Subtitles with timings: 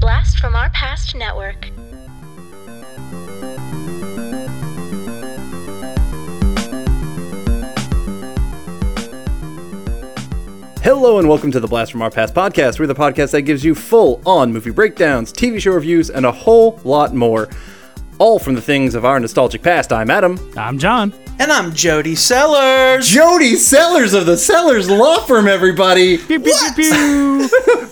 [0.00, 1.66] Blast from Our Past Network.
[10.82, 12.80] Hello and welcome to the Blast from Our Past podcast.
[12.80, 16.32] We're the podcast that gives you full on movie breakdowns, TV show reviews, and a
[16.32, 17.50] whole lot more.
[18.20, 19.94] All from the things of our nostalgic past.
[19.94, 20.38] I'm Adam.
[20.54, 21.14] I'm John.
[21.38, 23.08] And I'm Jody Sellers.
[23.08, 26.18] Jody Sellers of the Sellers Law Firm, everybody.
[26.18, 27.48] Pew, pew, pew, pew.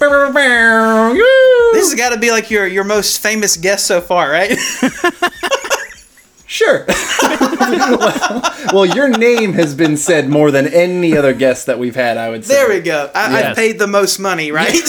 [1.73, 4.51] This has got to be like your your most famous guest so far, right?
[6.51, 6.87] Sure.
[6.89, 12.17] well, well, your name has been said more than any other guest that we've had,
[12.17, 12.55] I would say.
[12.55, 13.11] there we go.
[13.15, 13.45] I, Yes.
[13.53, 14.73] I paid the most money, right?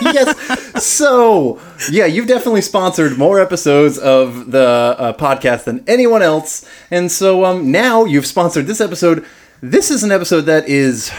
[0.00, 0.84] yes.
[0.84, 1.60] So,
[1.90, 7.44] yeah, you've definitely sponsored more episodes of the uh, podcast than anyone else, and so
[7.44, 9.24] um, now you've sponsored this episode.
[9.60, 11.10] This is an episode that is,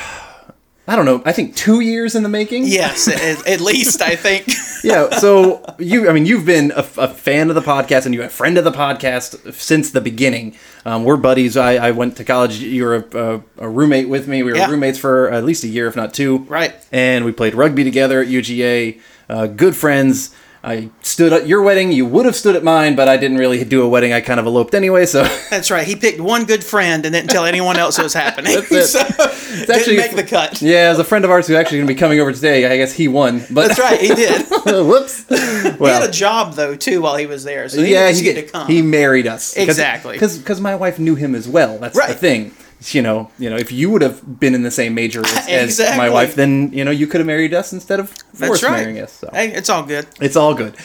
[0.85, 2.65] I don't know, I think two years in the making.
[2.65, 4.47] yes, at, at least I think.
[4.85, 5.11] Yeah.
[5.19, 8.29] So you, I mean, you've been a, a fan of the podcast and you're a
[8.29, 10.57] friend of the podcast since the beginning.
[10.85, 11.55] Um, we're buddies.
[11.55, 12.59] I, I went to college.
[12.59, 14.43] You were a, a, a roommate with me.
[14.43, 14.69] We were Yeah.
[14.69, 16.39] roommates for at least a year, if not two.
[16.49, 16.75] Right.
[16.91, 18.99] And we played rugby together at UGA.
[19.29, 20.35] Uh, good friends.
[20.65, 21.91] I stood at your wedding.
[21.91, 24.13] You would have stood at mine, but I didn't really do a wedding.
[24.13, 25.05] I kind of eloped anyway.
[25.05, 25.85] So That's right.
[25.85, 28.55] He picked one good friend and didn't tell anyone else it was happening.
[28.55, 28.85] That's it.
[28.87, 30.61] so, actually- didn't make the cut.
[30.61, 32.77] yeah, as a friend of ours who's actually going to be coming over today, I
[32.77, 33.43] guess he won.
[33.51, 33.99] But That's right.
[33.99, 34.45] He did.
[34.65, 35.27] whoops.
[35.27, 35.35] he
[35.85, 38.45] had a job though too while he was there, so he yeah, didn't he get-
[38.47, 38.67] to come.
[38.67, 40.13] he married us Exactly.
[40.17, 41.77] because my wife knew him as well.
[41.77, 42.53] That's the thing.
[42.91, 45.97] You know, you know, if you would have been in the same major as, as
[45.97, 48.71] my wife, then you know you could have married us instead of forced right.
[48.71, 49.13] marrying us.
[49.13, 50.07] So Hey, it's all good.
[50.19, 50.75] it's all good.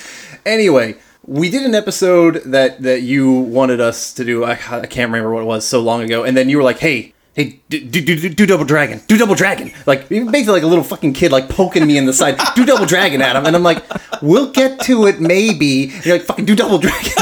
[0.47, 4.45] Anyway, we did an episode that that you wanted us to do.
[4.45, 6.79] I, I can't remember what it was so long ago, and then you were like,
[6.79, 9.01] "Hey." Hey, do, do, do, do double dragon.
[9.07, 9.71] Do double dragon.
[9.87, 12.37] Like, basically like a little fucking kid, like poking me in the side.
[12.57, 13.47] Do double dragon, Adam.
[13.47, 13.85] And I'm like,
[14.21, 15.85] we'll get to it maybe.
[15.85, 17.05] And you're like, fucking do double dragon.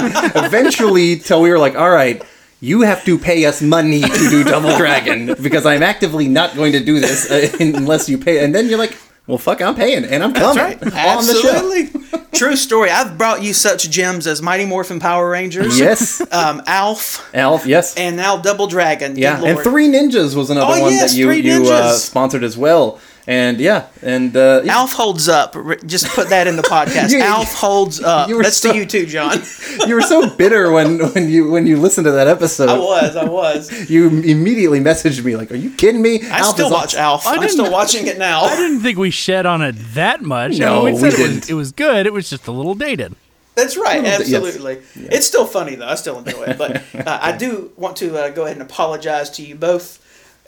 [0.43, 2.25] Eventually, till we were like, all right,
[2.67, 6.73] you have to pay us money to do double dragon because I'm actively not going
[6.73, 8.45] to do this uh, unless you pay.
[8.45, 8.97] And then you're like,
[9.29, 11.07] well, fuck, I'm paying and I'm coming That's right.
[11.07, 11.51] on the show.
[11.53, 12.21] Absolutely.
[12.33, 12.91] True story.
[12.91, 15.79] I've brought you such gems as Mighty Morphin Power Rangers.
[15.79, 16.21] Yes.
[16.33, 17.31] Um, Alf.
[17.35, 17.97] Alf, yes.
[17.97, 19.17] And now Double Dragon.
[19.17, 22.59] Yeah, and Three Ninjas was another Oh, one yes, that you you uh, sponsored as
[22.59, 23.01] well.
[23.29, 25.57] And yeah, and uh, yeah, Alf holds up.
[25.85, 27.11] Just put that in the podcast.
[27.17, 28.29] You- Alf holds up.
[28.29, 29.43] you were That's so- to you too, John.
[29.87, 32.69] you were so bitter when when you when you listened to that episode.
[32.69, 33.17] I was.
[33.17, 33.91] I was.
[33.91, 37.27] You immediately messaged me like, "Are you kidding me?" I Alf still watch Alf.
[37.27, 38.43] I'm still watching it now.
[38.43, 40.59] I didn't think we shed on it that much.
[40.59, 41.51] No, I mean, we said we it was, didn't.
[41.51, 42.07] it was good.
[42.07, 43.15] It was just a little dated.
[43.57, 44.03] That's right.
[44.03, 44.45] Little bit, yes.
[44.45, 44.83] Absolutely.
[45.17, 45.87] It's still funny though.
[45.89, 46.59] I still enjoy it.
[46.59, 49.99] But uh, I do want to uh, go ahead and apologize to you both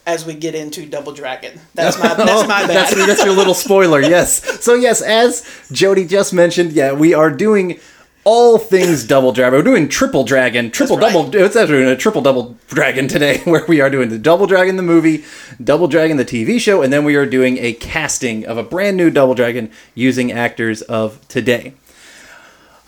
[0.09, 1.61] as we get into Double Dragon.
[1.75, 2.15] That's my.
[2.15, 2.71] That's my bad.
[2.71, 4.01] That's, that's your little spoiler.
[4.01, 4.65] Yes.
[4.65, 7.79] So yes, as Jody just mentioned, yeah, we are doing
[8.25, 9.59] all things double dragon.
[9.59, 11.13] We're doing triple dragon, triple right.
[11.13, 11.35] double.
[11.37, 14.77] It's actually doing a triple double dragon today, where we are doing the double dragon
[14.77, 15.25] the movie,
[15.63, 18.97] double dragon the TV show, and then we are doing a casting of a brand
[18.97, 21.75] new double dragon using actors of today.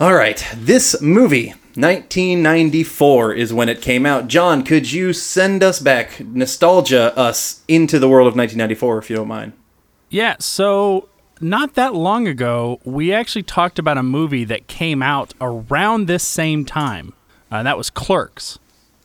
[0.00, 4.28] All right, this movie, 1994, is when it came out.
[4.28, 9.16] John, could you send us back, nostalgia us into the world of 1994, if you
[9.16, 9.52] don't mind?
[10.08, 15.34] Yeah, so not that long ago, we actually talked about a movie that came out
[15.38, 17.12] around this same time.
[17.52, 18.58] Uh, and that was Clerks.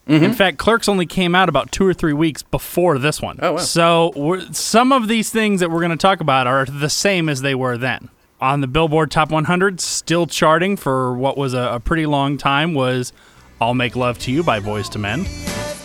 [0.07, 0.23] Mm-hmm.
[0.23, 3.37] In fact, Clerks only came out about two or three weeks before this one.
[3.41, 3.57] Oh, wow.
[3.57, 7.27] So we're, some of these things that we're going to talk about are the same
[7.27, 8.09] as they were then.
[8.41, 12.73] On the Billboard Top 100, still charting for what was a, a pretty long time,
[12.73, 13.13] was
[13.61, 15.84] "I'll Make Love to You" by Boyz II Men.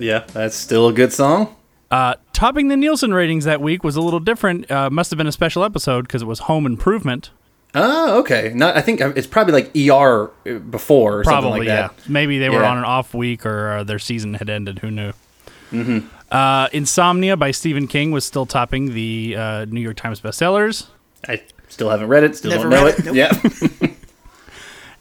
[0.00, 1.54] Yeah, that's still a good song.
[1.90, 4.70] Uh, topping the Nielsen ratings that week was a little different.
[4.70, 7.30] Uh, must have been a special episode because it was Home Improvement.
[7.74, 8.52] Oh, okay.
[8.54, 10.30] Not, I think it's probably like ER
[10.70, 11.88] before or Probably, something like yeah.
[11.88, 12.08] that.
[12.08, 12.70] Maybe they were Yeah.
[12.70, 14.80] on an off week or uh, their season had ended.
[14.80, 15.12] Who knew?
[15.70, 16.08] Mm-hmm.
[16.32, 20.86] Uh, Insomnia by Stephen King was still topping the uh, New York Times bestsellers.
[21.28, 22.36] I still haven't read it.
[22.36, 23.06] Still Never don't know read it.
[23.06, 23.80] it, nope.
[23.82, 23.90] Yeah.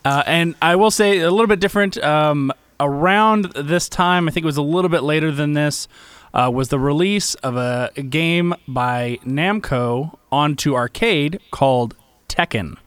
[0.06, 1.98] Uh, and I will say a little bit different.
[2.02, 5.88] Um, around this time, I think it was a little bit later than this,
[6.34, 11.96] uh, was the release of a, a game by Namco onto arcade called
[12.28, 12.78] Tekken.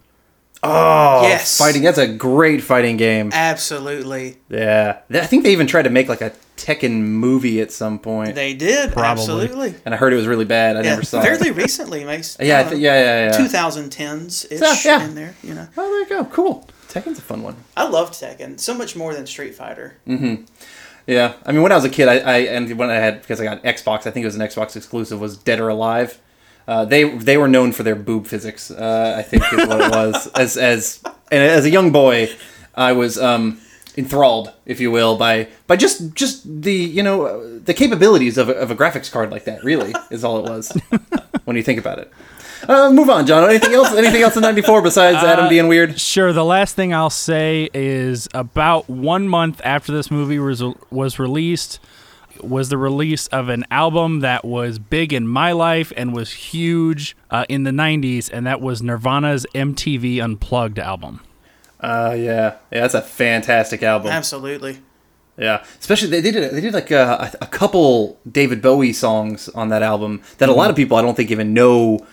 [0.65, 1.59] Oh, Yes.
[1.59, 1.83] fighting.
[1.83, 3.31] That's a great fighting game.
[3.33, 4.37] Absolutely.
[4.49, 8.37] Yeah, I think they even tried to make like a Tekken movie at some point,
[8.37, 8.93] They did.
[8.93, 9.11] Probably.
[9.23, 9.75] Absolutely.
[9.85, 10.77] and I heard it was really bad.
[10.77, 11.38] I Yeah, never saw fairly it.
[11.55, 13.38] Fairly recently, makes Yeah, I th- yeah, yeah, yeah.
[13.49, 15.05] 2010s ish Yeah, yeah.
[15.05, 15.35] in there.
[15.43, 16.25] You know, Oh, there you go.
[16.31, 16.69] Cool.
[16.93, 17.56] Tekken's a fun one.
[17.77, 19.97] I loved Tekken so much more than Street Fighter.
[20.06, 20.44] Mm-hmm.
[21.06, 23.41] Yeah, I mean, when I was a kid, I, I and when I had because
[23.41, 26.21] I got Xbox, I think it was an Xbox exclusive, was Dead or Alive.
[26.69, 28.71] Uh, they they were known for their boob physics.
[28.71, 30.29] Uh, I think is what it was.
[30.35, 31.03] As as
[31.33, 32.29] and as a young boy,
[32.75, 33.61] I was um,
[33.97, 38.49] enthralled, if you will, by by just just the you know uh, the capabilities of
[38.49, 39.65] a, of a graphics card like that.
[39.65, 40.71] Really, is all it was
[41.45, 42.12] when you think about it.
[42.69, 43.49] Uh, move on, John.
[43.49, 43.93] Anything else?
[43.93, 45.99] Anything else in '94 besides Adam being weird?
[45.99, 46.32] Sure.
[46.32, 51.81] The last thing I'll say is about one month after this movie was was released
[52.41, 57.17] was the release of an album that was big in my life and was huge
[57.31, 61.20] uh, in the '90s, and that was Nirvana's MTV Unplugged album.
[61.81, 64.11] Uh, yeah, yeah, that's a fantastic album.
[64.12, 64.79] Absolutely.
[65.37, 69.70] Yeah, especially they, they did they did like a, a couple David Bowie songs on
[69.70, 72.06] that album that a lot of people I don't think even know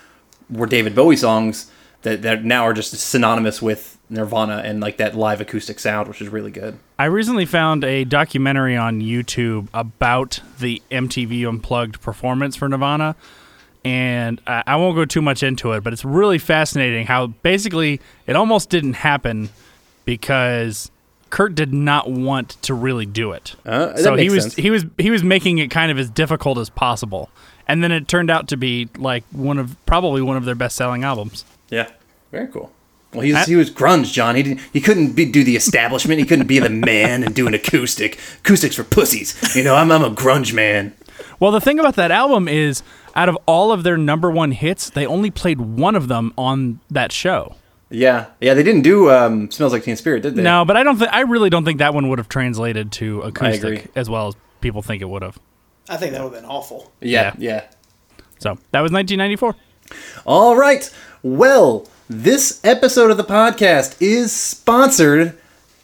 [0.50, 1.70] were David Bowie songs
[2.02, 6.20] that that now are just synonymous with Nirvana and like that live acoustic sound, which
[6.20, 6.78] is really good.
[6.98, 13.16] I recently found a documentary on YouTube about the MTV Unplugged performance for Nirvana,
[13.84, 18.00] and I, I won't go too much into it, but it's really fascinating how basically
[18.26, 19.50] it almost didn't happen
[20.04, 20.90] because
[21.30, 23.54] Kurt did not want to really do it.
[23.64, 24.54] Uh, so he was sense.
[24.56, 27.30] he was he was making it kind of as difficult as possible,
[27.70, 30.76] and then it turned out to be like one of probably one of their best
[30.76, 31.44] selling albums.
[31.70, 31.88] Yeah,
[32.30, 32.70] very cool.
[33.12, 34.36] Well, he's, I- he was grunge, John.
[34.36, 34.60] He didn't.
[34.72, 36.20] He couldn't be, do the establishment.
[36.20, 38.18] He couldn't be the man and do an acoustic.
[38.44, 39.34] Acoustics for pussies.
[39.56, 40.92] You know, I'm I'm a grunge man.
[41.40, 42.82] Well, the thing about that album is,
[43.14, 46.80] out of all of their number one hits, they only played one of them on
[46.90, 47.56] that show.
[47.90, 48.54] Yeah, yeah.
[48.54, 50.42] They didn't do um, "Smells Like Teen Spirit," did they?
[50.42, 50.96] No, but I don't.
[50.96, 54.34] think I really don't think that one would have translated to acoustic as well as
[54.60, 55.38] people think it would have.
[55.88, 56.92] I think that would have been awful.
[57.00, 57.54] Yeah, Yeah.
[57.54, 57.64] yeah.
[58.38, 59.56] So that was 1994.
[60.24, 60.92] All right.
[61.22, 65.36] Well, this episode of the podcast is sponsored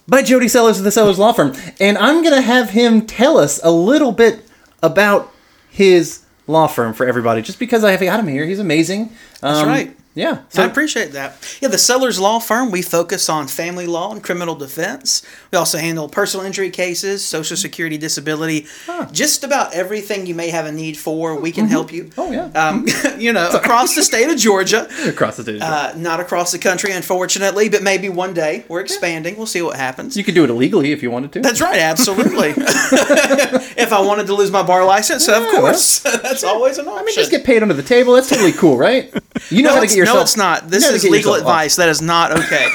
[0.09, 3.37] by Jody Sellers of the Sellers Law Firm, and I'm going to have him tell
[3.39, 4.49] us a little bit
[4.83, 5.33] about
[5.69, 7.43] his law firm for everybody.
[7.43, 9.11] Just because I have got him here, he's amazing.
[9.41, 9.96] That's Um, right.
[10.17, 10.45] Yeah.
[10.49, 11.59] So I appreciate that.
[11.61, 15.23] Yeah, the Sellers Law Firm, we focus on family law and criminal defense.
[15.53, 18.67] We also handle personal injury cases, social security, disability,
[19.13, 22.11] just about everything you may have a need for, we can help you.
[22.17, 22.47] Oh, yeah.
[22.55, 22.87] Um,
[23.19, 24.89] you know, across the state of Georgia.
[25.07, 25.61] across the stage.
[25.61, 28.65] Uh, not across the country, unfortunately, but maybe one day.
[28.69, 29.37] We're expanding.
[29.37, 30.17] We'll see what happens.
[30.17, 31.41] you could do it illegally if you wanted to.
[31.43, 32.55] That's right, absolutely.
[32.57, 35.99] if I wanted to lose my bar license, of Yeah, course.
[35.99, 37.01] That's always an option.
[37.01, 38.15] I mean, just get paid under the table.
[38.15, 39.13] That's totally cool, right?
[39.51, 40.17] You know no, how to get get yourself.
[40.17, 40.69] no, it's not.
[40.71, 41.41] This you know how to is legal yourself off.
[41.41, 41.77] advice.
[41.77, 42.69] That is not okay.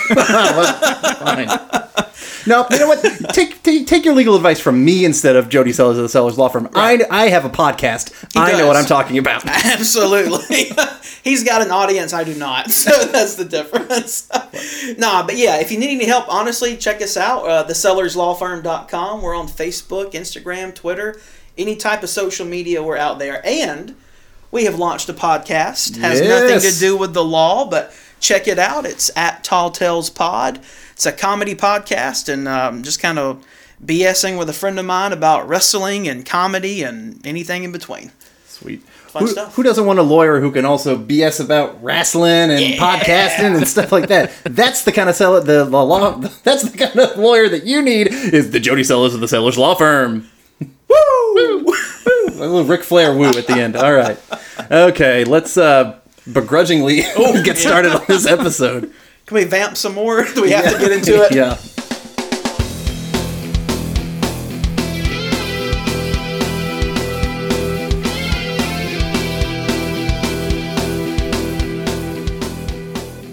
[2.48, 3.04] No, you know what?
[3.34, 6.38] Take, take take your legal advice from me instead of Jody Sellers of the Sellers
[6.40, 6.70] Law Firm.
[6.74, 8.14] I, I have a podcast.
[8.36, 9.46] I know what I'm talking about.
[9.48, 10.72] Absolutely.
[11.24, 12.72] He's got an audience, I do not.
[12.72, 14.28] So that's the difference.
[14.98, 17.46] nah, but yeah, if you need any help, honestly, check us out.
[17.48, 19.22] Uh, thesellerslawfirm.com.
[19.22, 21.20] We're on Facebook, Instagram, Twitter,
[21.60, 23.46] any type of social media, we're out there.
[23.46, 23.96] And
[24.52, 25.98] we have launched a podcast.
[25.98, 28.86] Has nothing to do with the law, but check it out.
[28.86, 30.60] It's at Tall Tales Pod.
[30.94, 33.46] It's a comedy podcast and um, just kind of
[33.84, 38.12] BSing with a friend of mine about wrestling and comedy and anything in between.
[38.46, 38.82] Sweet.
[38.84, 39.56] Fun who, stuff.
[39.56, 42.78] who doesn't want a lawyer who can also BS about wrestling and Yeah.
[42.78, 44.32] podcasting and stuff like that?
[44.46, 46.16] That's the kind of seller, the, the law.
[46.44, 48.08] That's the kind of lawyer that you need.
[48.08, 50.30] Is the Jody Sellers of the Sellers Law Firm?
[50.92, 51.64] Woo!
[51.64, 51.74] Woo!
[52.28, 53.76] A little Ric Flair woo at the end.
[53.76, 54.18] All right.
[54.70, 56.00] Okay, let's uh,
[56.32, 56.98] begrudgingly
[57.44, 58.92] get started on this episode.
[59.26, 60.24] Can we vamp some more?
[60.36, 61.34] Do we have to get into it?
[61.34, 61.58] Yeah.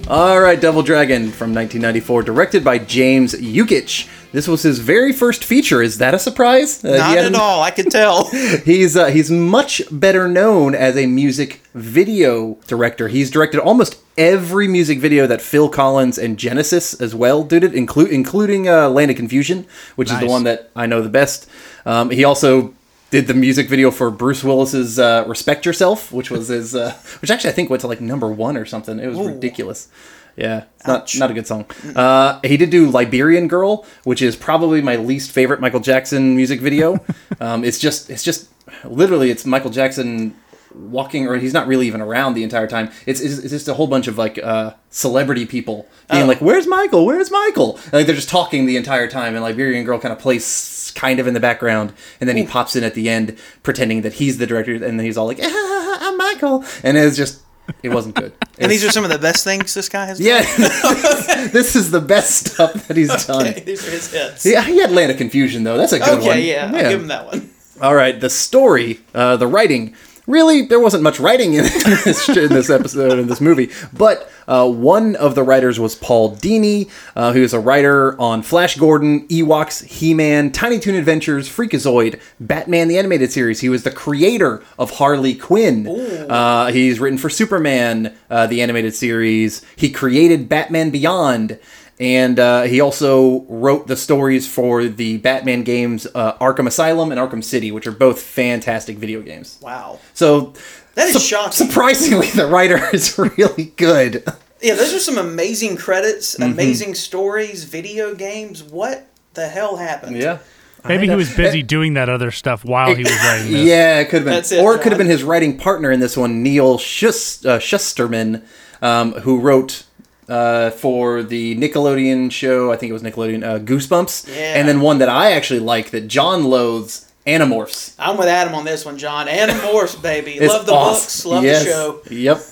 [0.08, 4.08] All right, Double Dragon from 1994, directed by James Yukich.
[4.32, 5.82] This was his very first feature.
[5.82, 6.82] Is that a surprise?
[6.82, 7.62] Uh, Not at all.
[7.62, 8.24] I can tell.
[8.64, 13.08] He's uh, he's much better known as a music video director.
[13.08, 17.74] He's directed almost every music video that Phil Collins and Genesis as well did it,
[17.74, 21.46] include including uh, Land of Confusion, which is the one that I know the best.
[21.84, 22.74] Um, he also
[23.10, 27.30] did the music video for Bruce Willis's uh, "Respect Yourself," which was his, uh, which
[27.30, 28.98] actually I think went to like number one or something.
[28.98, 29.88] It was ridiculous.
[30.36, 31.18] Yeah, it's not Ouch.
[31.18, 31.66] not a good song.
[31.96, 36.60] Uh, he did do "Liberian Girl," which is probably my least favorite Michael Jackson music
[36.60, 37.04] video.
[37.40, 38.48] um, it's just it's just
[38.84, 40.36] literally it's Michael Jackson
[40.74, 42.90] walking or he's not really even around the entire time.
[43.06, 46.66] It's, it's, it's just a whole bunch of like uh, celebrity people being like, "Where's
[46.66, 47.04] Michael?
[47.04, 50.18] Where's Michael?" And, like they're just talking the entire time, and Liberian Girl kind of
[50.18, 50.44] plays
[50.90, 54.14] kind of in the background, and then he pops in at the end pretending that
[54.14, 57.42] he's the director, and then he's all like, ah, "I'm Michael," and it's just
[57.82, 58.32] it wasn't good.
[58.60, 60.26] And these are some of the best things this guy has done.
[60.26, 60.40] yeah,
[61.52, 63.54] this is the best stuff that he's done.
[63.64, 64.44] These are his hits.
[64.44, 65.76] Yeah, he had Land of Confusion though.
[65.76, 66.30] That's a good one.
[66.30, 67.50] Okay, yeah, I'll give him that one.
[67.80, 69.94] All right, the story, uh, the writing.
[70.28, 71.64] Really, there wasn't much writing in
[72.04, 76.36] this, in this episode in this movie, but uh, one of the writers was Paul
[76.36, 82.20] Dini, uh, who is a writer on Flash Gordon, Ewoks, He-Man, Tiny Toon Adventures, Freakazoid,
[82.38, 83.60] Batman the Animated Series.
[83.60, 85.88] He was the creator of Harley Quinn.
[86.28, 89.64] Uh, he's written for Superman, uh, the animated series.
[89.76, 91.58] He created Batman Beyond.
[92.00, 97.20] And uh, he also wrote the stories for the Batman games uh, Arkham Asylum and
[97.20, 99.58] Arkham City, which are both fantastic video games.
[99.60, 99.98] Wow.
[100.14, 100.52] So
[100.94, 101.66] That is sup- shocking.
[101.66, 104.22] Surprisingly, the writer is really good.
[104.60, 106.52] Yeah, those are some amazing credits, Mm-hmm.
[106.52, 108.62] amazing stories, video games.
[108.62, 110.16] What the hell happened?
[110.16, 110.38] Yeah.
[110.86, 113.66] Maybe he was busy doing that other stuff while he was writing this.
[113.66, 115.90] Yeah, it could have been, That's it, or it could have been his writing partner
[115.90, 118.44] in this one, Neal Schus- uh, Shusterman,
[118.80, 119.84] um, who wrote
[120.28, 122.70] uh, for the Nickelodeon show.
[122.72, 124.54] I think it was Nickelodeon uh, Goosebumps, Yeah.
[124.56, 127.94] and then one that I actually like that John loathes, Animorphs.
[127.98, 129.26] I'm with Adam on this one, John.
[129.26, 130.38] Animorphs, baby.
[130.40, 131.02] Love the awesome.
[131.04, 131.64] books, love Yes.
[131.64, 132.00] the show.
[132.10, 132.42] Yep.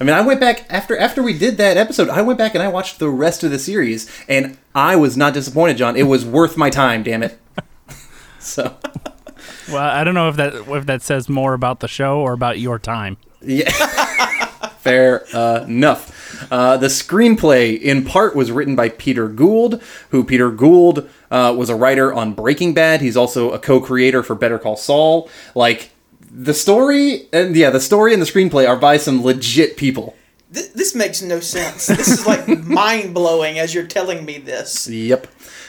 [0.00, 2.08] I mean, I went back after after we did that episode.
[2.08, 5.34] I went back and I watched the rest of the series, and I was not
[5.34, 5.94] disappointed, John.
[5.94, 7.02] It was worth my time.
[7.02, 7.38] Damn it.
[8.38, 8.76] so
[9.70, 12.58] Well, I don't know if that if that says more about the show or about
[12.58, 13.18] your time.
[13.42, 13.70] yeah,
[14.80, 16.48] fair uh, enough.
[16.50, 21.68] Uh, the screenplay, in part, was written by Peter Gould, who Peter Gould uh, was
[21.68, 23.00] a writer on Breaking Bad.
[23.00, 25.28] He's also a co-creator for Better Call Saul.
[25.54, 25.90] Like
[26.30, 30.16] the story, and yeah, the story and the screenplay are by some legit people.
[30.52, 31.86] Th- this makes no sense.
[31.86, 34.88] This is like mind blowing as you're telling me this.
[34.88, 35.26] Yep.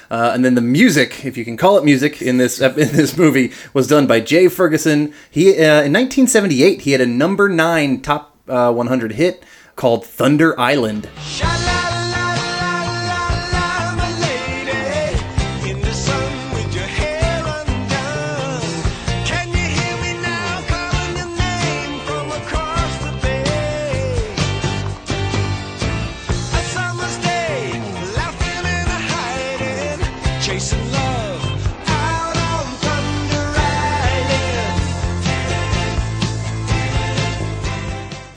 [0.09, 3.17] Uh, and then the music, if you can call it music, in this in this
[3.17, 5.13] movie was done by Jay Ferguson.
[5.29, 9.43] He uh, in 1978 he had a number nine top uh, 100 hit
[9.75, 11.09] called Thunder Island.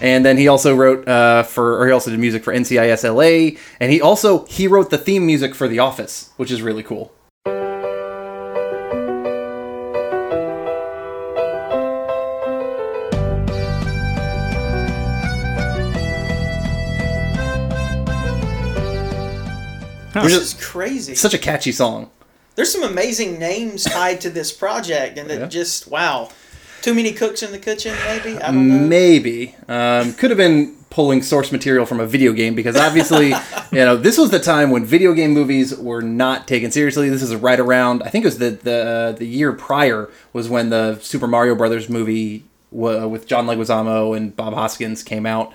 [0.05, 3.59] And then he also wrote uh, for, or he also did music for NCIS LA,
[3.81, 7.11] and he also he wrote the theme music for The Office, which is really cool.
[20.13, 21.15] This is crazy.
[21.15, 22.11] Such a catchy song.
[22.57, 25.47] There's some amazing names tied to this project, and it Yeah.
[25.47, 26.29] just wow.
[26.85, 28.37] Too many cooks in the kitchen, maybe.
[28.37, 28.87] I don't know.
[28.87, 33.29] Maybe um, could have been pulling source material from a video game because obviously,
[33.73, 37.09] you know, this was the time when video game movies were not taken seriously.
[37.09, 40.69] This is right around, I think it was the the the year prior was when
[40.69, 45.55] the Super Mario Brothers movie wa- with John Leguizamo and Bob Hoskins came out.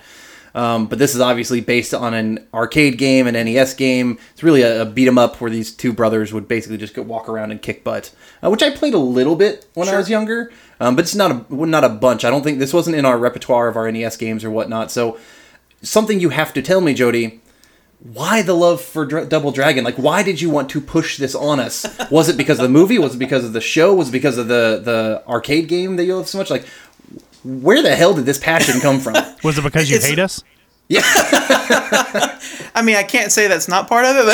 [0.52, 4.18] Um, but this is obviously based on an arcade game, an NES game.
[4.32, 7.02] It's really a, a beat 'em up where these two brothers would basically just go
[7.02, 8.10] walk around and kick butt,
[8.42, 11.30] uh, which I played a little bit when I was younger, um, but it's not
[11.50, 12.24] a not a bunch.
[12.24, 14.90] I don't think this wasn't in our repertoire of our NES games or whatnot.
[14.90, 15.18] So
[15.82, 17.40] something you have to tell me, Jody.
[18.02, 19.84] Why the love for Dr- Double Dragon?
[19.84, 21.84] Like, why did you want to push this on us?
[22.10, 22.98] Was it because of the movie?
[22.98, 23.92] Was it because of the show?
[23.92, 26.48] Was it because of the the arcade game that you love so much?
[26.48, 26.64] Like,
[27.44, 29.16] where the hell did this passion come from?
[29.44, 30.42] Was it because you It's- hate us?
[32.74, 34.24] I mean, I can't say that's not part of it,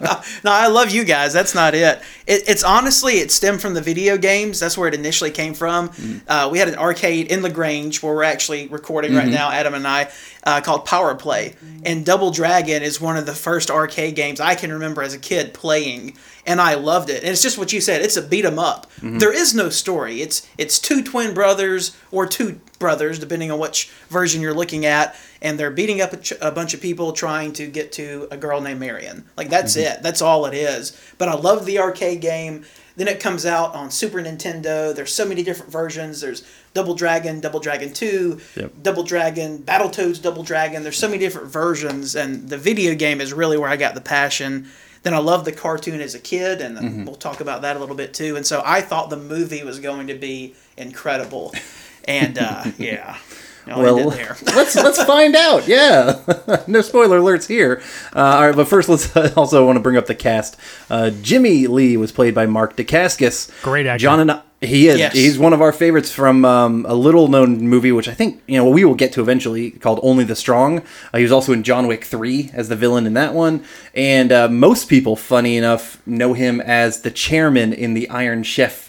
[0.00, 1.32] but no, I love you guys.
[1.32, 1.98] That's not it.
[2.26, 2.48] it.
[2.48, 4.60] It's honestly, it stemmed from the video games.
[4.60, 5.90] That's where it initially came from.
[6.28, 9.86] Uh, we had an arcade in LaGrange where we're actually recording right now, Adam and
[9.86, 10.10] I,
[10.44, 11.54] uh, called Power Play.
[11.84, 15.18] And Double Dragon is one of the first arcade games I can remember as a
[15.18, 17.22] kid playing, and I loved it.
[17.22, 18.02] And it's just what you said.
[18.02, 18.90] It's a beat 'em up.
[19.00, 20.20] There is no story.
[20.20, 25.16] It's it's two twin brothers or two brothers, depending on which version you're looking at,
[25.42, 28.36] and they're beating up a, ch- a bunch of people trying to get to a
[28.36, 29.26] girl named Marian.
[29.36, 29.98] Like that's mm-hmm.
[29.98, 30.02] it.
[30.02, 30.98] That's all it is.
[31.18, 32.64] But I love the arcade game.
[32.96, 34.94] Then it comes out on Super Nintendo.
[34.94, 36.22] There's so many different versions.
[36.22, 36.42] There's
[36.72, 38.72] Double Dragon, Double Dragon 2, Yep.
[38.82, 40.82] Double Dragon, Battletoads Double Dragon.
[40.82, 44.00] There's so many different versions, and the video game is really where I got the
[44.00, 44.68] passion.
[45.02, 47.04] Then I loved the cartoon as a kid, and mm-hmm.
[47.04, 48.34] we'll talk about that a little bit too.
[48.34, 51.54] And so I thought the movie was going to be incredible.
[52.06, 53.18] And uh, yeah,
[53.66, 54.36] no, Well, well, there.
[54.54, 55.66] let's let's find out.
[55.66, 56.20] Yeah,
[56.66, 57.82] no spoiler alerts here.
[58.14, 60.56] Uh, all right, but first, let's also want to bring up the cast.
[60.88, 63.50] Uh, Jimmy Lee was played by Mark Dacascos.
[63.62, 64.02] Great actor.
[64.02, 64.98] John and I, he is.
[64.98, 65.12] Yes.
[65.12, 68.56] He's one of our favorites from um, a little known movie, which I think you
[68.56, 70.78] know we will get to eventually, called Only the Strong.
[71.12, 74.32] Uh, he was also in John Wick Three as the villain in that one, and
[74.32, 78.85] uh, most people, funny enough, know him as the chairman in the Iron Chef.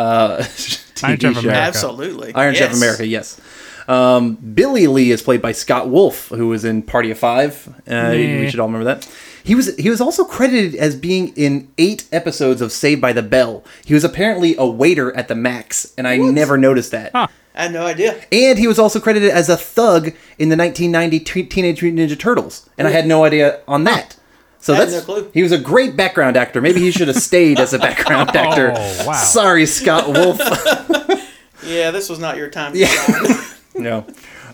[0.00, 1.40] Uh, TV Iron Chef show.
[1.40, 1.58] America.
[1.60, 2.34] Absolutely.
[2.34, 3.40] Iron Chef America, yes.
[3.88, 7.68] Um, Billy Lee is played by Scott Wolf, who was in Party of Five.
[7.88, 9.08] Uh, We should all remember that.
[9.42, 13.22] He was he was also credited as being in eight episodes of Saved by the
[13.22, 13.64] Bell.
[13.84, 17.10] He was apparently a waiter at the Max, and I never noticed that.
[17.12, 17.26] Huh.
[17.54, 18.22] I had no idea.
[18.30, 22.18] And he was also credited as a thug in the 1990 T- Teenage Mutant Ninja
[22.18, 24.16] Turtles, and I had no idea on that.
[24.60, 25.30] So I had that's no clue.
[25.32, 26.60] he was a great background actor.
[26.60, 28.72] Maybe he should have stayed as a background actor.
[28.76, 29.12] Oh, wow.
[29.14, 30.38] Sorry, Scott Wolf.
[31.62, 32.72] Yeah, this was not your time.
[32.72, 33.36] To shine.
[33.74, 34.06] No.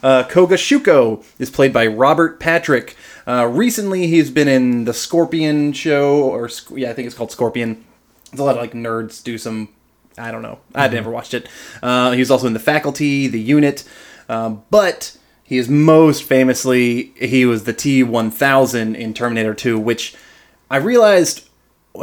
[0.03, 2.97] Uh, Koga Shuko is played by Robert Patrick.
[3.29, 7.85] Uh, recently, he's been in the Scorpion show, or yeah, I think it's called Scorpion.
[8.31, 9.69] There's a lot of like nerds do some.
[10.19, 10.59] I don't know.
[10.75, 11.49] I never watched it.
[11.81, 13.85] Uh, he was also in the Faculty, the Unit,
[14.29, 19.79] um, but he is most famously he was the T one thousand in Terminator Two,
[19.79, 20.15] which
[20.71, 21.49] I realized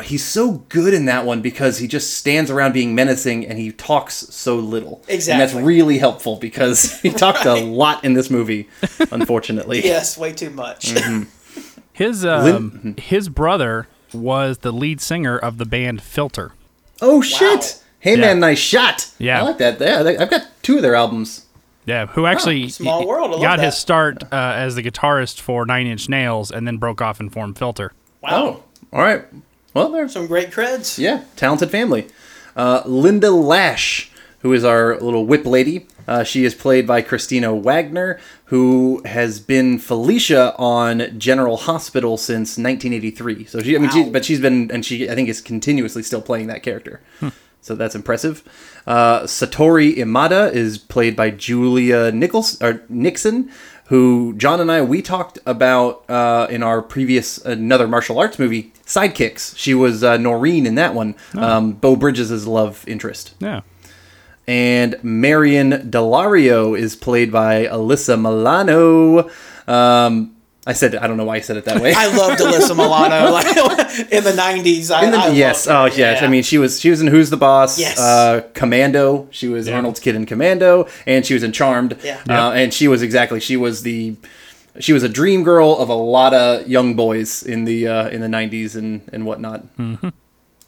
[0.04, 3.72] he's so good in that one because he just stands around being menacing and he
[3.72, 5.04] talks so little.
[5.08, 5.32] Exactly.
[5.34, 8.70] And that's really helpful because he talked a lot in this movie,
[9.12, 9.82] unfortunately.
[9.84, 10.86] yes, way too much.
[10.94, 11.24] Mm-hmm.
[11.92, 16.54] His um, his brother was the lead singer of the band Filter.
[17.02, 17.84] Oh shit!
[18.00, 18.22] Hey Yeah.
[18.22, 19.12] man, nice shot.
[19.20, 19.40] Yeah.
[19.40, 19.80] I like that.
[19.80, 21.46] Yeah, I've got two of their albums.
[21.86, 25.66] Yeah, who actually small world, I love got his start uh, as the guitarist for
[25.66, 27.92] Nine Inch Nails and then broke off and formed Filter.
[28.22, 28.30] Wow.
[28.32, 28.64] Oh,
[28.94, 29.26] all right.
[29.74, 30.98] Well, they're Some great creds.
[30.98, 32.08] yeah, talented family.
[32.56, 35.88] Uh, Linda Lash, who is our little whip lady.
[36.08, 42.58] Uh, she is played by Kristina Wagner, who has been Felicia on General Hospital since
[42.58, 43.46] 1983.
[43.46, 46.22] So she, I mean, she, but she's been, and she, I think, is continuously still
[46.22, 47.02] playing that character.
[47.62, 48.44] So that's impressive.
[48.86, 53.50] Uh, Satori Imada is played by Julia Nichols or Nixon,
[53.88, 58.74] who John and I we talked about uh, in our previous another martial arts movie,
[58.86, 59.58] Sidekicks.
[59.58, 61.16] She was uh, Noreen in that one.
[61.36, 63.36] Um, Beau Bridges' love interest.
[63.40, 63.62] Yeah.
[64.46, 69.30] And Marian Delario is played by Alyssa Milano.
[69.68, 71.94] Um, I said I don't know why I said it that way.
[71.96, 73.46] I loved Alyssa Milano like,
[74.12, 74.92] in the '90s.
[74.92, 75.66] I, In the- I loved yes.
[75.66, 75.74] her.
[75.74, 76.22] Oh, yes.
[76.22, 76.26] Yeah.
[76.26, 77.78] I mean, she was she was in Who's the Boss?
[77.78, 78.00] Yes.
[78.00, 79.28] Uh, Commando.
[79.32, 79.76] She was Yeah.
[79.76, 81.98] Arnold's kid in Commando, and she was in Charmed.
[82.04, 82.22] Yeah.
[82.30, 84.16] Uh, and she was exactly she was the
[84.80, 88.22] she was a dream girl of a lot of young boys in the uh, in
[88.22, 89.64] the '90s and and whatnot.
[89.78, 90.10] Mm-hmm.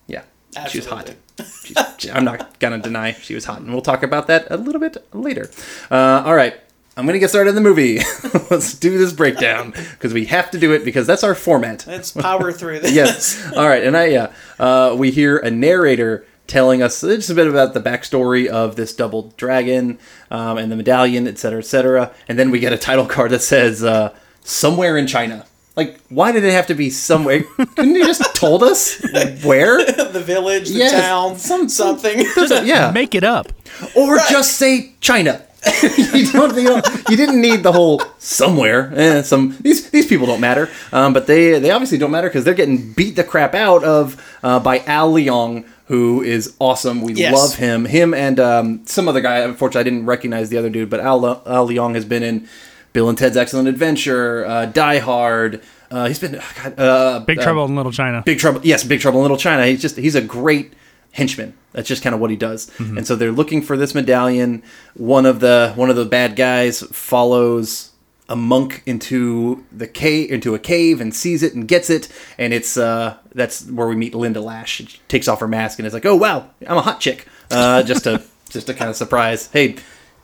[0.07, 0.23] Yeah,
[0.67, 1.09] she was hot.
[1.09, 1.21] Absolutely.
[1.65, 1.75] She-
[2.07, 4.79] she- I'm not gonna deny she was hot, and we'll talk about that a little
[4.79, 5.49] bit later.
[5.91, 6.55] Uh, all right.
[6.97, 7.97] I'm gonna get started in the movie.
[8.49, 12.11] Let's do this breakdown because we have to do it because that's our format Let's
[12.11, 12.91] power through this.
[12.93, 13.51] yes.
[13.53, 17.47] All right, and I yeah, uh, we hear a narrator telling us just a bit
[17.47, 19.97] about the backstory of this double dragon
[20.31, 23.31] um, and the medallion, et cetera, et cetera, and then we get a title card
[23.31, 27.43] that says uh, "somewhere in China." Like, why did it have to be somewhere?
[27.75, 29.01] Couldn't you just told us
[29.43, 29.83] where?
[29.85, 32.25] the village, the Yes, town, some- some- something.
[32.65, 33.51] yeah, Make it up.
[33.97, 35.41] or just say China.
[36.13, 38.91] you don't, you don't, you didn't need the whole somewhere.
[38.95, 42.43] Eh, some these these people don't matter, um, but they they obviously don't matter because
[42.43, 47.01] they're getting beat the crap out of uh, by Al Leong, who is awesome.
[47.01, 47.33] We Yes.
[47.33, 47.85] love him.
[47.85, 49.39] Him and um, some other guy.
[49.39, 52.47] Unfortunately, I didn't recognize the other dude, but Al Al Leong has been in
[52.93, 55.61] Bill and Ted's Excellent Adventure, uh, Die Hard.
[55.91, 58.21] Uh, he's been God, uh, Big uh, Trouble in Little China.
[58.25, 58.61] Big Trouble.
[58.63, 59.65] Yes, Big Trouble in Little China.
[59.65, 60.73] He's just he's a great
[61.15, 61.53] henchman.
[61.71, 62.71] That's just kind of what he does.
[62.79, 64.63] And so they're looking for this medallion.
[64.93, 67.91] One of the one of the bad guys follows
[68.27, 72.07] a monk into the cave into a cave and sees it and gets it
[72.39, 74.71] and it's uh that's where we meet Linda Lash.
[74.77, 77.83] She takes off her mask and is like, "Oh wow, I'm a hot chick." Uh
[77.83, 79.49] just to just to kind of surprise.
[79.51, 79.75] Hey,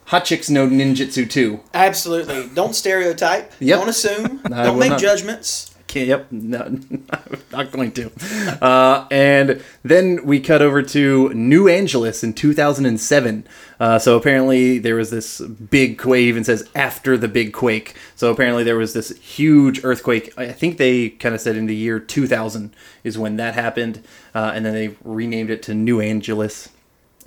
[0.06, 1.60] hot chicks know ninjutsu too.
[1.74, 2.48] Absolutely.
[2.54, 3.52] Don't stereotype.
[3.60, 3.78] Yep.
[3.78, 4.40] Don't assume.
[4.52, 5.00] I Don't make not.
[5.00, 5.71] judgments.
[5.92, 6.78] Can't, yep, no,
[7.52, 8.10] not going to.
[8.64, 13.46] Uh, and then we cut over to New Angeles in 2007.
[13.78, 16.22] Uh, so apparently there was this big quake.
[16.22, 17.94] Even says after the big quake.
[18.16, 20.32] So apparently there was this huge earthquake.
[20.38, 22.74] I think they kind of said in the year 2000
[23.04, 24.02] is when that happened,
[24.34, 26.70] uh, and then they renamed it to New Angeles.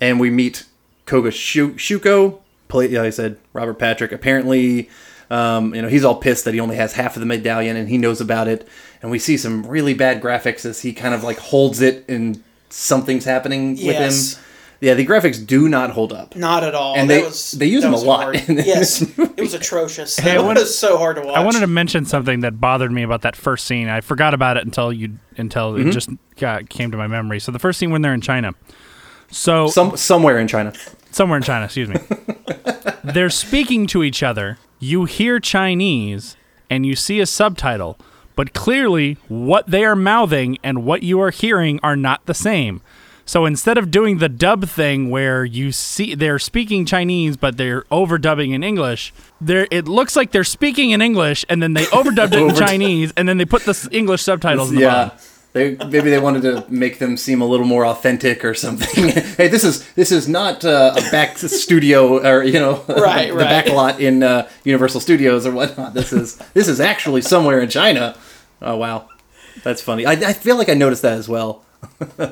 [0.00, 0.64] And we meet
[1.04, 4.10] Koga Shu- Shuko, played, like I said, Robert Patrick.
[4.10, 4.90] Apparently,
[5.30, 7.88] um, you know, he's all pissed that he only has half of the medallion and
[7.88, 8.66] he knows about it.
[9.02, 12.42] And we see some really bad graphics as he kind of like holds it and
[12.70, 14.34] something's happening with Yes.
[14.36, 14.42] him.
[14.78, 16.36] Yeah, the graphics do not hold up.
[16.36, 16.96] Not at all.
[16.96, 18.36] And That they- was, they use that them a lot hard.
[18.48, 20.18] in yes, it was atrocious.
[20.18, 21.34] Hey, I it wanted- was so hard to watch.
[21.36, 23.88] I wanted to mention something that bothered me about that first scene.
[23.88, 25.88] I forgot about it until you until Mm-hmm.
[25.88, 27.40] it just got, came to my memory.
[27.40, 28.52] So the first scene when they're in China.
[29.30, 30.72] So Some somewhere in China.
[31.16, 31.96] Somewhere in China, excuse me.
[33.04, 34.58] They're speaking to each other.
[34.78, 36.36] You hear Chinese
[36.68, 37.98] and you see a subtitle,
[38.34, 42.82] but clearly what they are mouthing and what you are hearing are not the same.
[43.24, 47.82] So instead of doing the dub thing where you see they're speaking Chinese but they're
[47.84, 52.34] overdubbing in English, there it looks like they're speaking in English and then they overdubbed
[52.34, 55.04] it in Chinese and then they put the English subtitles in the Yeah.
[55.08, 55.18] bottom.
[55.56, 59.08] They, maybe they wanted to make them seem a little more authentic or something.
[59.38, 63.36] hey, this is this is not uh, a back studio or you know Right, the
[63.36, 63.64] right.
[63.64, 65.94] back lot in uh, Universal Studios or whatnot.
[65.94, 68.18] This is this is actually somewhere in China.
[68.60, 69.08] Oh wow,
[69.64, 70.04] that's funny.
[70.04, 71.64] I, I feel like I noticed that as well.
[72.18, 72.28] All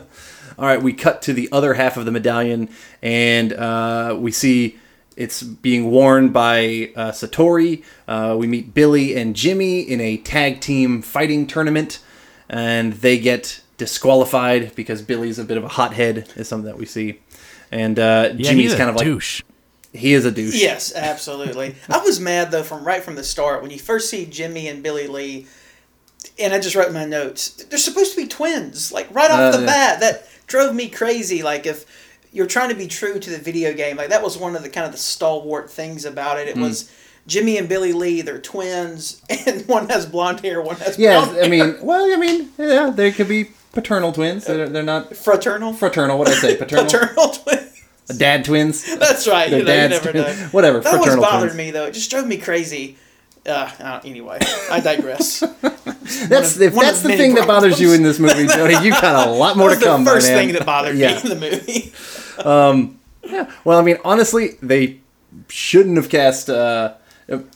[0.59, 2.69] right, we cut to the other half of the medallion,
[3.01, 4.79] and uh, we see
[5.17, 7.85] it's being worn by uh, Satori.
[8.07, 12.01] Uh, we meet Billy and Jimmy in a tag team fighting tournament,
[12.49, 16.87] and they get disqualified because Billy's a bit of a hothead, is something that we
[16.87, 17.21] see.
[17.73, 19.43] And uh, Yeah, Jimmy's he's a kind of like douche.
[19.93, 20.55] he is a douche.
[20.61, 21.75] Yes, absolutely.
[21.89, 24.83] I was mad though from right from the start when you first see Jimmy and
[24.83, 25.47] Billy Lee,
[26.39, 27.49] and I just wrote in my notes.
[27.65, 29.67] They're supposed to be twins, like right off Uh, the yeah.
[29.67, 30.01] bat.
[30.01, 31.43] That drove me crazy.
[31.43, 31.85] Like if
[32.33, 34.69] you're trying to be true to the video game, like that was one of the
[34.69, 36.49] kind of the stalwart things about it.
[36.49, 36.63] It Hmm.
[36.63, 36.91] was
[37.27, 38.21] Jimmy and Billy Lee.
[38.23, 42.51] They're twins, and one has blonde hair, one has Yeah, I mean, well, I mean,
[42.59, 44.45] yeah, they could be paternal twins.
[44.47, 46.19] They're, they're not fraternal, fraternal.
[46.19, 46.57] What did I say?
[46.59, 46.85] Paternal.
[46.85, 47.83] paternal twins.
[48.19, 48.97] Dad twins.
[48.99, 49.49] That's right.
[49.51, 50.19] They're You, know, you dads never too.
[50.43, 50.49] know.
[50.53, 51.57] Whatever, That always bothered twins.
[51.57, 51.87] me though.
[51.87, 52.99] It just drove me crazy.
[53.47, 54.39] Uh, uh, anyway,
[54.71, 55.41] I digress.
[55.41, 58.75] That's of- if that's the thing that bothers you in this movie, Jody.
[58.85, 60.05] You got a lot more to come.
[60.05, 60.39] the first man.
[60.39, 61.15] thing that bothered Yeah.
[61.15, 61.93] me in the movie.
[63.27, 63.51] Yeah.
[63.65, 65.01] Well, I mean, honestly, they
[65.49, 66.49] shouldn't have cast.
[66.51, 66.95] Uh,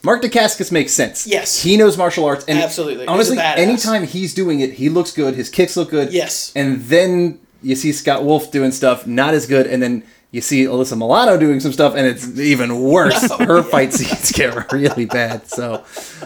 [0.03, 1.27] Mark Dacascos makes sense.
[1.27, 1.61] Yes.
[1.61, 3.05] he knows martial arts, and Absolutely.
[3.05, 3.57] Honestly, badass.
[3.57, 5.35] anytime he's doing it, he looks good.
[5.35, 6.11] His kicks look good.
[6.11, 6.51] Yes.
[6.55, 10.63] and then you see Scott Wolf doing stuff not as good, and then you see
[10.65, 13.31] Alyssa Milano doing some stuff, and it's even worse.
[13.37, 15.47] Her fight scenes get really bad.
[15.47, 15.83] So,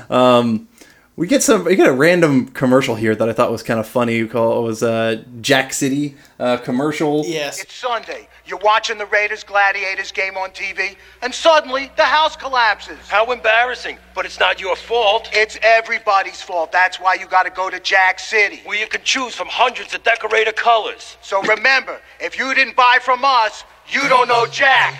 [0.10, 0.68] um,
[1.16, 1.64] we get some.
[1.66, 4.22] We get a random commercial here that I thought was kind of funny.
[4.22, 7.24] We call it was uh, Jack City uh, commercial.
[7.26, 7.62] yes.
[7.62, 8.28] It's Sunday.
[8.46, 12.98] You're watching the Raiders Gladiators game on TV, and suddenly the house collapses.
[13.08, 13.98] How embarrassing.
[14.14, 15.30] But it's not your fault.
[15.32, 16.72] It's everybody's fault.
[16.72, 18.60] That's why you gotta go to Jack City.
[18.66, 21.18] Where you can choose from hundreds of decorator colors.
[21.22, 25.00] So remember, if you didn't buy from us, you don't know Jack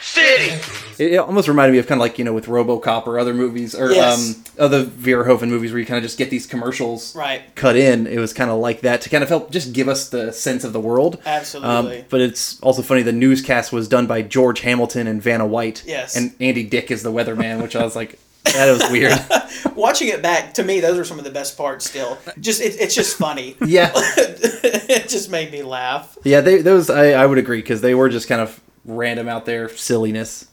[0.00, 0.60] City.
[1.02, 3.34] It, it almost reminded me of kind of like you know with RoboCop or other
[3.34, 4.36] movies or Yes.
[4.36, 7.42] um, other Verhoeven movies where you kind of just get these commercials Right.
[7.54, 8.06] cut in.
[8.06, 10.64] It was kind of like that to kind of help just give us the sense
[10.64, 11.18] of the world.
[11.26, 11.98] Absolutely.
[12.00, 13.02] Um, but it's also funny.
[13.02, 15.82] The newscast was done by George Hamilton and Vanna White.
[15.86, 16.16] Yes.
[16.16, 19.12] And Andy Dick is the weatherman, which I was like, that was weird.
[19.76, 21.88] Watching it back, to me, those are some of the best parts.
[21.88, 23.56] Still, just it, it's just funny.
[23.64, 23.92] yeah.
[23.96, 26.18] it just made me laugh.
[26.24, 26.40] Yeah.
[26.40, 29.68] They those I, I would agree because they were just kind of random out there
[29.68, 30.48] silliness.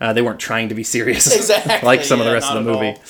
[0.00, 2.70] Uh, they weren't trying to be serious, Exactly, like some of the rest of the
[2.72, 3.00] not at movie.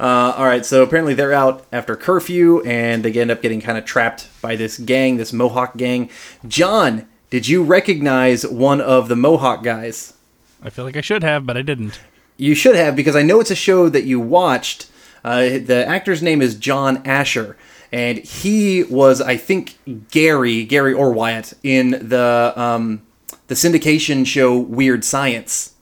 [0.00, 3.76] Uh, all right, so apparently they're out after curfew, and they end up getting kind
[3.76, 6.08] of trapped by this gang, this Mohawk gang.
[6.46, 10.14] John, did you recognize one of the Mohawk guys?
[10.62, 12.00] I feel like I should have, but I didn't.
[12.36, 14.88] You should have, because I know it's a show that you watched.
[15.24, 17.56] Uh, the actor's name is John Asher,
[17.92, 19.78] and he was, I think,
[20.10, 23.02] Gary, Gary or Wyatt in the um,
[23.48, 25.74] the syndication show Weird Science.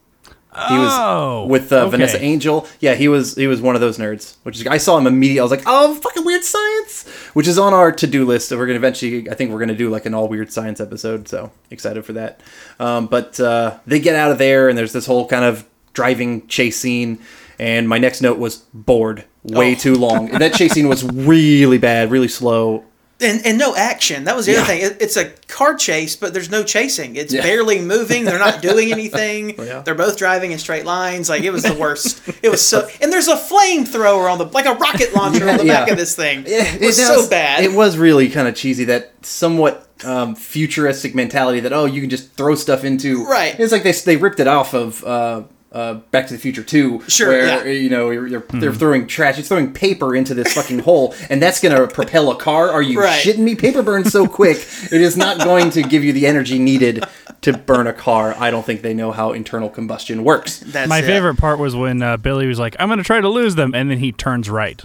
[0.68, 1.90] He was Oh, with uh, okay.
[1.90, 2.66] Vanessa Angel.
[2.80, 4.36] Yeah, he was he was one of those nerds.
[4.42, 5.40] Which is I saw him immediately.
[5.40, 8.50] I was like, oh, fucking Weird Science, which is on our to do list.
[8.50, 9.30] We're gonna eventually.
[9.30, 11.28] I think we're gonna do like an all Weird Science episode.
[11.28, 12.40] So excited for that.
[12.80, 16.46] Um, but uh, they get out of there, and there's this whole kind of driving
[16.46, 17.18] chase scene.
[17.58, 19.78] And my next note was bored, way Oh.
[19.78, 20.28] too long.
[20.30, 22.84] And that chase scene was really bad, really slow.
[23.18, 24.24] And, and no action.
[24.24, 24.58] That was the Yeah.
[24.58, 24.82] other thing.
[24.82, 27.16] It, it's a car chase, but there's no chasing.
[27.16, 27.40] It's Yeah.
[27.40, 28.26] barely moving.
[28.26, 29.54] They're not doing anything.
[29.58, 29.80] Yeah.
[29.80, 31.30] They're both driving in straight lines.
[31.30, 32.20] Like it was the worst.
[32.42, 32.86] It was so.
[33.00, 36.14] And there's a flamethrower on the like a rocket launcher on the back of this
[36.14, 36.44] thing.
[36.46, 37.64] Yeah, it was so bad.
[37.64, 38.84] It was really kind of cheesy.
[38.84, 43.24] That somewhat um, futuristic mentality that oh, you can just throw stuff into.
[43.24, 43.58] Right.
[43.58, 45.02] It's like they they ripped it off of.
[45.04, 45.42] Uh,
[45.76, 47.72] uh, Back to the Future Two, Sure, where yeah.
[47.72, 51.42] you know you're, you're, they're throwing trash, it's throwing paper into this fucking hole, and
[51.42, 52.70] that's gonna propel a car.
[52.70, 53.22] Are you Right.
[53.22, 53.54] shitting me?
[53.54, 54.56] Paper burns so quick,
[54.90, 57.04] it is not going to give you the energy needed
[57.42, 58.34] to burn a car.
[58.38, 60.60] I don't think they know how internal combustion works.
[60.60, 61.02] That's My it.
[61.04, 63.74] favorite part was when uh, Billy was like, "I'm going to try to lose them,"
[63.74, 64.82] and then he turns right.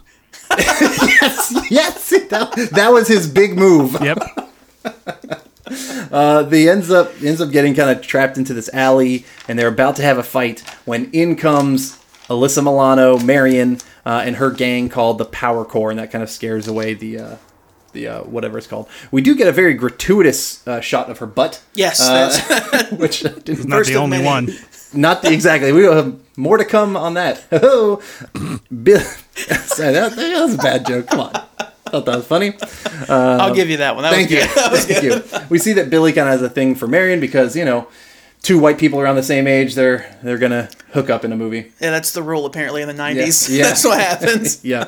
[1.70, 3.96] yes, that, that was his big move.
[4.02, 4.20] Yep.
[6.12, 9.68] Uh, they ends up ends up getting kind of trapped into this alley, and they're
[9.68, 11.98] about to have a fight when in comes
[12.28, 16.30] Alyssa Milano, Marian, uh, and her gang called the Power Corps, and that kind of
[16.30, 17.20] scares away the.
[17.20, 17.36] Uh,
[17.94, 18.88] the uh, whatever it's called.
[19.12, 21.62] We do get a very gratuitous uh, shot of her butt.
[21.74, 24.26] Yes, uh, that's which didn't Not the only many.
[24.26, 24.50] one.
[24.94, 25.74] not the exactly.
[25.74, 27.44] We will have more to come on that.
[27.52, 28.02] Oh,
[28.84, 31.08] Bill, sorry, that, that was a bad joke.
[31.08, 31.34] Come on,
[31.92, 32.54] thought that was funny.
[33.10, 34.04] I'll give you that one.
[34.04, 34.48] That Thank was you.
[34.56, 35.48] That was thank you.
[35.50, 37.88] We see that Billy kind of has a thing for Marian because you know,
[38.42, 41.72] two white people around the same age, they're they're gonna hook up in a movie.
[41.80, 43.50] Yeah, that's the rule apparently in the '90s.
[43.56, 43.64] Yeah.
[43.64, 44.64] That's what happens.
[44.72, 44.88] Yeah.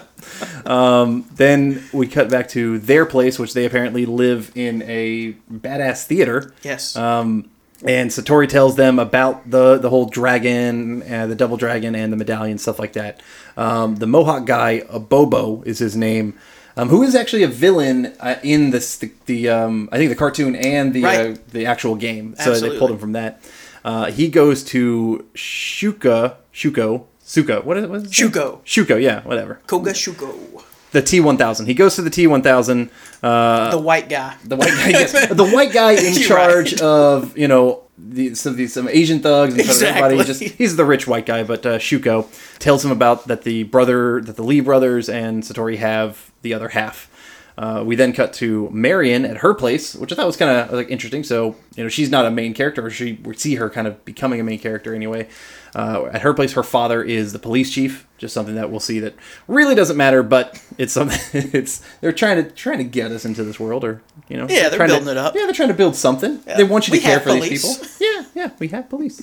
[0.66, 6.06] Um, then we cut back to their place, which they apparently live in a badass
[6.06, 6.54] theater.
[6.64, 6.96] Yes.
[6.96, 7.50] Um,
[7.86, 12.18] and Satori tells them about the the whole dragon, uh, the double dragon, and the
[12.18, 13.22] medallion, stuff like that.
[13.58, 16.40] Um, the Mohawk guy, Abobo is his name,
[16.76, 20.16] um, who is actually a villain uh, in this the, the um, I think the
[20.16, 22.36] cartoon and the uh, the actual game.
[22.38, 23.42] So they pulled him from that.
[23.84, 27.62] Uh, he goes to Shuka, Shuko, Suka.
[27.62, 28.12] What is, what is?
[28.12, 28.64] Shuko.
[28.64, 29.60] Shuko, yeah, whatever.
[29.68, 31.66] Koga Shuko, The T one thousand.
[31.66, 32.90] He goes to the T one thousand.
[33.22, 34.36] the white guy.
[34.46, 35.28] The white guy, yes.
[35.34, 36.82] the white guy in charge right.
[36.82, 40.16] of you know the, some these some Asian thugs and everybody.
[40.16, 40.48] Exactly.
[40.50, 42.28] Just he's the rich white guy, but uh, Shuko
[42.60, 46.70] tells him about that the brother that the Lee brothers and Satori have the other
[46.70, 47.10] half.
[47.56, 50.74] Uh, we then cut to Marian at her place, which I thought was kind of
[50.74, 51.24] like interesting.
[51.24, 52.90] So you know she's not a main character.
[52.90, 55.28] She we see her kind of becoming a main character anyway.
[55.76, 58.08] Uh, at her place, her father is the police chief.
[58.18, 59.14] Just something that we'll see that
[59.48, 61.20] really doesn't matter, but it's something.
[61.54, 64.70] It's they're trying to trying to get us into this world, or you know, Yeah,
[64.70, 65.36] they're trying to- building it up.
[65.36, 66.42] Yeah, they're trying to build something.
[66.58, 67.50] They want you to We care for police.
[67.62, 67.88] these people.
[68.00, 69.22] Yeah, yeah, we have police.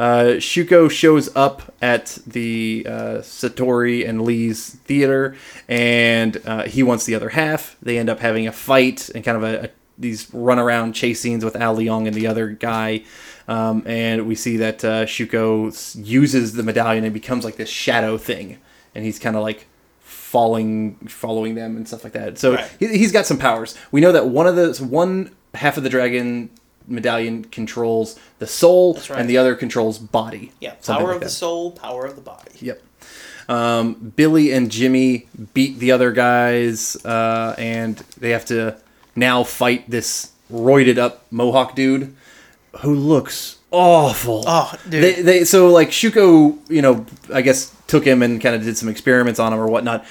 [0.00, 5.36] Uh, Shuko shows up at the uh, Satori and Lee's theater,
[5.68, 7.76] and uh, he wants the other half.
[7.82, 11.20] They end up having a fight and kind of a, a these run around chase
[11.20, 13.02] scenes with Al Leong and the other guy.
[13.46, 15.70] Um, and we see that uh, Shuko
[16.02, 18.56] uses the medallion and becomes like this shadow thing,
[18.94, 19.66] and he's kind of like
[20.00, 22.38] falling, following them and stuff like that.
[22.38, 22.70] So Right.
[22.78, 23.76] he, he's got some powers.
[23.92, 26.48] We know that one of the one half of the dragon
[26.90, 29.10] medallion controls the soul, right.
[29.12, 30.52] and the other controls body.
[30.60, 32.52] Yeah, power like of the soul, power of the body.
[32.60, 32.82] Yep.
[33.48, 38.76] Um, Billy and Jimmy beat the other guys, uh, and they have to
[39.16, 42.14] now fight this roided up Mohawk dude
[42.80, 44.44] who looks awful.
[44.46, 45.02] Oh, dude.
[45.02, 48.76] They, they so like Shuko, you know, I guess took him and kind of did
[48.76, 50.04] some experiments on him or whatnot.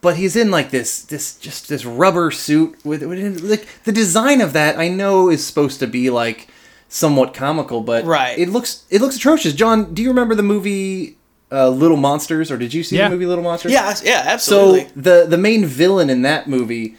[0.00, 4.40] But he's in like this, this just this rubber suit with, with like the design
[4.40, 4.78] of that.
[4.78, 6.48] I know is supposed to be like
[6.88, 8.38] somewhat comical, but Right.
[8.38, 9.54] it looks it looks atrocious.
[9.54, 11.16] John, do you remember the movie
[11.50, 13.08] uh, Little Monsters, or did you see Yeah.
[13.08, 13.72] the movie Little Monsters?
[13.72, 14.84] Yeah, yeah, absolutely.
[14.84, 16.96] So the the main villain in that movie,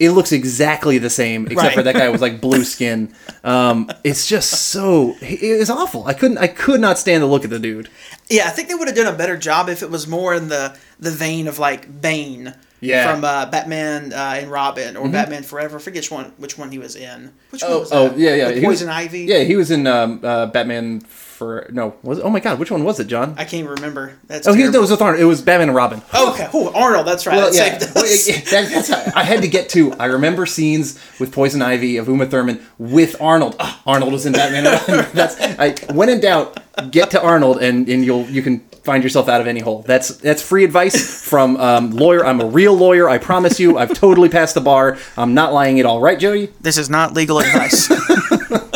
[0.00, 1.74] it looks exactly the same, except Right.
[1.74, 3.14] for that guy with like blue skin.
[3.44, 6.06] Um, it's just so it is awful.
[6.06, 7.88] I couldn't I could not stand the look of the dude.
[8.28, 10.48] yeah, I think they would have done a better job if it was more in
[10.48, 12.54] the the vein of like Bane.
[12.82, 13.04] Yeah.
[13.04, 13.14] Mm-hmm.
[13.20, 15.76] From uh, Batman uh, and Robin or Batman Forever.
[15.76, 17.30] I forget which one which one he was in.
[17.50, 18.18] Which one Oh, was oh that?
[18.18, 18.46] yeah, yeah.
[18.46, 19.20] With he was- Poison Ivy.
[19.28, 21.02] Yeah, he was in um, uh, Batman
[21.40, 23.34] for no was oh my god, which one was it, John?
[23.38, 24.12] I can't remember.
[24.26, 25.22] That's oh, he no, it was with Arnold.
[25.22, 26.02] It was Batman and Robin.
[26.14, 27.06] Okay, oh, Arnold.
[27.06, 27.34] That's right.
[27.38, 28.28] Well, yeah, saved Well, us.
[28.28, 29.94] yeah, that- that's I had to get to.
[29.94, 33.56] I remember scenes with Poison Ivy of Uma Thurman with Arnold.
[33.58, 34.66] Ah, Arnold was in Batman.
[34.66, 35.06] and Robin.
[35.14, 35.72] That's I.
[35.94, 36.58] When in doubt,
[36.90, 39.80] get to Arnold, and and you'll you can find yourself out of any hole.
[39.86, 42.22] That's that's free advice from um, lawyer.
[42.22, 43.08] I'm a real lawyer.
[43.08, 43.78] I promise you.
[43.78, 44.98] I've totally passed the bar.
[45.16, 46.02] I'm not lying at all.
[46.02, 46.50] Right, Jody?
[46.60, 47.88] This is not legal advice.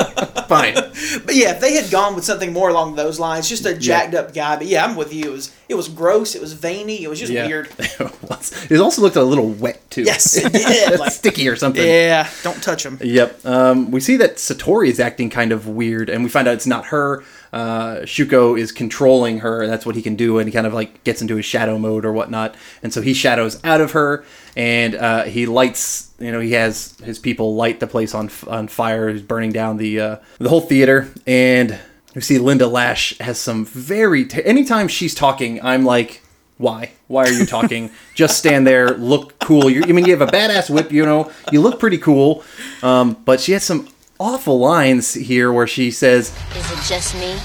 [0.49, 0.75] Fine.
[0.75, 4.15] but yeah, if they had gone with something more along those lines, just a jacked
[4.15, 4.57] up guy.
[4.57, 5.25] But yeah, I'm with you.
[5.27, 6.35] It was it was gross.
[6.35, 7.03] It was veiny.
[7.03, 7.47] It was just Yeah.
[7.47, 7.69] weird.
[7.79, 10.03] it also looked a little wet too.
[10.03, 11.01] Yes, it did.
[11.01, 11.85] Like, sticky or something.
[11.85, 12.99] yeah, don't touch him.
[13.03, 13.45] Yep.
[13.47, 16.67] Um, we see that Satori is acting kind of weird, and we find out it's
[16.67, 17.23] not her.
[17.55, 20.75] Uh, Shuko is controlling her, and that's what he can do, and he kind of
[20.75, 24.25] like gets into his shadow mode or whatnot, and so he shadows out of her,
[24.57, 26.13] and uh, he lights.
[26.19, 29.09] You know, he has his people light the place on on fire.
[29.09, 31.79] He's burning down the uh, the whole theater, and
[32.17, 34.25] we see Linda Lash has some very.
[34.25, 36.23] T- anytime she's talking, I'm like.
[36.57, 36.93] Why?
[37.09, 37.91] Why are you talking?
[38.15, 39.69] Just stand there, look cool.
[39.69, 41.33] you I mean, you have a badass whip, you know.
[41.51, 42.45] You look pretty cool.
[42.81, 43.89] Um, but she has some
[44.19, 47.39] awful lines here where she says, Is it just me?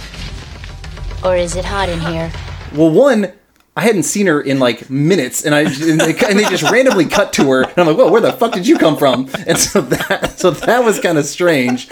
[1.23, 2.31] Or is it hot in here?
[2.73, 3.33] "Well, one,
[3.75, 7.05] I hadn't seen her in like minutes, and I and they, and they just randomly
[7.05, 9.57] cut to her, and I'm like, whoa, where the fuck did you come from?" And
[9.57, 11.89] so that so that was kind of strange.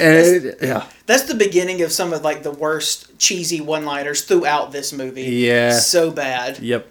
[0.00, 4.70] And it- yeah, That's the beginning of some of like the worst cheesy one-liners throughout
[4.72, 5.22] this movie.
[5.24, 5.72] Yeah.
[5.78, 6.60] so bad.
[6.60, 6.86] Yep.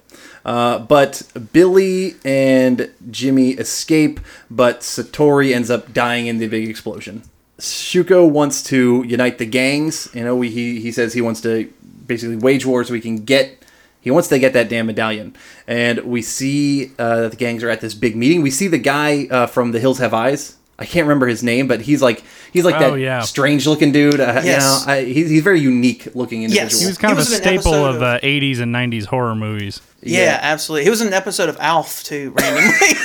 [0.48, 7.24] Uh, but Billy and Jimmy escape, but Satori ends up dying in the big explosion.
[7.60, 10.10] Shuko wants to unite the gangs.
[10.14, 11.72] You know, he he says he wants to
[12.08, 13.66] basically wage war so we can get.
[14.00, 15.36] He wants to get that damn medallion,
[15.68, 18.42] and we see uh, that the gangs are at this big meeting.
[18.42, 20.57] We see the guy uh, from The Hills Have Eyes.
[20.80, 23.22] I can't remember his name, but he's like he's like Oh, that yeah.
[23.22, 24.20] strange looking dude.
[24.20, 24.46] Uh, Yes.
[24.46, 24.52] you
[24.88, 26.70] know, I, he's, he's very unique looking individual.
[26.72, 29.06] He He was kind He of was a staple of, of- uh, 80s and 90s
[29.06, 29.82] horror movies.
[30.04, 30.40] Yeah, Yeah.
[30.42, 30.84] absolutely.
[30.84, 32.74] He was in an episode of Alf too, randomly.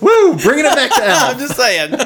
[0.00, 0.36] Woo!
[0.38, 1.30] Bringing it back to Al.
[1.32, 1.94] I'm just saying.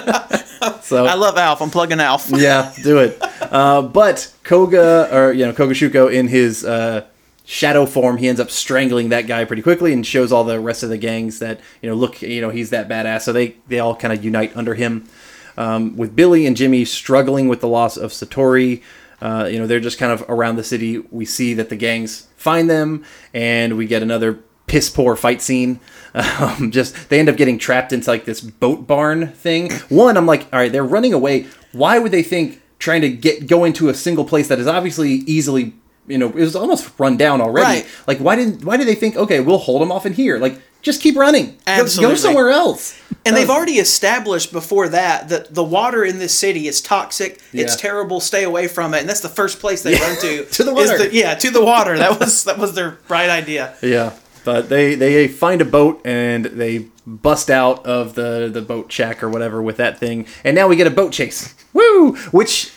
[0.82, 1.62] So I love Alf.
[1.62, 2.30] I'm plugging Alf.
[2.34, 3.16] yeah, do it.
[3.40, 7.04] Uh, but Koga, or you know, Koga Shuko in his uh,
[7.50, 10.82] shadow form, he ends up strangling that guy pretty quickly and shows all the rest
[10.82, 13.22] of the gangs that you know, look, you know, he's that badass.
[13.22, 15.08] So they they all kind of unite under him.
[15.56, 18.82] Um, with Billy and Jimmy struggling with the loss of Satori,
[19.22, 20.98] uh, you know, they're just kind of around the city.
[21.10, 25.80] We see that the gangs find them, and we get another piss poor fight scene.
[26.14, 29.70] Um, just they end up getting trapped into like this boat barn thing.
[29.88, 31.46] One, I'm like, all right, they're running away.
[31.70, 35.10] Why would they think trying to get go into a single place that is obviously
[35.10, 35.74] easily,
[36.08, 37.80] you know, it was almost run down already.
[37.82, 37.86] Right.
[38.06, 40.38] Like, why didn't why did they think, okay, we'll hold them off in here?
[40.38, 41.56] Like, just keep running.
[41.66, 42.98] Go- Go, somewhere else.
[43.26, 47.40] And they've already established before that that the water in this city is toxic.
[47.52, 47.64] Yeah.
[47.64, 48.20] It's terrible.
[48.20, 49.00] Stay away from it.
[49.00, 50.44] And that's the first place they run to.
[50.50, 51.08] To the water.
[51.08, 51.98] yeah, to the water.
[51.98, 53.74] That was that was their bright idea.
[53.82, 54.12] Yeah,
[54.44, 59.22] but they they find a boat and they bust out of the the boat shack
[59.22, 61.54] or whatever with that thing, and now we get a boat chase.
[61.74, 62.16] Woo!
[62.30, 62.72] Which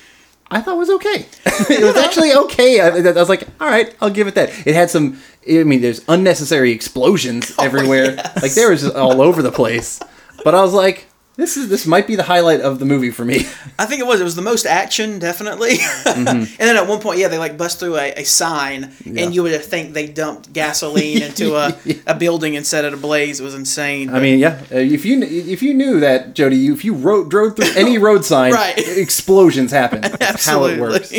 [0.52, 1.26] I thought was okay.
[1.46, 2.82] it was actually okay.
[2.82, 4.50] I, I was like, all right, I'll give it that.
[4.68, 5.20] It had some.
[5.50, 8.16] I mean, there's unnecessary explosions oh, everywhere.
[8.16, 8.44] yes.
[8.44, 10.00] Like there was just all over the place.
[10.44, 11.08] But I was like,
[11.42, 13.40] this is this might be the highlight of the movie for me.
[13.80, 14.22] I think it was.
[14.22, 15.78] It was the most action, definitely.
[15.78, 16.28] Mm-hmm.
[16.28, 19.44] and then at one point, yeah, they like bust through a, a sign, and you
[19.44, 21.76] would think they dumped gasoline into a,
[22.08, 23.40] a building and set it ablaze.
[23.40, 24.10] It was insane.
[24.14, 24.62] I mean, yeah.
[24.72, 27.98] uh, If you if you knew that, Jody, you, if you rode, drove through any
[27.98, 28.78] road sign, Right.
[28.78, 30.02] explosions happen.
[30.02, 31.12] That's how it works.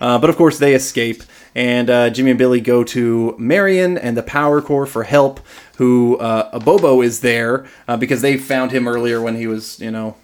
[0.00, 1.22] Uh, but of course, they escape,
[1.54, 5.40] and uh, Jimmy and Billy go to Marian and the Power Corps for help.
[5.76, 9.90] Who uh, Abobo is there uh, because they found him earlier when he was, you
[9.90, 10.14] know,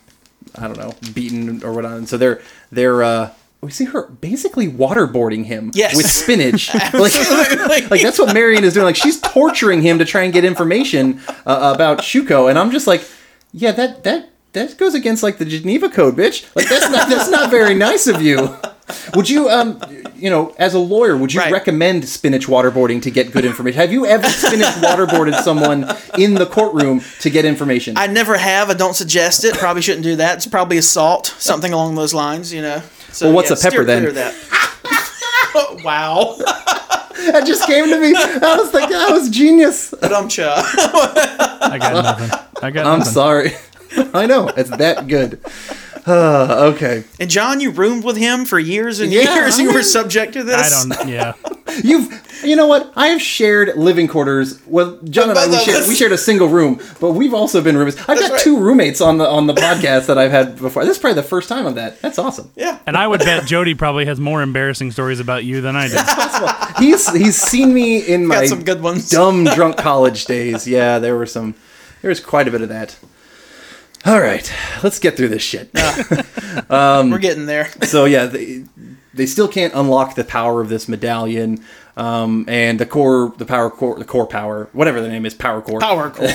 [0.56, 1.94] I don't know, beaten or whatnot.
[1.98, 5.96] And so they're they're uh, we see her basically waterboarding him Yes.
[5.96, 6.72] with spinach.
[6.94, 6.94] like,
[7.90, 8.84] like that's what Marian is doing.
[8.86, 12.86] Like she's torturing him to try and get information uh, about Shuko, and I'm just
[12.86, 13.02] like,
[13.52, 16.46] yeah, that that that goes against like the Geneva Code, bitch.
[16.54, 18.56] Like that's not that's not very nice of you.
[19.14, 19.80] Would you, um,
[20.16, 21.52] you know, as a lawyer, would you Right.
[21.52, 23.80] recommend spinach waterboarding to get good information?
[23.80, 27.96] Have you ever spinach waterboarded someone in the courtroom to get information?
[27.96, 28.70] I never have.
[28.70, 29.54] I don't suggest it.
[29.54, 30.36] Probably shouldn't do that.
[30.36, 32.52] It's probably assault, something along those lines.
[32.52, 32.82] You know.
[33.12, 34.02] So, Well, what's a pepper then?
[34.02, 34.34] clear that.
[35.84, 36.36] wow.
[36.38, 38.14] that just came to me.
[38.16, 39.92] I was like, that was genius.
[40.00, 40.62] But I'm cha.
[41.62, 42.38] I got nothing.
[42.62, 43.12] I got I'm nothing.
[43.12, 43.52] sorry.
[44.14, 45.40] I know it's that good.
[46.06, 47.04] Uh, okay.
[47.18, 49.58] And John, you roomed with him for years and Yeah, years.
[49.58, 50.84] I You were subject to this.
[50.84, 51.08] I don't.
[51.08, 51.34] Yeah.
[51.84, 52.92] You've, you know what?
[52.96, 54.60] I have shared living quarters.
[54.66, 57.76] Well, John and I we shared, we shared a single room, but we've also been
[57.76, 57.98] roommates.
[58.08, 58.40] I've got right.
[58.40, 60.84] two roommates on the on the podcast that I've had before.
[60.84, 62.00] This is probably the first time of that.
[62.02, 62.50] That's awesome.
[62.56, 62.78] Yeah.
[62.86, 65.96] And I would bet Jody probably has more embarrassing stories about you than I do.
[66.84, 69.10] He's he's seen me in my some good ones.
[69.10, 70.66] dumb drunk college days.
[70.66, 71.54] Yeah, there were some.
[72.00, 72.96] There was quite a bit of that.
[74.06, 74.50] All right,
[74.82, 75.70] let's get through this shit.
[76.70, 77.70] We're getting there.
[77.82, 78.64] so yeah, they,
[79.12, 81.62] they still can't unlock the power of this medallion.
[81.96, 85.60] Um, and the core, the power core, the core power, whatever the name is, power
[85.60, 85.80] core.
[85.80, 86.28] Power core.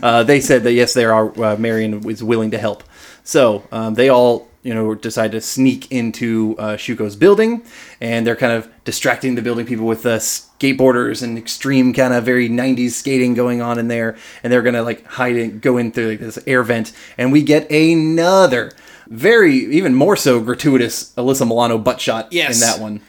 [0.00, 1.42] uh, they said that yes, they are.
[1.42, 2.84] Uh, Marian is willing to help.
[3.24, 7.64] So um, they all, you know, decide to sneak into uh, Shuko's building,
[8.00, 10.20] and they're kind of distracting the building people with uh,
[10.62, 14.82] skateboarders and extreme kind of very '90s skating going on in there, and they're gonna
[14.82, 18.72] like hide and go in through like, this air vent, and we get another
[19.08, 22.54] very even more so gratuitous Alyssa Milano butt shot Yes.
[22.54, 23.00] in that one.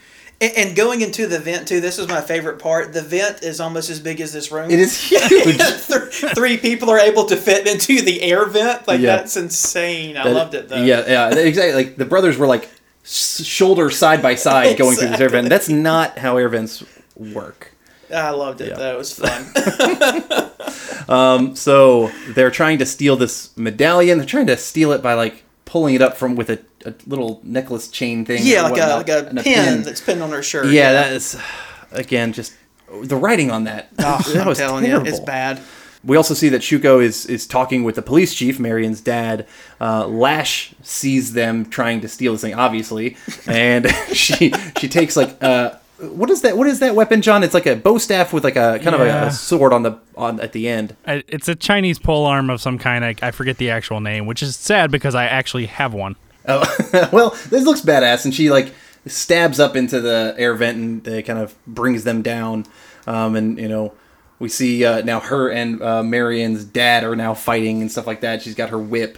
[0.41, 1.79] and, going into the vent too.
[1.79, 2.91] This is my favorite part.
[2.91, 4.69] The vent is almost as big as this room.
[4.69, 5.55] It is huge.
[6.35, 8.85] Three people are able to fit into the air vent.
[8.85, 9.15] Like Yeah.
[9.17, 10.17] that's insane.
[10.17, 10.83] I That- loved it though.
[10.83, 11.73] Yeah, yeah, exactly.
[11.73, 12.67] Like the brothers were like
[13.05, 15.47] shoulder side by side going through this air vent.
[15.47, 16.83] That's not how air vents
[17.15, 17.71] work.
[18.13, 18.75] I loved it Yeah.
[18.77, 18.93] though.
[18.93, 19.45] It was fun.
[21.55, 24.17] So they're trying to steal this medallion.
[24.17, 27.39] They're trying to steal it by like pulling it up from with a, a little
[27.43, 28.39] necklace chain thing.
[28.43, 30.67] yeah, like a like a and pin, that's pinned on her shirt.
[30.67, 31.37] Yeah, that is
[31.91, 32.53] again just
[33.03, 33.89] the writing on that.
[33.99, 35.07] Oh, that I'm was telling terrible.
[35.07, 35.59] you, it's bad.
[36.05, 39.47] We also see that Shuko is is talking with the police chief, Marian's dad.
[39.79, 43.15] Uh, Lash sees them trying to steal this thing, obviously,
[43.47, 46.57] and she she takes like uh, what is that?
[46.57, 47.43] What is that weapon, John?
[47.43, 49.97] It's like a bow staff with like a kind of a, a sword on the
[50.15, 50.95] on at the end.
[51.07, 53.05] I- It's a Chinese pole arm of some kind.
[53.05, 56.15] I, I forget the actual name, which is sad because I actually have one.
[56.47, 56.61] Oh,
[57.13, 58.73] well, this looks badass, and she like
[59.05, 62.65] stabs up into the air vent and it kind of brings them down.
[63.05, 63.93] Um, and you know,
[64.39, 68.21] we see uh, now her and uh, Marian's dad are now fighting and stuff like
[68.21, 68.41] that.
[68.41, 69.17] She's got her whip.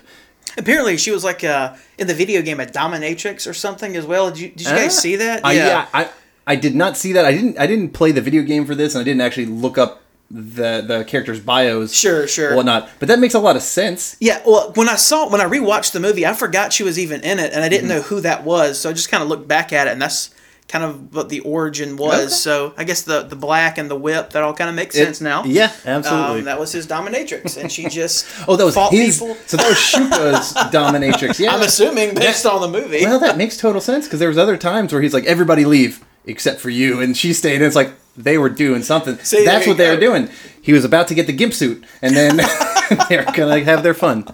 [0.57, 4.30] Apparently, she was like uh, in the video game a dominatrix or something as well.
[4.30, 5.45] Did you, did you guys see that?
[5.45, 6.09] I, yeah, I
[6.48, 7.26] I did not see that.
[7.26, 9.78] I didn't I didn't play the video game for this, and I didn't actually look
[9.78, 11.93] up the the characters' bios.
[11.93, 12.56] Sure, sure.
[12.56, 12.89] whatnot.
[13.00, 14.16] But that makes a lot of sense.
[14.20, 17.22] Yeah, well, when I saw when I rewatched the movie, I forgot she was even
[17.22, 17.70] in it, and I Mm-hmm.
[17.70, 18.80] didn't know who that was.
[18.80, 20.32] So I just kind of looked back at it, and that's
[20.68, 22.20] kind of what the origin was.
[22.22, 22.28] Okay.
[22.30, 25.22] So I guess the the black and the whip that all kind of makes sense
[25.22, 25.43] now.
[25.46, 26.39] Yeah, absolutely.
[26.39, 29.20] Um, that was his dominatrix, and she just oh, that was fought his.
[29.20, 29.36] people.
[29.48, 31.39] So that was Shuko's dominatrix.
[31.39, 33.04] Yeah, I'm assuming based on the movie.
[33.04, 36.04] Well, that makes total sense because there was other times where he's like, "Everybody leave
[36.28, 37.55] except for you," and she stayed.
[37.55, 39.17] And it's like they were doing something.
[39.19, 39.93] See, That's what they go.
[39.95, 40.30] were doing.
[40.61, 42.38] He was about to get the gimp suit, and then
[43.09, 44.26] they're gonna have their fun.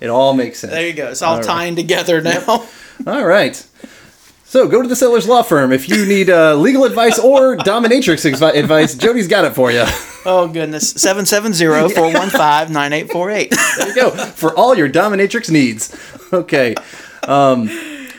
[0.00, 0.72] It all makes sense.
[0.72, 1.08] there you go.
[1.10, 1.46] It's all, All right.
[1.46, 2.66] tying together now.
[3.06, 3.64] All right.
[4.44, 8.30] So go to the Sellers Law Firm if you need uh, legal advice or dominatrix
[8.30, 8.94] advi- advice.
[8.94, 9.84] Jody's got it for you.
[10.26, 13.50] oh goodness, 770-415-9848.
[13.78, 15.96] There you go for all your dominatrix needs.
[16.32, 16.74] Okay.
[17.24, 17.68] Um,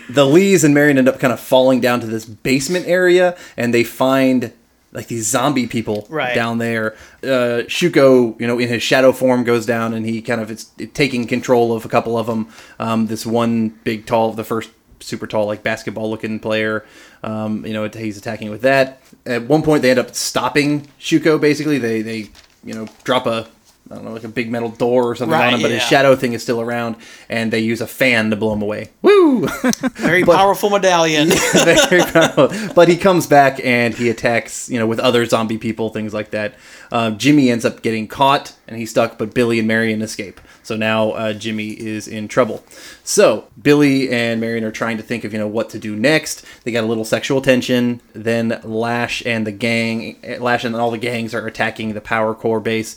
[0.09, 3.73] the Lees and Marian end up kind of falling down to this basement area, and
[3.73, 4.51] they find
[4.91, 6.35] like these zombie people Right.
[6.35, 6.93] down there.
[7.23, 10.65] Uh, Shuko, you know, in his shadow form, goes down, and he kind of is
[10.93, 12.47] taking control of a couple of them.
[12.79, 16.85] Um, this one big, tall, the first super tall, like basketball-looking player.
[17.23, 19.01] Um, you know, he's attacking with that.
[19.25, 21.41] At one point, they end up stopping Shuko.
[21.41, 22.29] Basically, they they
[22.63, 23.47] you know drop a
[23.91, 25.83] I don't know, like a big metal door or something Right, on him, but his
[25.83, 26.95] shadow thing is still around,
[27.27, 28.89] and they use a fan to blow him away.
[29.01, 29.47] Woo!
[29.95, 31.29] Very powerful medallion.
[31.53, 32.49] Very powerful.
[32.73, 36.31] But he comes back and he attacks, you know, with other zombie people, things like
[36.31, 36.55] that.
[36.91, 40.39] Um, Jimmy ends up getting caught and he's stuck, but Billy and Marian escape.
[40.63, 42.63] So now uh, Jimmy is in trouble.
[43.03, 46.45] So Billy and Marian are trying to think of, you know, what to do next.
[46.63, 48.01] They got a little sexual tension.
[48.13, 52.61] Then Lash and the gang, Lash and all the gangs are attacking the Power Corps
[52.61, 52.95] base,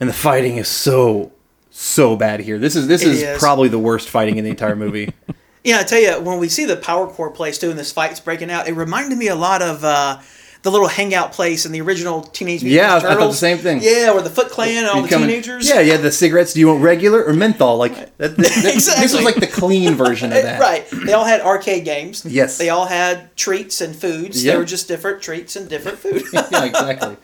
[0.00, 1.32] and the fighting is so
[1.70, 2.58] so bad here.
[2.58, 3.38] This is this It is, is.
[3.38, 5.12] probably the worst fighting in the entire movie.
[5.66, 8.20] Yeah, I tell you, when we see the Power Corps place too, and this fight's
[8.20, 10.18] breaking out, it reminded me a lot of uh,
[10.64, 13.58] the little hangout place in the original Teenage Mutant Yeah, I Ninja thought the same
[13.58, 13.80] thing.
[13.82, 15.68] Yeah, where the Foot Clan and all You the teenagers.
[15.68, 15.98] Yeah, yeah.
[15.98, 16.54] The cigarettes.
[16.54, 17.76] Do you want regular or menthol?
[17.76, 20.58] Like that, that- that- This was like the clean version of that.
[20.60, 20.84] Right.
[20.90, 22.24] They all had arcade games.
[22.24, 22.58] Yes.
[22.58, 24.42] They all had treats and foods.
[24.42, 24.52] Yeah.
[24.54, 26.22] They were just different treats and different food.
[26.32, 27.16] yeah, exactly.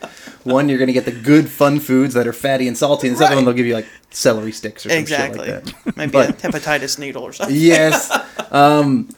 [0.43, 3.19] One, you're gonna get the good fun foods that are fatty and salty, and the
[3.19, 3.35] second Right.
[3.37, 5.49] one they'll give you like celery sticks or exactly.
[5.51, 5.97] like that.
[5.97, 7.55] Maybe But- a hepatitis needle or something.
[7.55, 8.15] yes.
[8.51, 9.09] Um,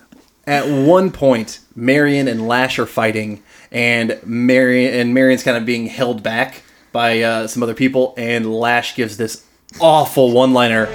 [0.48, 3.42] at one point, Marian and Lash are fighting,
[3.74, 6.64] and Marian and Marian's kind of being held back
[6.94, 9.46] by uh, some other people, and Lash gives this
[9.82, 10.86] awful one-liner.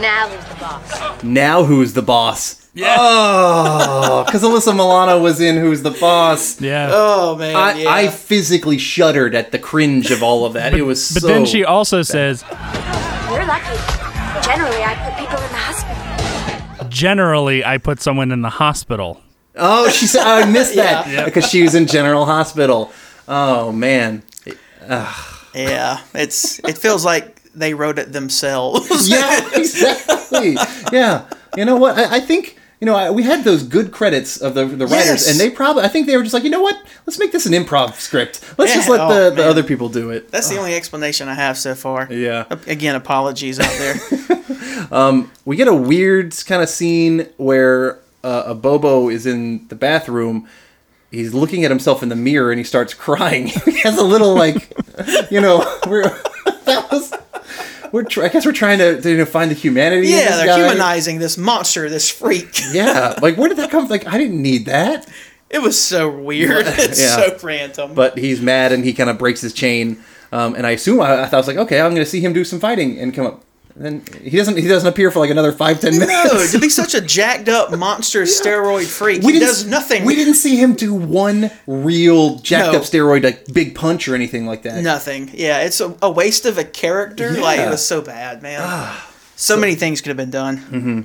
[0.00, 1.22] Now who's the boss?
[1.22, 2.68] Now who's the boss?
[2.74, 2.96] Yeah.
[2.98, 6.60] Oh, because Alyssa Milano was in Who's the Boss.
[6.60, 6.90] Yeah.
[6.92, 7.56] Oh man.
[7.56, 7.90] I, yeah.
[7.90, 10.72] I physically shuddered at the cringe of all of that.
[10.72, 11.26] it was but so.
[11.26, 13.76] then she also says, You're lucky.
[14.46, 16.88] Generally, I put people in the hospital.
[16.88, 19.20] generally, I put someone in the hospital.
[19.56, 21.24] Oh, she said I missed that Yeah.
[21.24, 22.92] because she was in General Hospital.
[23.28, 24.22] Oh man.
[25.54, 26.00] yeah.
[26.14, 29.08] It's it feels like they wrote it themselves.
[29.10, 30.56] Yeah, exactly.
[30.92, 31.26] Yeah.
[31.56, 31.98] You know what?
[31.98, 35.26] I, I think you know I, we had those good credits of the the writers,
[35.26, 35.30] Yes.
[35.30, 36.76] and they probably I think they were just like you know what?
[37.06, 38.40] Let's make this an improv script.
[38.58, 39.48] Let's just let oh, the, the man.
[39.48, 40.30] other people do it.
[40.30, 42.08] That's the only explanation I have so far.
[42.10, 42.44] Yeah.
[42.66, 44.86] Again, apologies out there.
[44.92, 50.48] um, we get a weird kind of scene where uh, Abobo is in the bathroom.
[51.10, 53.46] He's looking at himself in the mirror and he starts crying.
[53.64, 54.70] he has a little like,
[55.30, 55.58] you know,
[55.88, 56.02] we're
[56.64, 57.12] that was.
[57.92, 60.06] We're I guess we're trying to, to you know, find the humanity.
[60.12, 60.58] in yeah, they're guy.
[60.64, 62.60] humanizing this monster, this freak.
[62.72, 63.82] Yeah, like where did that come?
[63.86, 63.90] From?
[63.90, 65.08] Like I didn't need that.
[65.50, 66.66] It was so weird.
[66.68, 67.16] It's Yeah.
[67.16, 67.94] so random.
[67.94, 70.00] But he's mad and he kind of breaks his chain.
[70.30, 72.20] Um, and I assume I, I thought I was like, okay, I'm going to see
[72.20, 73.44] him do some fighting and come up.
[73.80, 74.58] Then he doesn't.
[74.58, 76.32] He doesn't appear for like another five ten minutes.
[76.32, 80.04] no, to be such a jacked up monster steroid freak, we he does nothing.
[80.04, 82.78] We didn't see him do one real jacked No.
[82.78, 84.82] up steroid like big punch or anything like that.
[84.84, 85.30] Nothing.
[85.32, 87.30] Yeah, it's a, a waste of a character.
[87.30, 87.64] Like Yeah.
[87.64, 87.68] Ah.
[87.68, 88.94] it was so bad, man.
[89.36, 90.58] so, many things could have been done.
[90.58, 91.00] Mm-hmm.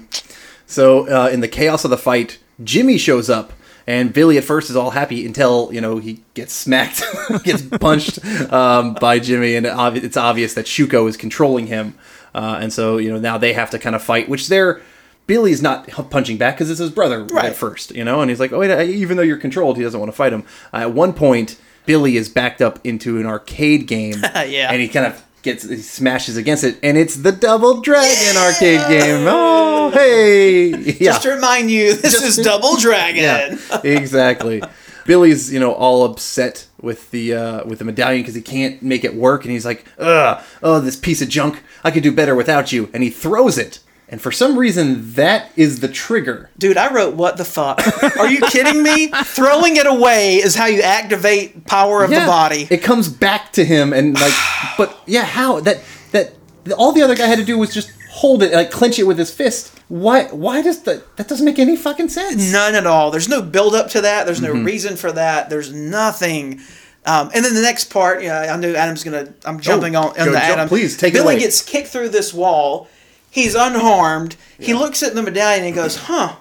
[0.68, 3.54] So uh, in the chaos of the fight, Jimmy shows up,
[3.88, 7.04] and Billy at first is all happy until you know he gets smacked,
[7.46, 8.20] gets punched
[8.52, 9.66] um, by Jimmy, and
[9.96, 11.96] it's obvious that Shuko is controlling him,
[12.36, 14.82] uh, and so you know now they have to kind of fight, which they're
[15.28, 17.46] Billy's not punching back because it's his brother Right.
[17.46, 20.00] at first, you know, and he's like, oh wait, even though you're controlled, he doesn't
[20.00, 20.44] want to fight him.
[20.72, 21.58] Uh, at one point,
[21.88, 24.70] Billy is backed up into an arcade game, Yeah.
[24.72, 28.82] and he kind of gets he smashes against it, and it's the Double Dragon arcade
[28.88, 29.26] game.
[29.28, 30.94] Oh hey, yeah.
[31.14, 33.24] Just to remind you, this Just- is Double Dragon.
[33.24, 34.62] Yeah, exactly.
[35.06, 39.04] Billy's, you know, all upset with the uh, with the medallion because he can't make
[39.04, 41.64] it work, and he's like, "Ugh, oh, this piece of junk!
[41.84, 43.80] I could do better without you." And he throws it,
[44.10, 46.50] and for some reason, that is the trigger.
[46.58, 47.82] Dude, I wrote what the fuck.
[48.18, 49.08] Are you kidding me?
[49.08, 52.68] Throwing it away is how you activate power of the body.
[52.70, 54.34] It comes back to him, and like,
[54.78, 55.82] but yeah, how that
[56.12, 56.34] that
[56.78, 57.92] all the other guy had to do was just
[58.22, 59.72] hold it, like clench it with his fist.
[59.88, 60.26] Why?
[60.26, 61.16] Why does that?
[61.18, 62.52] That doesn't make any fucking sense.
[62.52, 63.12] None at all.
[63.12, 64.26] There's no build up to that.
[64.26, 64.66] There's no Mhm.
[64.66, 65.50] reason for that.
[65.50, 66.60] There's nothing.
[67.06, 69.28] Um, and then the next part, yeah, I know Adam's gonna.
[69.46, 70.38] I'm jumping on, on the jump.
[70.38, 70.68] Adam.
[70.70, 71.40] Please, take it Billy away.
[71.40, 72.88] gets kicked through this wall.
[73.30, 74.38] He's unharmed.
[74.60, 76.36] He looks at the medallion and he goes, "Huh."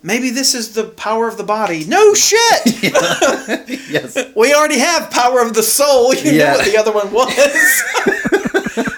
[0.00, 1.84] Maybe this is the power of the body.
[1.84, 2.62] No shit.
[3.90, 4.16] yes.
[4.36, 6.14] We already have power of the soul.
[6.14, 6.52] You Yeah.
[6.52, 7.34] know what the other one was.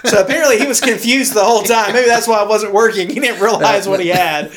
[0.05, 1.93] So apparently he was confused the whole time.
[1.93, 3.09] Maybe that's why it wasn't working.
[3.09, 4.51] He didn't realize what he had.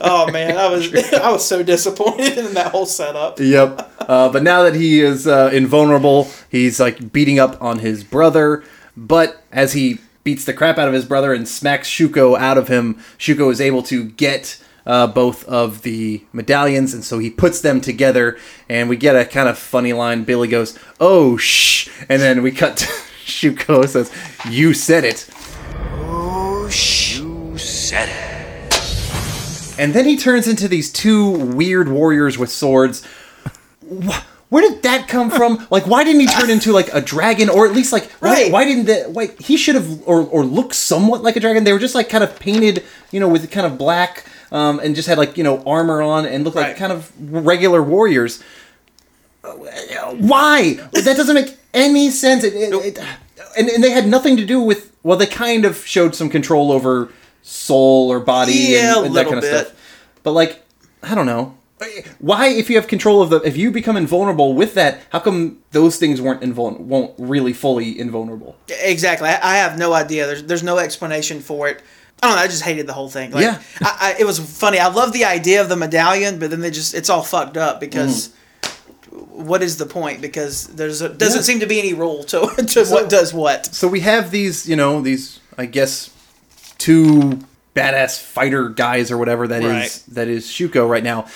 [0.00, 3.38] Oh man, I was I was so disappointed in that whole setup.
[3.38, 3.92] Yep.
[4.00, 8.64] Uh, but now that he is uh, invulnerable, he's like beating up on his brother.
[8.96, 12.68] But as he beats the crap out of his brother and smacks Shuko out of
[12.68, 17.60] him, Shuko is able to get uh, both of the medallions, and so he puts
[17.60, 18.38] them together.
[18.68, 20.24] And we get a kind of funny line.
[20.24, 22.92] Billy goes, "Oh shh," and then we cut to
[23.24, 24.10] Shuko says,
[24.48, 25.26] "You said it."
[26.02, 29.78] Oh, sh- you said it.
[29.78, 33.02] And then he turns into these two weird warriors with swords.
[34.50, 35.66] Where did that come from?
[35.70, 38.52] Like, why didn't he turn into like a dragon, or at least like why, Right.
[38.52, 39.10] why didn't that?
[39.12, 41.62] Why he should have or or look somewhat like a dragon?
[41.64, 44.94] They were just like kind of painted, you know, with kind of black, um, and
[44.96, 48.42] just had like you know armor on and looked like kind of regular warriors.
[49.42, 50.74] Why?
[50.92, 52.44] That doesn't make any sense.
[52.44, 52.98] It, it, it-
[53.56, 54.92] and, and they had nothing to do with.
[55.02, 57.10] Well, they kind of showed some control over
[57.42, 59.66] soul or body Yeah, and, and that kind of bit.
[59.66, 60.20] stuff.
[60.22, 60.62] But like,
[61.02, 61.56] I don't know.
[62.18, 65.60] Why, if you have control of the, if you become invulnerable with that, how come
[65.72, 68.54] those things weren't invulnerable, won't really fully invulnerable?
[68.68, 69.28] Exactly.
[69.30, 70.26] I, have no idea.
[70.26, 71.82] There's there's no explanation for it.
[72.22, 72.42] I don't know.
[72.42, 73.30] I just hated the whole thing.
[73.30, 73.62] Like, Yeah.
[73.80, 74.78] I, I, it was funny.
[74.78, 77.80] I love the idea of the medallion, but then they just it's all fucked up
[77.80, 78.28] because.
[78.28, 78.34] Mm.
[79.10, 80.20] What is the point?
[80.20, 81.42] Because there's a, doesn't Yeah.
[81.42, 83.66] seem to be any rule to, to what does what.
[83.74, 86.10] So we have these, you know, these, I guess,
[86.78, 87.40] two
[87.74, 90.02] badass fighter guys or whatever that is Right.
[90.14, 91.26] that is Shuko right now.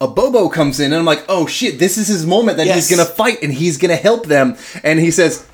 [0.00, 2.76] Abobo comes in and I'm like, oh shit, this is his moment that Yes.
[2.88, 4.56] he's gonna fight and he's gonna help them.
[4.82, 5.46] And he says,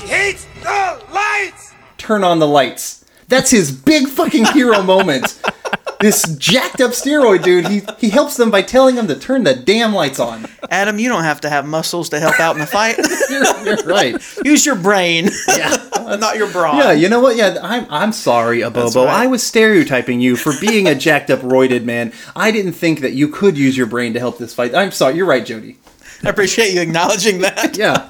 [0.00, 1.72] He hates the lights!
[1.98, 3.04] turn on the lights.
[3.28, 5.40] That's his big fucking hero moment.
[6.00, 9.54] This jacked up steroid dude, he he helps them by telling them to turn the
[9.54, 10.46] damn lights on.
[10.70, 12.96] Adam, you don't have to have muscles to help out in the fight.
[13.30, 14.16] You're, you're right.
[14.44, 15.76] Use your brain, Yeah.
[16.18, 16.78] not your brawn.
[16.78, 17.36] Yeah, you know what?
[17.36, 19.04] Yeah, I'm I'm sorry, Abobo.
[19.06, 19.24] right.
[19.24, 22.12] I was stereotyping you for being a jacked up roided man.
[22.36, 24.74] I didn't think that you could use your brain to help this fight.
[24.74, 25.16] I'm sorry.
[25.16, 25.78] You're right, Jody.
[26.24, 27.76] I appreciate you acknowledging that.
[27.76, 28.08] Yeah.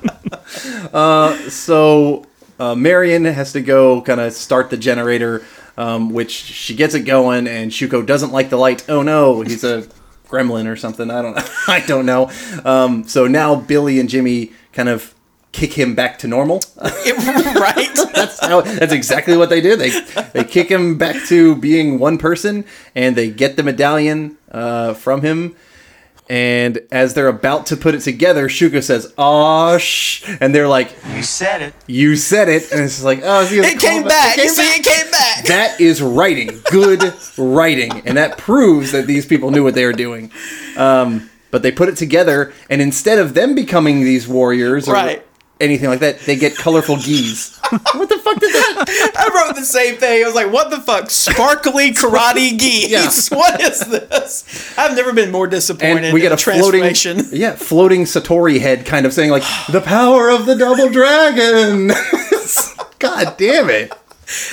[0.92, 2.24] uh, so
[2.60, 5.44] uh, Marian has to go kind of start the generator,
[5.78, 8.84] um, which she gets it going, and Shuko doesn't like the light.
[8.90, 9.86] Oh no, he's a
[10.28, 11.08] gremlin or something.
[11.10, 11.44] I don't know.
[11.68, 12.30] I don't know.
[12.64, 15.14] Um, so now Billy and Jimmy kind of
[15.52, 16.60] kick him back to normal.
[16.82, 17.88] right?
[18.12, 18.60] that's how.
[18.60, 19.76] That's exactly what they do.
[19.76, 19.90] They
[20.32, 22.64] they kick him back to being one person,
[22.96, 25.54] and they get the medallion uh, from him.
[26.28, 30.94] And as they're about to put it together, Shuko says, "Oh shh," and they're like,
[31.16, 31.74] You said it.
[31.86, 34.36] "You said it," and it's like, "Oh, see, It came back.
[34.36, 35.44] You see, it came back.
[35.46, 39.92] That is writing, good writing, and that proves that these people knew what they were
[39.94, 40.30] doing.
[40.76, 45.22] Um, but they put it together, and instead of them becoming these warriors or Right.
[45.60, 47.56] Anything like that, they get colorful geese.
[47.94, 49.12] what the fuck did that?
[49.16, 50.22] I wrote the same thing.
[50.22, 51.10] I was like, "What the fuck?
[51.10, 53.30] Sparkly karate geese?
[53.30, 53.36] Yeah.
[53.38, 56.04] What is this?" I've never been more disappointed.
[56.04, 57.38] and we get in a floating, transformation.
[57.38, 61.88] yeah, floating Satori head, kind of saying like, "The power of the double dragon."
[62.98, 63.92] God damn it!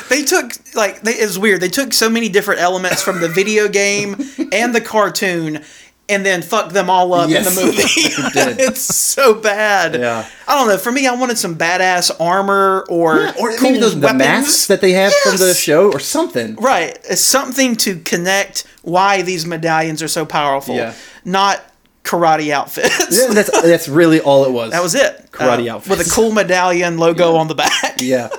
[0.10, 1.62] They took like they, it was weird.
[1.62, 4.16] They took so many different elements from the video game
[4.52, 5.64] and the cartoon,
[6.08, 7.78] and then fuck them all up Yes, in the movie.
[8.64, 9.96] it's so bad.
[9.96, 10.28] Yeah.
[10.48, 10.78] I don't know.
[10.78, 14.20] For me, I wanted some badass armor or Or cool maybe those the weapons.
[14.20, 16.56] masks that they have from the show, or something.
[16.58, 17.04] Right.
[17.06, 20.76] Something to connect why these medallions are so powerful.
[20.76, 20.94] Yeah.
[21.24, 21.64] Not
[22.04, 23.18] karate outfits.
[23.20, 24.72] Yeah, that's that's really all it was.
[24.72, 25.32] That was it.
[25.32, 25.98] Karate Uh, outfits.
[25.98, 27.96] With a cool medallion logo on the back.
[28.00, 28.30] Yeah.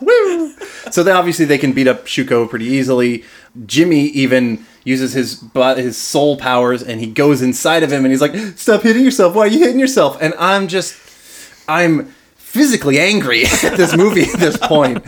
[0.00, 0.52] Woo!
[0.90, 3.24] So they obviously they can beat up Shuko pretty easily.
[3.66, 8.20] Jimmy even uses his his soul powers and he goes inside of him and he's
[8.20, 9.34] like, "Stop hitting yourself!
[9.34, 10.94] Why are you hitting yourself?" And I'm just,
[11.68, 15.04] I'm physically angry at this movie at this point.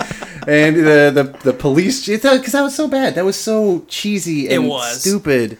[0.48, 3.14] And the the the police because that was so bad.
[3.14, 5.58] That was so cheesy and stupid.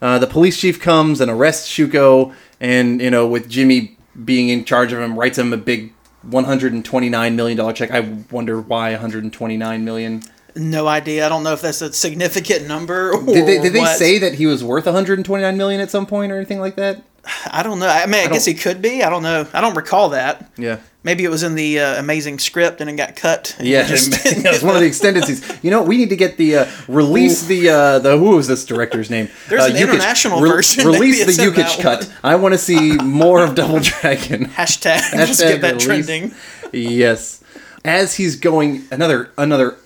[0.00, 4.64] Uh, the police chief comes and arrests Shuko, and you know, with Jimmy being in
[4.64, 5.92] charge of him, writes him a big
[6.22, 7.90] 129 million dollar check.
[7.90, 8.00] I
[8.30, 10.22] wonder why 129 million.
[10.58, 11.24] No idea.
[11.24, 13.12] I don't know if that's a significant number.
[13.24, 16.36] Did they did they say that he was worth 129 million at some point or
[16.36, 17.02] anything like that?
[17.50, 17.86] I don't know.
[17.88, 19.02] I mean, I, guess he could be.
[19.02, 19.46] I don't know.
[19.52, 20.50] I don't recall that.
[20.56, 20.78] Yeah.
[21.02, 23.54] Maybe it was in the uh, amazing script and it got cut.
[23.60, 25.62] Yeah, just- it was one of the extended scenes.
[25.62, 28.64] You know, we need to get the uh, release the uh, the who was this
[28.64, 29.28] director's name?
[29.48, 29.82] There's uh, an Yukich.
[29.82, 30.86] international version.
[30.86, 32.04] Release the it's Yukich cut.
[32.04, 32.16] one.
[32.24, 34.46] I want to see more of Double Dragon.
[34.46, 36.06] Hashtag, just get that release.
[36.06, 36.34] trending.
[36.72, 37.44] Yes.
[37.84, 39.76] As he's going, another another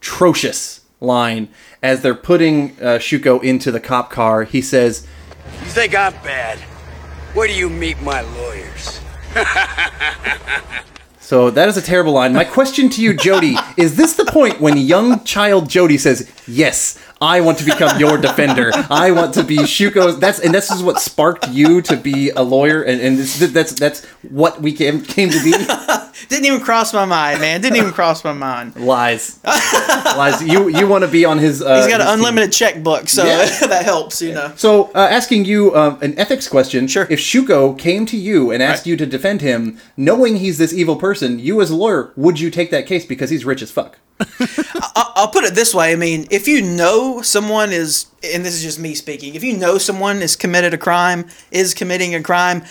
[0.00, 1.48] atrocious line
[1.82, 4.44] as they're putting uh, Shuko into the cop car.
[4.44, 5.06] He says,
[5.60, 6.58] You think I'm bad?
[7.34, 9.00] Where do you meet my lawyers?
[11.28, 12.32] So that is a terrible line.
[12.32, 16.98] My question to you, Jody, is this the point when young child Jody says, "Yes,
[17.20, 18.70] I want to become your defender.
[18.90, 22.42] I want to be Shuko's." That's and this is what sparked you to be a
[22.42, 25.52] lawyer, and, and this, that's that's what we came came to be.
[26.28, 27.60] Didn't even cross my mind, man.
[27.60, 28.74] Didn't even cross my mind.
[28.76, 30.42] Lies, lies.
[30.42, 31.62] You you want to be on his?
[31.62, 32.18] Uh, He's got an his team.
[32.20, 33.44] unlimited checkbook, so Yeah.
[33.68, 34.52] that helps, you know.
[34.56, 36.86] So, uh, asking you um, an ethics question.
[36.88, 37.06] Sure.
[37.08, 38.86] If Shuko came to you and asked Right.
[38.88, 42.50] you to defend him, knowing he's this evil person, you as a lawyer, would you
[42.50, 43.98] take that case because he's rich as fuck?
[44.96, 45.92] I'll put it this way.
[45.92, 49.56] I mean, if you know someone is, and this is just me speaking, if you
[49.56, 52.64] know someone is committed a crime, is committing a crime,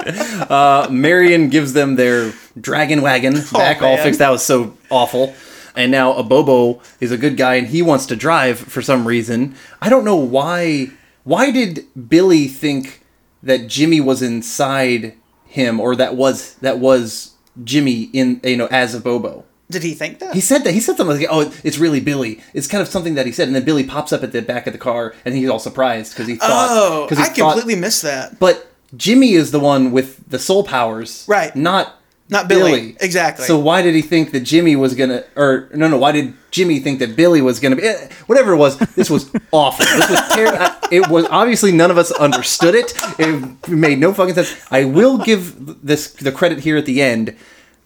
[0.51, 4.18] Uh, Marian gives them their dragon wagon back all fixed.
[4.18, 5.34] That was so awful.
[5.76, 9.55] And now Abobo is a good guy and he wants to drive for some reason.
[9.80, 10.88] I don't know why.
[11.24, 13.03] Why did Billy think
[13.43, 15.14] that Jimmy was inside
[15.47, 17.32] him, or that was that was
[17.64, 19.44] Jimmy in you know as Abobo.
[19.70, 20.34] Did he think that?
[20.34, 20.74] He said that.
[20.74, 23.48] He said something like, "Oh, it's really Billy." It's kind of something that he said,
[23.48, 26.12] and then Billy pops up at the back of the car, and he's all surprised
[26.12, 26.68] because he thought.
[26.70, 28.38] oh, he I thought- completely missed that.
[28.38, 31.55] But Jimmy is the one with the soul powers, Right.
[31.57, 31.94] Not
[32.33, 32.97] Not Billy.
[33.01, 33.45] Exactly.
[33.47, 35.99] So why did he think that Jimmy was gonna, or no, no?
[35.99, 37.83] Why did Jimmy think that Billy was gonna be?
[37.87, 39.85] eh, Whatever it was, this was awful.
[39.87, 40.66] This was terrible.
[40.91, 42.93] It was obviously none of us understood it.
[43.18, 44.57] It made no fucking sense.
[44.70, 47.37] I will give this the credit here at the end.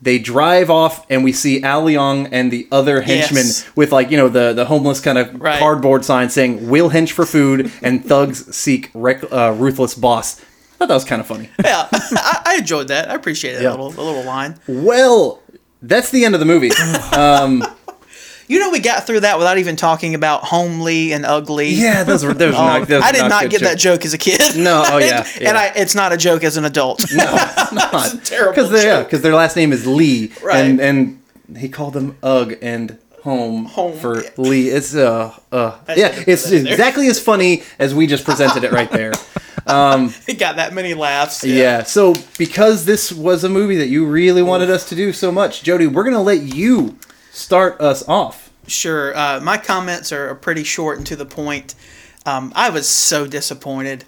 [0.03, 3.65] They drive off, and we see Al and the other henchmen Yes.
[3.75, 5.59] with like you know the the homeless kind of Right.
[5.59, 10.41] cardboard sign saying "We'll hench for food" and thugs seek rec- uh, ruthless boss.
[10.77, 11.49] I thought that was kind of funny.
[11.65, 13.11] yeah, I, I enjoyed that.
[13.11, 13.71] I appreciated Yeah.
[13.71, 14.57] that little, little line.
[14.69, 15.41] Well,
[15.83, 16.71] that's the end of the movie.
[17.17, 17.65] Um,
[18.49, 21.71] You know, we got through that without even talking about homely and ugly.
[21.71, 22.87] Yeah, those were those Oh, not.
[22.87, 24.39] Those I did not good get that joke as a kid.
[24.57, 25.49] No, oh, yeah, and, yeah.
[25.49, 27.05] and I, it's not a joke as an adult.
[27.13, 30.59] No, it's not terrible because yeah, because their last name is Lee, Right.
[30.65, 31.23] and and
[31.59, 34.23] he called them Ugg and home, Home, for.
[34.37, 34.69] Lee.
[34.69, 36.73] It's uh uh yeah, it's that in there.
[36.75, 39.13] exactly as funny as we just presented it right there.
[40.27, 41.45] it got that many laughs.
[41.45, 41.83] Yeah.
[41.83, 45.63] So because this was a movie that you really wanted us to do so much,
[45.63, 46.99] Jody, we're gonna let you
[47.33, 48.51] start us off.
[48.67, 49.17] Sure.
[49.17, 51.75] Uh, my comments are pretty short and to the point.
[52.25, 54.05] Um, I was so disappointed.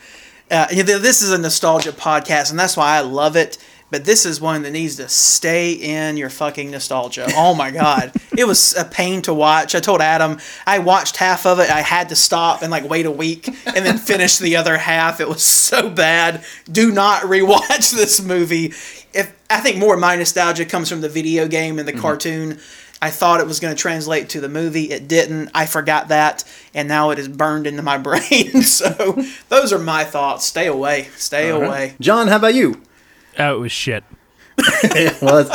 [0.50, 3.59] Uh, this is a nostalgia podcast, and that's why I love it.
[3.91, 7.26] But this is one that needs to stay in your fucking nostalgia.
[7.34, 9.74] Oh my god, it was a pain to watch.
[9.74, 11.70] I told Adam I watched half of it.
[11.70, 15.20] I had to stop and like wait a week and then finish the other half.
[15.20, 16.45] It was so bad.
[16.70, 18.74] Do not rewatch this movie.
[19.14, 22.01] If I think more of my nostalgia comes from the video game and the mm-hmm.
[22.03, 22.61] cartoon.
[23.01, 24.91] I thought it was going to translate to the movie.
[24.91, 25.51] It didn't.
[25.55, 26.43] I forgot that,
[26.74, 28.62] and now it is burned into my brain.
[28.62, 30.45] so those are my thoughts.
[30.45, 31.05] Stay away.
[31.14, 31.95] Stay away.
[32.01, 32.82] John, how about you?
[33.39, 34.05] Oh, it was shit.
[34.59, 35.51] it was.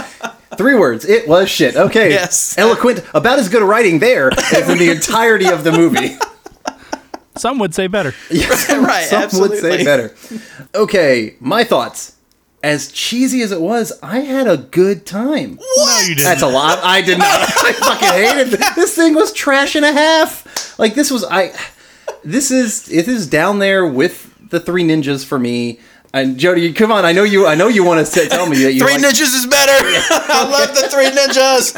[0.58, 1.06] three words.
[1.06, 1.76] It was shit.
[1.76, 2.12] Okay.
[2.12, 2.58] Yes.
[2.58, 3.04] Eloquent.
[3.14, 6.16] About as good a writing there as in the entirety of the movie.
[7.36, 8.14] Some would say better.
[8.32, 9.06] right.
[9.06, 9.62] Some absolutely.
[9.62, 10.16] would say better.
[10.76, 12.18] Okay, my thoughts.
[12.62, 15.60] As cheesy as it was, I had a good time.
[15.78, 16.24] No, you didn't.
[16.24, 16.80] That's a lot.
[16.82, 17.28] I did not.
[17.28, 18.76] I fucking hated it.
[18.76, 20.80] This thing was trash and a half.
[20.80, 21.54] Like this was I.
[22.24, 25.80] this is it is down there with the Three Ninjas for me.
[26.16, 27.05] And Jody, come on!
[27.05, 27.47] I know you.
[27.47, 29.72] I know you want to tell me that you Three like- Ninjas is better.
[30.32, 31.74] I love the Three Ninjas.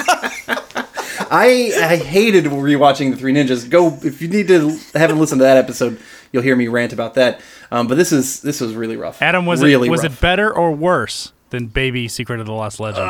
[1.32, 3.70] I I hated rewatching the Three Ninjas.
[3.70, 6.00] Go if you need to haven't listened to that episode,
[6.34, 7.40] you'll hear me rant about that.
[7.72, 9.22] Um, but this is this was really rough.
[9.22, 10.18] Adam, was really it was rough.
[10.18, 13.10] it better or worse than Baby Secret of the Lost Legend?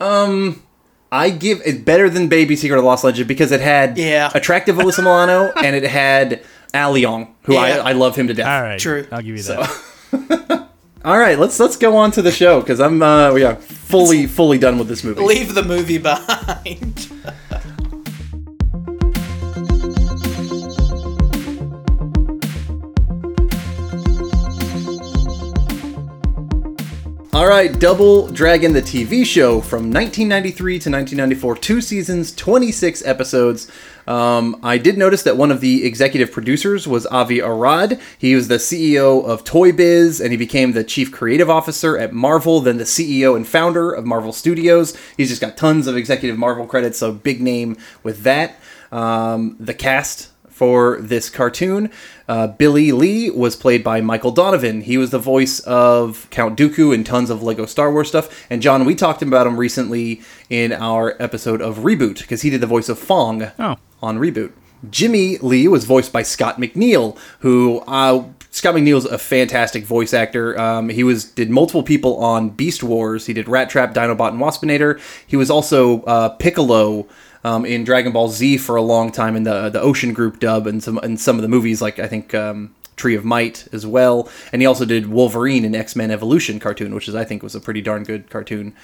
[0.00, 0.62] Um,
[1.10, 4.30] I give it better than Baby Secret of the Lost Legend because it had Yeah.
[4.34, 6.42] attractive Alyssa Milano and it had
[6.74, 7.60] Al Leong, who Yeah.
[7.60, 8.46] I, I love him to death.
[8.46, 9.06] All right, True.
[9.10, 10.68] I'll give you that.
[11.04, 14.58] All right, let's let's go on to the show because I'm uh, yeah fully fully
[14.58, 15.22] done with this movie.
[15.22, 17.10] Leave the movie behind.
[27.38, 33.70] All right, Double Dragon, the TV show from 1993 to 1994, two seasons, 26 episodes.
[34.08, 38.00] Um, I did notice that one of the executive producers was Avi Arad.
[38.18, 42.12] He was the CEO of Toy Biz, and he became the chief creative officer at
[42.12, 44.96] Marvel, then the CEO and founder of Marvel Studios.
[45.16, 48.58] He's just got tons of executive Marvel credits, so big name with that.
[48.90, 51.88] Um, the cast for this cartoon.
[52.28, 54.80] Uh, Billy Lee was played by Michael Donovan.
[54.80, 58.46] He was the voice of Count Dooku and tons of Lego Star Wars stuff.
[58.50, 62.60] And John, we talked about him recently in our episode of Reboot because he did
[62.60, 63.76] the voice of Phong Oh.
[64.02, 64.50] on Reboot.
[64.90, 70.58] Jimmy Lee was voiced by Scott McNeil, who uh, Scott McNeil's a fantastic voice actor.
[70.60, 73.26] Um, he was did multiple people on Beast Wars.
[73.26, 75.00] He did Rattrap, Dinobot, and Waspinator.
[75.26, 77.06] He was also uh, Piccolo
[77.44, 80.66] um, in Dragon Ball Z for a long time in the the Ocean Group dub
[80.66, 83.86] and some and some of the movies like I think um, Tree of Might as
[83.86, 84.28] well.
[84.52, 87.54] And he also did Wolverine in X Men Evolution cartoon, which is I think was
[87.54, 88.74] a pretty darn good cartoon.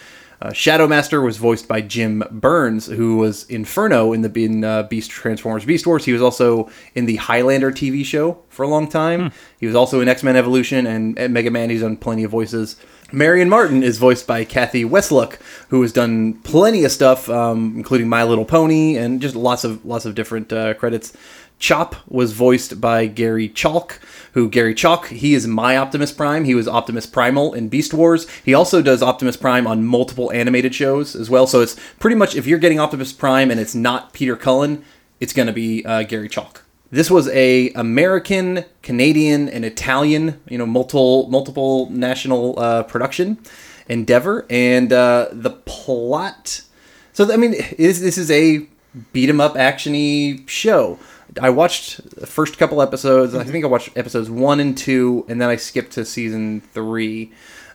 [0.43, 4.83] Uh, Shadow Master was voiced by Jim Byrnes, who was Inferno in the in uh,
[4.85, 6.05] Beast Transformers Beast Wars.
[6.05, 9.33] He was also in the Highlander TV show for a long time.
[9.59, 11.71] He was also in X Men Evolution and at Mega Man.
[11.71, 12.77] He's done plenty of voices.
[13.15, 15.39] Marian Martin is voiced by Cathy Weseluck,
[15.69, 19.85] who has done plenty of stuff, um, including My Little Pony and just lots of
[19.87, 21.17] lots of different uh, credits.
[21.61, 24.01] Chop was voiced by Gary Chalk,
[24.33, 26.45] who Gary Chalk, he is my Optimus Prime.
[26.45, 28.29] He was Optimus Primal in Beast Wars.
[28.45, 31.47] He also does Optimus Prime on multiple animated shows as well.
[31.47, 34.85] So it's pretty much if you're getting Optimus Prime and it's not Peter Cullen,
[35.21, 36.64] it's going to be uh, Gary Chalk.
[36.95, 43.39] This was a American, Canadian, and Italian, you know, multiple multiple national uh, production
[43.89, 46.63] endeavor, and uh, the plot.
[47.13, 48.69] So I mean, this this is a
[49.13, 51.01] beat 'em up actiony show.
[51.41, 53.35] I watched the first couple episodes.
[53.35, 57.33] I think I watched episodes one and two, and then I skipped to season three.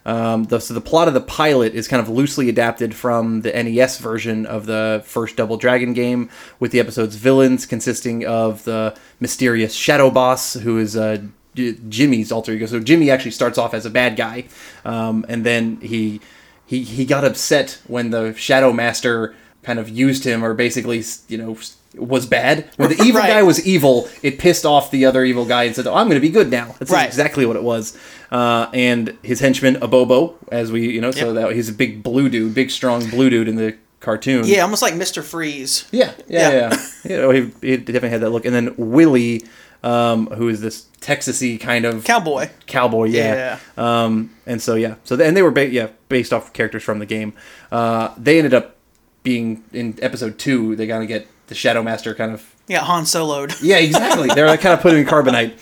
[0.09, 3.51] Um, the, so the plot of the pilot is kind of loosely adapted from the
[3.51, 8.97] NES version of the first Double Dragon game, with the episode's villains consisting of the
[9.19, 11.21] mysterious Shadow Boss, who is uh,
[11.53, 12.65] Jimmy's alter ego.
[12.65, 14.45] So Jimmy actually starts off as a bad guy,
[14.83, 16.21] um, and then he
[16.65, 21.37] he he got upset when the Shadow Master kind of used him, or basically you
[21.37, 21.55] know
[21.95, 22.69] was bad.
[22.77, 23.29] When the evil Right.
[23.29, 26.21] guy was evil, it pissed off the other evil guy and said, "Oh, I'm going
[26.21, 27.07] to be good now." That's Right.
[27.07, 27.97] exactly what it was.
[28.31, 32.29] Uh, and his henchman Abobo, as we you know, so that he's a big blue
[32.29, 34.43] dude, big strong blue dude in the cartoon.
[34.45, 35.23] Yeah, almost like Mr.
[35.23, 35.85] Freeze.
[35.91, 36.77] Yeah, yeah, Yeah.
[37.03, 37.11] yeah.
[37.11, 38.45] You know, he, he definitely had that look.
[38.45, 39.43] And then Willie,
[39.83, 42.49] um, who is this Texasy kind of Cowboy.
[42.67, 43.57] cowboy, yeah.
[43.77, 47.05] Um, and so yeah, so and they were ba- yeah based off characters from the
[47.05, 47.33] game.
[47.71, 48.75] Uh, they ended up
[49.23, 50.75] being in episode two.
[50.75, 53.59] They gotta get the Shadow Master kind of Yeah, Han Soloed.
[53.61, 54.29] yeah, exactly.
[54.29, 55.57] They're like kind of put in carbonite.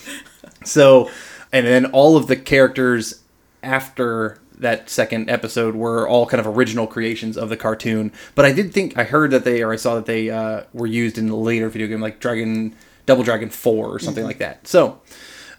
[0.66, 1.10] So,
[1.52, 3.22] and then all of the characters
[3.64, 8.12] after that second episode were all kind of original creations of the cartoon.
[8.36, 10.88] But I did think I heard that they or I saw that they uh, were
[10.88, 12.76] used in a later video game like Dragon
[13.06, 14.68] Double Dragon Four or something like that.
[14.68, 15.00] So,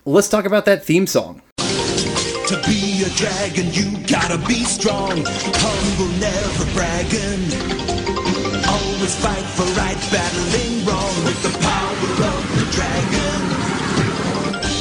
[0.05, 1.43] let's talk about that theme song.
[1.59, 5.23] To be a dragon, you gotta be strong.
[5.27, 7.88] Humble, never bragging.
[8.99, 11.95] Always fight for right, battling wrong with the power
[12.27, 13.41] of the dragon.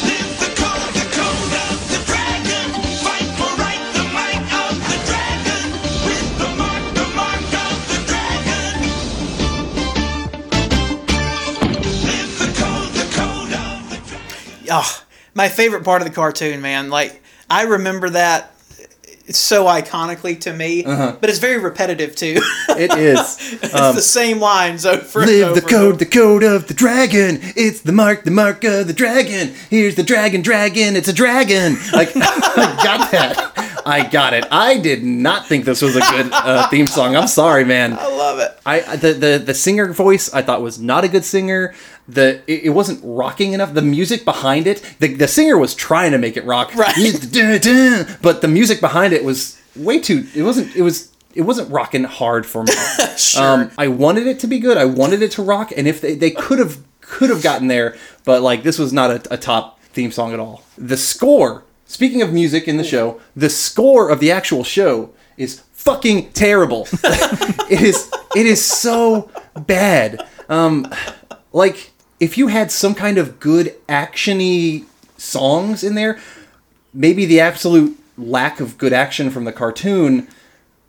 [0.09, 2.65] Live the code, the code of the dragon.
[3.05, 5.70] Fight for right, the might of the dragon.
[6.07, 8.74] With the mark, the mark of the dragon.
[12.01, 14.65] Live the code, the code of the dragon.
[14.72, 14.89] Oh,
[15.36, 16.89] my favorite part of the cartoon, man.
[16.89, 18.51] Like, I remember that
[19.30, 21.15] so iconically to me, Uh-huh.
[21.19, 22.39] but it's very repetitive too.
[22.69, 23.38] It is.
[23.63, 25.59] it's the same lines over and Live over.
[25.59, 27.39] the code, the code of the dragon.
[27.55, 29.53] It's the mark, the mark of the dragon.
[29.69, 30.95] Here's the dragon, dragon.
[30.95, 31.78] It's a dragon.
[31.91, 33.82] Like, I got that.
[33.86, 34.45] I got it.
[34.51, 37.15] I did not think this was a good uh, theme song.
[37.15, 37.93] I'm sorry, man.
[37.93, 38.51] I love it.
[38.65, 41.73] I I- the, the the singer voice I thought was not a good singer.
[42.08, 43.74] The it, it wasn't rocking enough.
[43.74, 46.95] The music behind it, the the singer was trying to make it rock, Right.
[48.22, 50.26] But the music behind it was way too.
[50.36, 50.76] It wasn't.
[50.76, 51.12] It was.
[51.36, 52.74] It wasn't rocking hard for me.
[53.38, 54.76] um, I wanted it to be good.
[54.76, 57.95] I wanted it to rock, and if they, they could have could have gotten there,
[58.26, 60.64] but like this was not a, a top theme song at all.
[60.78, 61.64] The score.
[61.86, 66.88] Speaking of music in the show, the score of the actual show is fucking terrible.
[67.70, 70.26] it is it is so bad.
[70.49, 70.91] Um,
[71.53, 74.86] like if you had some kind of good actiony
[75.18, 76.20] songs in there,
[76.93, 80.28] maybe the absolute lack of good action from the cartoon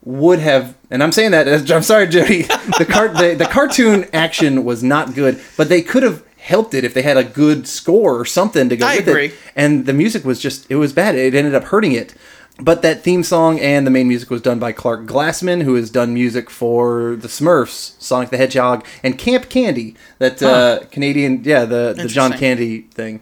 [0.04, 2.42] would have and I'm saying that as- I'm sorry Jody
[2.78, 6.84] the car the, the cartoon action was not good but they could have helped it
[6.84, 9.26] if they had a good score or something to go I with agree.
[9.26, 11.16] it and the music was just it was bad.
[11.16, 12.14] It ended up hurting it
[12.60, 15.90] but that theme song and the main music was done by Clark Gassman who has
[15.90, 21.64] done music for the Smurfs Sonic the Hedgehog and Camp Candy that uh, Canadian yeah
[21.64, 23.20] the the John Candy thing.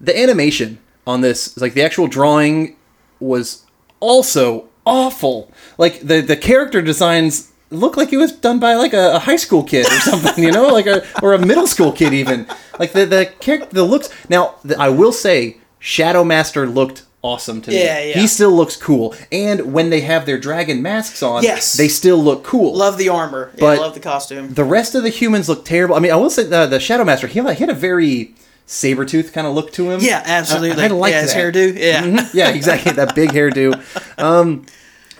[0.00, 2.76] The animation on this like the actual drawing
[3.20, 3.64] was
[4.00, 5.50] also awful.
[5.78, 9.36] Like the the character designs look like it was done by like a, a high
[9.36, 12.46] school kid or something you know like a or a middle school kid even.
[12.78, 17.60] Like the the character the looks now the, i will say shadow master looked awesome
[17.62, 18.18] to me Yeah, yeah.
[18.20, 21.74] he still looks cool and when they have their dragon masks on Yes.
[21.74, 23.50] they still look cool Love the armor.
[23.54, 24.54] Yeah, But- love the costume.
[24.54, 25.94] the rest of the humans look terrible.
[25.94, 28.34] I mean, I will say the the Shadow Master he had, he had a very
[28.66, 30.00] saber tooth kind of look to him.
[30.00, 30.82] Yeah, absolutely.
[30.82, 31.54] I, I liked yeah, his that.
[31.54, 31.78] hairdo.
[31.78, 32.02] Yeah.
[32.02, 32.34] Mhm.
[32.34, 32.92] yeah, exactly.
[32.92, 33.80] That big hairdo.
[34.18, 34.66] Um,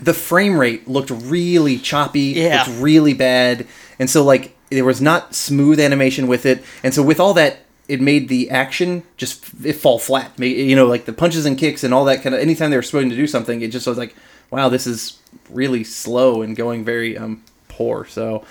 [0.01, 2.35] the frame rate looked really choppy.
[2.37, 2.65] Yeah.
[2.65, 3.67] looked really bad,
[3.99, 7.59] and so like there was not smooth animation with it, and so with all that.
[7.89, 10.33] It made the action just it fall flat.
[10.39, 12.41] You know, like the punches and kicks and all that kind of.
[12.41, 14.15] Anytime they were supposed to do something, it just was like,
[14.51, 15.19] wow, this is
[15.51, 18.05] really slow and going very um poor.
[18.07, 18.45] So,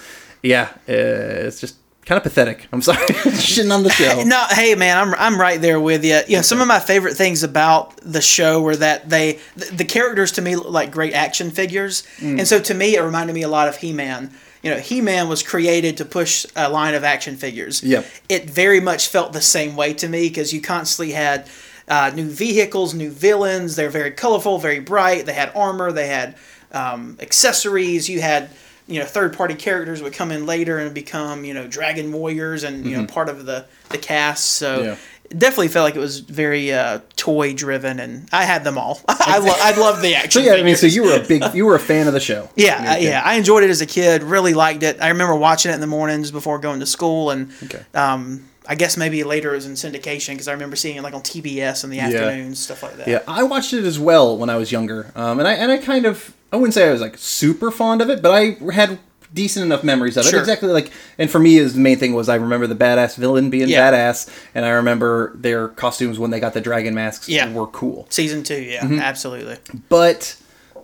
[0.43, 1.75] yeah, uh, it's just
[2.05, 2.67] kind of pathetic.
[2.73, 4.23] I'm sorry, shitting on the show.
[4.23, 6.19] No, hey man, I'm I'm right there with you.
[6.27, 9.85] You know, some of my favorite things about the show were that they the, the
[9.85, 12.39] characters to me look like great action figures, Mm.
[12.39, 14.31] and so to me it reminded me a lot of He-Man.
[14.61, 17.81] You know, He-Man was created to push a line of action figures.
[17.83, 18.05] Yep.
[18.29, 21.49] It very much felt the same way to me because you constantly had
[21.87, 23.75] uh, new vehicles, new villains.
[23.75, 25.25] They're very colorful, very bright.
[25.25, 25.91] They had armor.
[25.91, 26.35] They had
[26.71, 28.07] um, accessories.
[28.07, 28.49] You had
[28.87, 32.63] you know third party characters would come in later and become you know dragon warriors
[32.63, 34.47] and you know part of the the cast.
[34.47, 34.77] So.
[34.77, 34.85] Mm-hmm.
[34.85, 34.97] Yeah.
[35.31, 38.99] It definitely felt like it was very uh, toy driven, and I had them all.
[39.07, 40.31] I lo- I love the action.
[40.31, 42.19] So yeah, I mean, so you were a big, you were a fan of the
[42.19, 42.49] show.
[42.57, 44.23] Yeah, uh, yeah, I enjoyed it as a kid.
[44.23, 45.01] Really liked it.
[45.01, 47.83] I remember watching it in the mornings before going to school, and Okay.
[47.95, 51.13] um, I guess maybe later it was in syndication because I remember seeing it like
[51.13, 53.07] on TBS in the afternoons, stuff like that.
[53.07, 55.77] Yeah, I watched it as well when I was younger, um, and I and I
[55.77, 58.99] kind of I wouldn't say I was like super fond of it, but I had
[59.33, 60.29] decent enough memories of it.
[60.29, 60.39] Sure.
[60.39, 63.49] Exactly like, and for me, is the main thing was I remember the badass villain
[63.49, 63.91] being Yeah.
[63.91, 67.51] badass, and I remember their costumes when they got the dragon masks Yeah.
[67.51, 68.07] were cool.
[68.09, 68.99] Season two, yeah, Mm-hmm.
[68.99, 69.57] absolutely.
[69.89, 70.35] But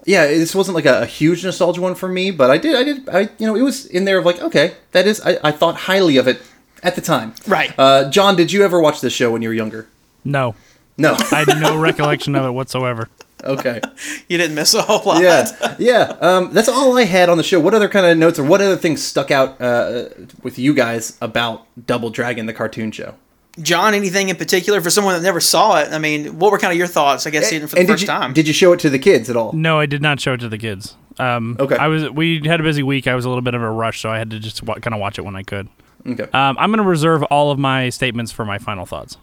[0.05, 2.83] yeah, this wasn't like a, a huge nostalgia one for me, but I did I
[2.83, 5.51] did I you know it was in there of like okay that is I, I
[5.51, 6.41] thought highly of it
[6.83, 7.33] at the time.
[7.47, 7.73] Right.
[7.77, 9.87] Uh, John, did you ever watch this show when you were younger?
[10.23, 10.55] No,
[10.97, 11.15] No.
[11.31, 13.09] I had no recollection of it whatsoever.
[13.43, 13.81] Okay.
[14.29, 15.21] You didn't miss a whole lot.
[15.21, 16.15] yeah, yeah.
[16.21, 17.59] Um, that's all I had on the show.
[17.59, 20.05] What other kind of notes or what other things stuck out uh,
[20.43, 23.15] with you guys about Double Dragon, the cartoon show?
[23.61, 25.91] John, anything in particular for someone that never saw it?
[25.91, 27.25] I mean, what were kind of your thoughts?
[27.25, 28.33] I guess seeing it for the and did first you, time.
[28.33, 29.53] Did you show it to the kids at all?
[29.53, 30.95] No, I did not show it to the kids.
[31.17, 31.75] Um, Okay.
[31.75, 32.07] I was.
[32.11, 33.07] We had a busy week.
[33.07, 34.93] I was a little bit of a rush, so I had to just wa- kind
[34.93, 35.67] of watch it when I could.
[36.05, 36.23] Okay.
[36.25, 39.17] Um, I'm going to reserve all of my statements for my final thoughts.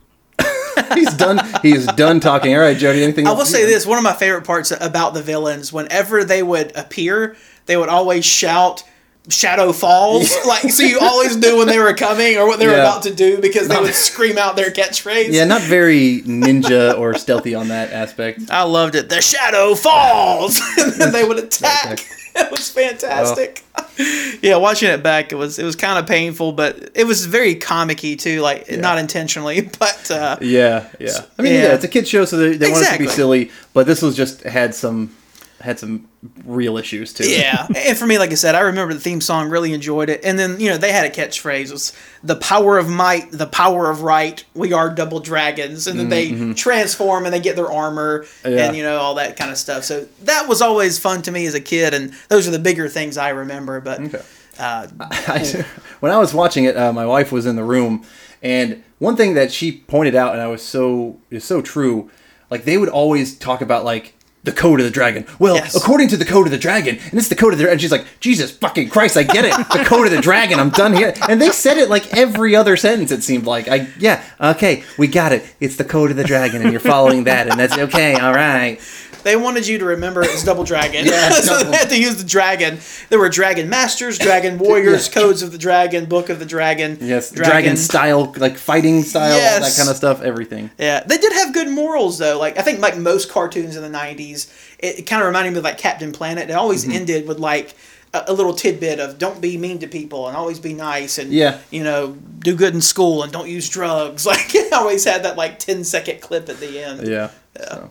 [0.94, 1.40] He's done.
[1.62, 2.54] He's done talking.
[2.54, 3.02] All right, Jody.
[3.02, 3.26] Anything?
[3.26, 6.76] I will say this: one of my favorite parts about the villains, whenever they would
[6.76, 8.84] appear, they would always shout.
[9.30, 10.82] Shadow falls, like so.
[10.82, 12.82] You always knew when they were coming or what they were Yeah.
[12.82, 15.28] about to do because they would scream out their catchphrase.
[15.32, 18.50] Yeah, not very ninja or stealthy on that aspect.
[18.50, 19.08] I loved it.
[19.08, 22.06] The shadow falls, and then they would attack.
[22.36, 23.62] It was fantastic.
[24.42, 27.54] Yeah, watching it back, it was it was kind of painful, but it was very
[27.54, 28.40] comicky too.
[28.42, 31.20] Like not intentionally, but uh, Yeah, yeah.
[31.38, 31.74] I mean, yeah, Yeah.
[31.74, 34.16] it's a kid show, so they, they want it to be silly, but this was
[34.16, 35.14] just had some
[35.60, 36.08] had some
[36.44, 37.28] real issues too.
[37.30, 37.66] yeah.
[37.76, 39.48] and for me, like I said, I remember the theme song.
[39.50, 40.24] Really enjoyed it.
[40.24, 41.92] And then you know they had a catchphrase: it was
[42.22, 44.44] "the power of might, the power of right.
[44.54, 48.66] We are double dragons." And then they transform and they get their armor Yeah.
[48.68, 49.84] and you know all that kind of stuff.
[49.84, 52.88] So that was always fun to me as a kid, and those are the bigger
[52.88, 53.80] things I remember.
[53.80, 54.22] But Okay.
[54.58, 55.64] uh, I,
[56.00, 58.04] when I was watching it, uh, my wife was in the room,
[58.42, 62.10] and one thing that she pointed out, and I was so is so true.
[62.50, 64.13] Like they would always talk about like
[64.44, 65.26] the code of the dragon.
[65.38, 65.74] Well, Yes.
[65.74, 67.90] according to the code of the dragon, and it's the code of the and she's
[67.90, 69.52] like, Jesus fucking Christ, I get it.
[69.72, 70.60] The code of the dragon.
[70.60, 71.14] I'm done here.
[71.28, 73.10] And they said it like every other sentence.
[73.10, 75.44] It seemed like I yeah okay we got it.
[75.60, 78.14] It's the code of the dragon, and you're following that, and that's okay.
[78.14, 78.78] All right.
[79.24, 81.06] They wanted you to remember it was Double Dragon.
[81.06, 81.70] Yeah, so double.
[81.72, 82.78] they had to use the dragon.
[83.08, 85.14] There were Dragon Masters, Dragon Warriors, Yeah.
[85.14, 86.98] Codes of the Dragon, Book of the Dragon.
[87.00, 90.22] Yes, dragon, style, like fighting style, all that kind of stuff.
[90.22, 90.70] Everything.
[90.78, 92.38] Yeah, they did have good morals though.
[92.38, 95.58] Like I think like most cartoons in the '90s, it, it kind of reminded me
[95.58, 96.50] of like Captain Planet.
[96.50, 96.92] It always Mm-hmm.
[96.92, 97.74] ended with like
[98.12, 101.58] a, little tidbit of "Don't be mean to people and always be nice and Yeah.
[101.70, 105.36] you know do good in school and don't use drugs." Like it always had that
[105.36, 107.08] like 10 second clip at the end.
[107.08, 107.30] Yeah.
[107.56, 107.90] So,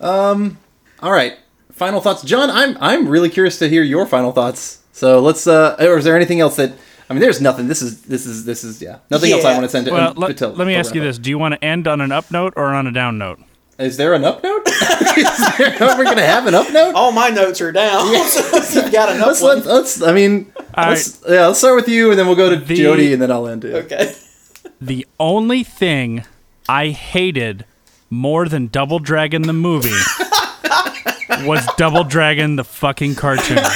[0.00, 0.58] um.
[1.04, 1.36] All right.
[1.70, 2.50] Final thoughts, John.
[2.50, 4.82] I'm I'm really curious to hear your final thoughts.
[4.92, 5.46] So let's.
[5.46, 6.72] uh Or is there anything else that?
[7.10, 7.68] I mean, there's nothing.
[7.68, 9.00] This is this is this is yeah.
[9.10, 9.84] Nothing else I want to send.
[9.86, 11.86] to Well, um, let, to- let me ask you this: Do you want to end
[11.86, 13.38] on an up note or on a down note?
[13.78, 14.62] Is there an up note?
[14.66, 16.94] is there, are we gonna have an up note?
[16.94, 18.06] All my notes are down.
[18.28, 19.56] so you've got enough Let's, one.
[19.58, 22.56] let's, let's, I mean, let's, yeah, let's start with you, and then we'll go to
[22.56, 23.74] The- Jody, and then I'll end it.
[23.84, 24.14] Okay.
[24.80, 26.24] The only thing
[26.68, 27.64] I hated
[28.10, 29.90] more than Double Dragon the movie
[31.42, 33.58] was Double Dragon the fucking cartoon.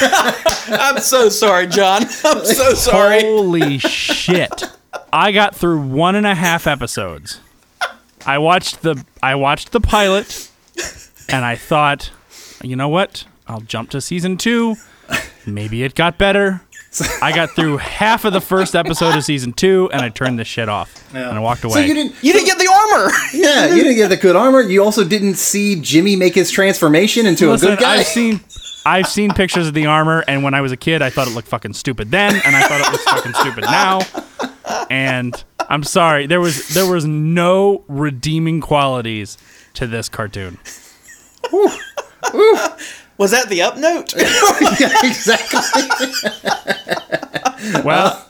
[0.67, 2.03] I'm so sorry, John.
[2.23, 3.21] I'm so sorry.
[3.21, 4.63] Holy shit.
[5.11, 7.39] I got through one and a half episodes.
[8.25, 10.49] I watched the I watched the pilot
[11.29, 12.11] and I thought,
[12.63, 13.25] you know what?
[13.47, 14.75] I'll jump to season two.
[15.45, 16.61] Maybe it got better.
[17.21, 20.47] I got through half of the first episode of season two and I turned this
[20.47, 21.03] shit off.
[21.13, 21.73] And I walked away.
[21.73, 23.11] So you didn't, You didn't get the armor.
[23.33, 24.61] yeah, you didn't get the good armor.
[24.61, 27.97] You also didn't see Jimmy make his transformation into Listen, a good guy.
[27.97, 28.39] I've seen
[28.85, 31.31] I've seen pictures of the armor, and when I was a kid, I thought it
[31.35, 33.99] looked fucking stupid then, and I thought it looks fucking stupid now.
[34.89, 39.37] And I'm sorry, there was there was no redeeming qualities
[39.75, 40.57] to this cartoon.
[43.19, 44.13] Was that the up note?
[44.79, 45.59] yeah, exactly.
[47.83, 48.25] Well,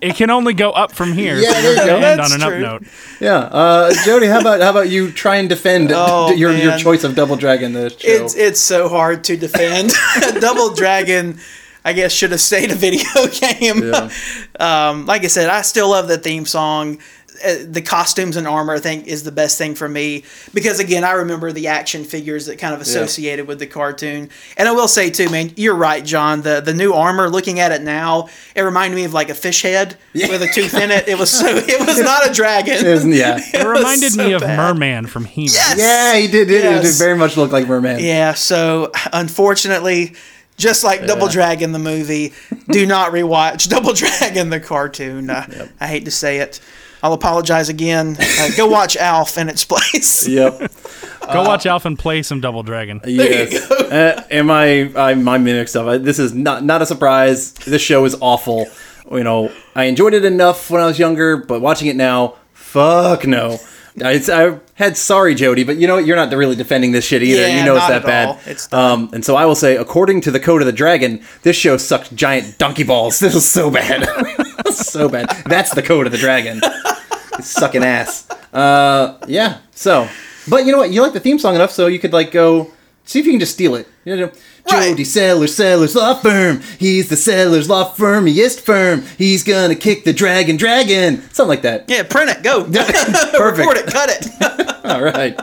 [0.00, 1.36] it can only go up from here.
[1.36, 1.94] Yeah, there you go.
[1.96, 2.64] end That's on an true.
[2.66, 2.90] up note.
[3.20, 7.04] Yeah, uh, Jody, how about how about you try and defend Oh, your your choice
[7.04, 7.96] of Double Dragon the show?
[8.00, 9.92] It's it's so hard to defend.
[10.40, 11.38] Double Dragon,
[11.84, 13.08] I guess, should have stayed a video
[13.40, 13.84] game.
[13.92, 14.10] Yeah.
[14.58, 16.98] Um, like I said, I still love the theme song.
[17.44, 20.24] Uh, the costumes and armor, I think, is the best thing for me
[20.54, 24.30] because again, I remember the action figures that kind of associated with the cartoon.
[24.56, 26.42] And I will say too, man, you're right, John.
[26.42, 29.62] The the new armor, looking at it now, it reminded me of like a fish
[29.62, 31.06] head with a tooth in it.
[31.08, 32.84] It was so it was not a dragon.
[32.84, 33.38] It was- yeah.
[33.54, 34.56] It reminded so me of bad.
[34.56, 35.52] Merman from He-Man.
[35.52, 35.78] Yes!
[35.78, 36.50] yeah, he did.
[36.50, 37.98] It, it did very much look like Merman.
[38.00, 40.14] Yeah, so unfortunately,
[40.56, 42.32] just like Double Dragon the movie,
[42.70, 45.28] do not rewatch Double Dragon the cartoon.
[45.30, 46.60] Uh, I hate to say it.
[47.04, 48.16] I'll apologize again.
[48.18, 50.26] Uh, go watch Alf in its place.
[50.34, 50.72] Yep.
[51.32, 53.00] Go watch Alf and play some Double Dragon.
[53.06, 53.70] Yes.
[53.70, 54.90] Uh, am I?
[54.96, 55.86] I'm, I'm mixed up.
[55.86, 57.52] I- This is not not a surprise.
[57.52, 58.66] This show is awful.
[59.12, 63.26] You know, I enjoyed it enough when I was younger, but watching it now, fuck
[63.26, 63.58] no.
[64.04, 66.04] I, I had sorry, Jody, but you know what?
[66.06, 67.42] You're not really defending this shit either.
[67.42, 68.28] Yeah, you know it's that at bad.
[68.28, 68.40] all.
[68.46, 71.54] It's um, and so I will say, according to the Code of the Dragon, this
[71.56, 73.20] show sucked giant donkey balls.
[73.24, 74.04] This was so bad,
[74.72, 75.28] so bad.
[75.46, 76.60] That's the Code of the Dragon.
[77.38, 78.28] It's sucking ass.
[78.52, 79.58] Uh, yeah.
[79.72, 80.08] So,
[80.48, 80.90] but you know what?
[80.90, 82.70] You like the theme song enough, so you could like go
[83.04, 83.88] see if you can just steal it.
[84.04, 84.32] You know,
[84.70, 84.90] Right.
[84.90, 86.62] Jody Sellers, Sellers Law Firm.
[86.78, 89.02] He's the Sellers Law Firmiest firm.
[89.18, 91.20] He's gonna kick the dragon, dragon.
[91.32, 91.84] Something like that.
[91.88, 92.42] Yeah, print it.
[92.42, 92.64] Go.
[93.36, 93.58] Perfect.
[93.58, 93.86] Record it.
[93.86, 94.84] Cut it.
[94.86, 95.38] All right.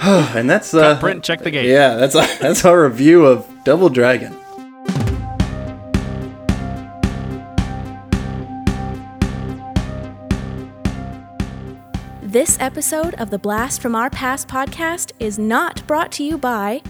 [0.36, 1.66] and that's uh, Print, check the gate.
[1.66, 4.36] yeah, that's that's our review of Double Dragon.
[12.30, 16.80] This episode of the Blast from Our Past podcast is not brought to you by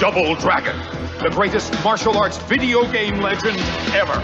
[0.00, 0.76] Double Dragon,
[1.22, 3.56] the greatest martial arts video game legend
[3.94, 4.14] ever.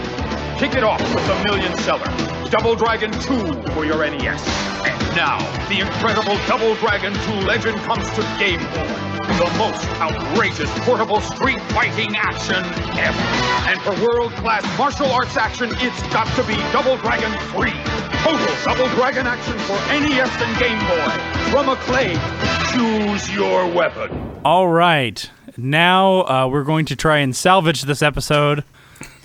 [0.59, 2.03] Kick it off with the million seller,
[2.49, 4.45] Double Dragon 2 for your NES.
[4.85, 5.39] And now,
[5.69, 9.12] the incredible Double Dragon 2 Legend comes to Game Boy.
[9.23, 12.63] The most outrageous portable street fighting action
[12.99, 13.21] ever.
[13.69, 17.71] And for world-class martial arts action, it's got to be Double Dragon 3.
[18.21, 21.51] Total Double Dragon action for NES and Game Boy.
[21.51, 22.19] From Acclaim,
[22.73, 24.41] choose your weapon.
[24.43, 25.29] All right.
[25.55, 28.65] Now uh, we're going to try and salvage this episode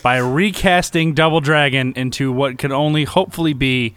[0.02, 3.94] by recasting Double Dragon into what could only hopefully be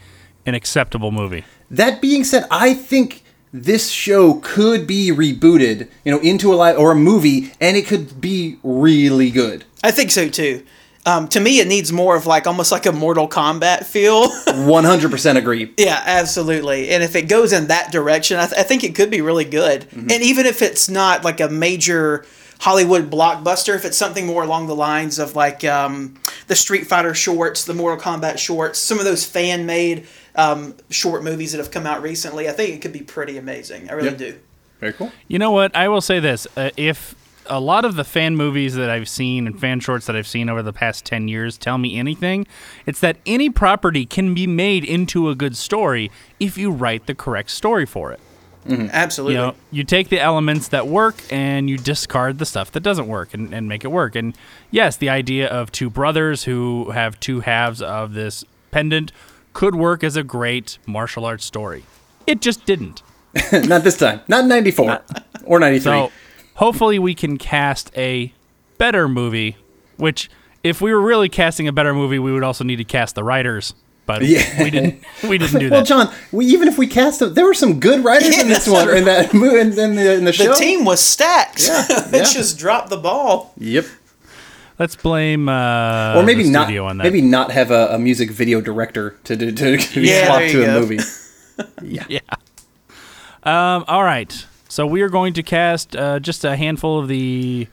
[0.47, 1.45] an acceptable movie.
[1.69, 3.20] That being said, I think
[3.53, 7.85] this show could be rebooted, you know, into a live or a movie, and it
[7.87, 9.65] could be really good.
[9.83, 10.63] I think so too.
[11.05, 14.27] Um, to me, it needs more of like almost like a Mortal Kombat feel.
[14.45, 15.73] 100% agree.
[15.77, 16.89] yeah, absolutely.
[16.89, 19.45] And if it goes in that direction, I, th- I think it could be really
[19.45, 19.87] good.
[19.93, 22.23] And even if it's not like a major
[22.59, 26.13] Hollywood blockbuster, if it's something more along the lines of like um,
[26.45, 30.05] the Street Fighter shorts, the Mortal Kombat shorts, some of those fan made
[30.35, 33.89] um, short movies that have come out recently, I think it could be pretty amazing.
[33.89, 34.17] I really Yep.
[34.17, 34.35] do.
[34.79, 35.11] Very cool.
[35.27, 35.75] You know what?
[35.75, 37.15] I will say this: uh, if
[37.47, 40.49] a lot of the fan movies that I've seen and fan shorts that I've seen
[40.49, 42.47] over the past ten years tell me anything,
[42.85, 46.09] it's that any property can be made into a good story
[46.39, 48.19] if you write the correct story for it.
[48.69, 49.33] Absolutely.
[49.35, 53.07] You know, you take the elements that work and you discard the stuff that doesn't
[53.07, 54.15] work and, and make it work.
[54.15, 54.35] And
[54.69, 59.11] yes, the idea of two brothers who have two halves of this pendant
[59.53, 61.83] could work as a great martial arts story.
[62.27, 63.01] It just didn't.
[63.51, 64.21] Not this time.
[64.27, 65.01] Not in 94
[65.45, 65.81] or 93.
[65.83, 66.11] So
[66.55, 68.33] hopefully we can cast a
[68.77, 69.57] better movie,
[69.97, 70.29] which
[70.63, 73.23] if we were really casting a better movie, we would also need to cast the
[73.23, 73.73] writers.
[74.05, 74.63] But Yeah.
[74.63, 75.75] we didn't we didn't do that.
[75.75, 75.85] well.
[75.85, 78.87] John, we, even if we cast them, there were some good writers in this Yes.
[78.87, 80.53] one, in that mo- in, in the in the the show.
[80.55, 81.65] team was stacked.
[81.67, 82.23] Yeah, they yeah.
[82.25, 83.53] just dropped the ball.
[83.57, 83.85] Yep.
[84.79, 86.75] Let's blame uh Or maybe the not.
[86.77, 87.03] on that.
[87.03, 90.51] Maybe not have a, a music video director to do to, to Yeah, swap to
[90.51, 90.79] you a go.
[90.79, 90.99] movie.
[91.83, 92.19] Yeah.
[93.43, 94.45] Um, all right.
[94.67, 97.67] So we are going to cast uh, just a handful of the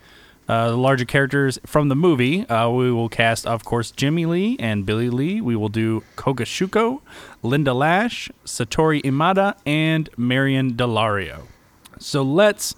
[0.48, 2.46] uh, larger characters from the movie.
[2.48, 5.40] Uh, we will cast, of course, Jimmy Lee and Billy Lee.
[5.40, 7.00] We will do Koga Shuko,
[7.42, 11.42] Linda Lash, Satori Imada, and Marian Delario.
[11.98, 12.74] So let's.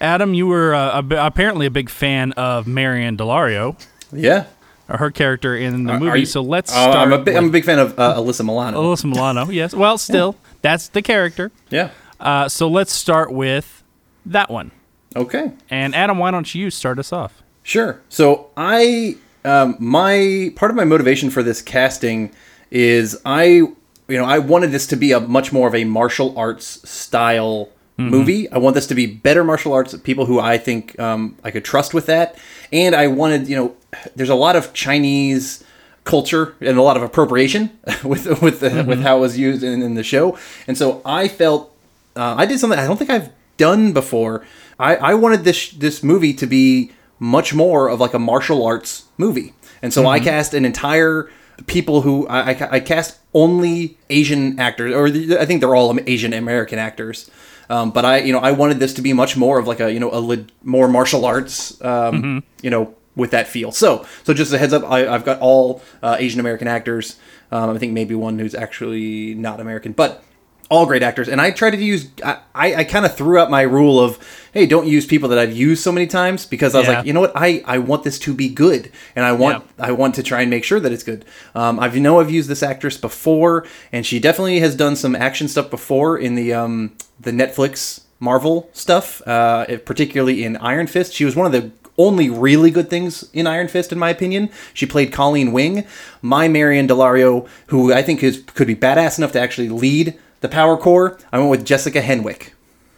[0.00, 3.78] Adam, you were uh, a, apparently a big fan of Marian Delario,
[4.12, 4.46] Yeah.
[4.88, 6.10] her character in the Are- movie.
[6.10, 6.96] are you- so let's start.
[6.96, 8.82] I'm a big, I'm a big fan of uh, Alyssa Milano.
[8.82, 9.50] Alyssa Milano.
[9.50, 9.74] Yes.
[9.74, 11.50] Well, still, that's the character.
[11.70, 11.90] Yeah.
[12.18, 13.82] Uh, so let's start with
[14.26, 14.70] that one.
[15.16, 15.52] Okay.
[15.70, 17.42] And Adam, why don't you start us off?
[17.62, 18.00] Sure.
[18.08, 22.30] So I, um, my part of my motivation for this casting
[22.70, 23.76] is I, you
[24.08, 27.68] know, I wanted this to be a much more of a martial arts style
[28.00, 28.50] movie.
[28.50, 31.64] I want this to be better martial arts people who I think um, I could
[31.64, 32.38] trust with that,
[32.72, 33.76] and I wanted, you know,
[34.16, 35.64] there's a lot of Chinese
[36.04, 39.82] culture and a lot of appropriation with with the, with how it was used in,
[39.82, 41.74] in the show, and so I felt
[42.16, 44.44] uh, I did something I don't think I've done before.
[44.78, 49.04] I, I wanted this this movie to be much more of like a martial arts
[49.18, 51.30] movie, and so I cast an entire
[51.66, 55.96] people who I, I, I cast only Asian actors, or the, I think they're all
[56.06, 57.30] Asian American actors.
[57.70, 59.90] Um, but I, you know, I wanted this to be much more of like a,
[59.92, 63.70] you know, a leg- more martial arts, um, you know, with that feel.
[63.70, 67.16] So, so just a heads up, I, I've got all uh, Asian American actors.
[67.52, 70.22] Um, I think maybe one who's actually not American, but
[70.70, 71.28] all great actors.
[71.28, 74.18] And I tried to use, I, I, I kind of threw out my rule of,
[74.54, 76.96] hey, don't use people that I've used so many times because I was Yeah.
[76.98, 79.86] like, you know what, I, I want this to be good, and I want Yeah.
[79.86, 81.24] I want to try and make sure that it's good.
[81.56, 85.48] Um, I know I've used this actress before, and she definitely has done some action
[85.48, 91.14] stuff before in the um, the Netflix Marvel stuff, uh, particularly in Iron Fist.
[91.14, 94.50] She was one of the only really good things in Iron Fist, in my opinion.
[94.72, 95.84] She played Colleen Wing,
[96.22, 100.48] my Marian Delario, who I think is could be badass enough to actually lead the
[100.48, 101.18] Power Corps.
[101.32, 102.50] I went with Jessica Henwick.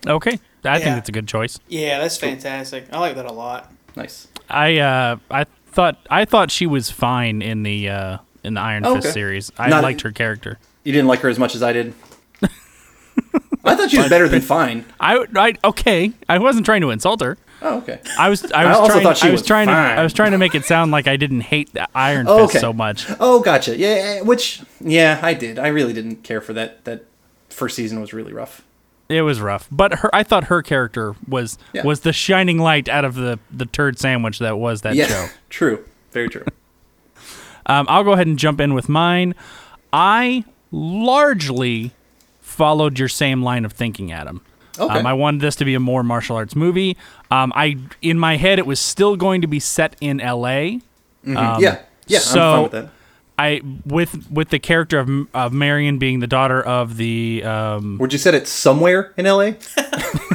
[0.06, 0.98] Okay, I think Yeah.
[0.98, 1.58] it's a good choice.
[1.68, 2.86] Yeah, that's fantastic.
[2.92, 3.72] I like that a lot.
[3.96, 4.28] Nice.
[4.50, 8.84] I uh, I thought I thought she was fine in the uh, in the Iron
[8.84, 9.12] Oh, Fist okay.
[9.14, 9.52] series.
[9.58, 10.58] I Not- liked her character.
[10.84, 11.94] You didn't like her as much as I did.
[13.64, 14.84] I thought she was better than fine.
[14.98, 16.12] I, I okay.
[16.28, 17.38] I wasn't trying to insult her.
[17.60, 18.00] Oh, okay.
[18.18, 19.98] I was I I was also trying, thought she I was, was trying to fine.
[19.98, 22.56] I was trying to make it sound like I didn't hate the Iron Oh, Fist
[22.56, 22.60] okay.
[22.60, 23.06] so much.
[23.20, 23.76] Oh, gotcha.
[23.76, 25.60] Yeah, yeah, which yeah, I did.
[25.60, 26.84] I really didn't care for that.
[26.86, 27.04] That
[27.52, 28.62] first season was really rough.
[29.08, 31.82] It was rough, but her I thought her character was Yeah.
[31.84, 35.28] was the shining light out of the the turd sandwich that was that yeah, show.
[35.50, 35.84] true.
[36.12, 36.44] Very true.
[37.66, 39.34] Um, I'll go ahead and jump in with mine.
[39.92, 41.92] I largely
[42.40, 44.42] followed your same line of thinking, Adam.
[44.78, 44.98] Okay.
[45.00, 46.96] Um, I wanted this to be a more martial arts movie.
[47.30, 50.80] Um, I in my head it was still going to be set in L.A.
[51.24, 52.18] yeah, yeah.
[52.18, 52.88] I'm so- fine with that.
[53.38, 58.12] I with with the character of of Marian being the daughter of the um, Would
[58.12, 59.52] you set it somewhere in LA?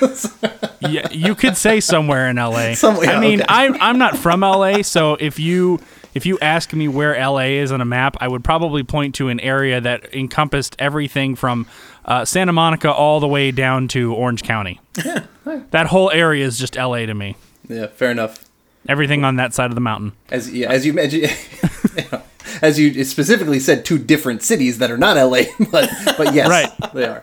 [0.80, 2.74] yeah, you could say somewhere in LA.
[2.74, 3.46] Somewhere, I mean, okay.
[3.48, 5.80] I'm I'm not from LA, so if you
[6.14, 9.28] if you ask me where LA is on a map, I would probably point to
[9.28, 11.66] an area that encompassed everything from
[12.04, 14.80] uh, Santa Monica all the way down to Orange County.
[14.94, 17.36] that whole area is just LA to me.
[17.68, 18.44] Yeah, fair enough.
[18.88, 20.12] Everything on that side of the mountain.
[20.30, 21.12] As yeah, as you as
[21.96, 22.04] you,
[22.62, 26.92] as you specifically said, two different cities that are not LA, but but yes, Right.
[26.94, 27.22] they are.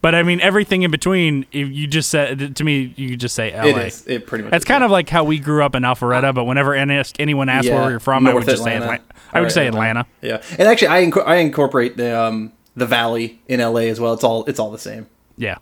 [0.00, 1.46] But I mean, everything in between.
[1.50, 3.68] If you just said to me, you just say L.A.
[3.70, 4.06] It is.
[4.06, 4.52] It pretty much.
[4.52, 6.34] Is, kind of like how we grew up in Alpharetta.
[6.34, 8.92] But whenever any, anyone asked Yeah, where you're from, I would North just say Atlanta.
[8.96, 9.14] Atlanta.
[9.32, 10.06] I would Or say Atlanta.
[10.20, 14.12] Yeah, and actually, I inco- I incorporate the um the valley in LA as well.
[14.12, 15.06] It's all it's all the same.
[15.38, 15.56] Yeah.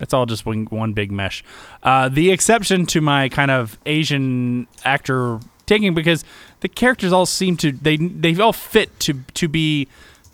[0.00, 1.42] It's all just one, one big mesh.
[1.82, 6.24] Uh, the exception to my kind of Asian actor taking because
[6.60, 9.88] the characters all seem to they they all fit to to be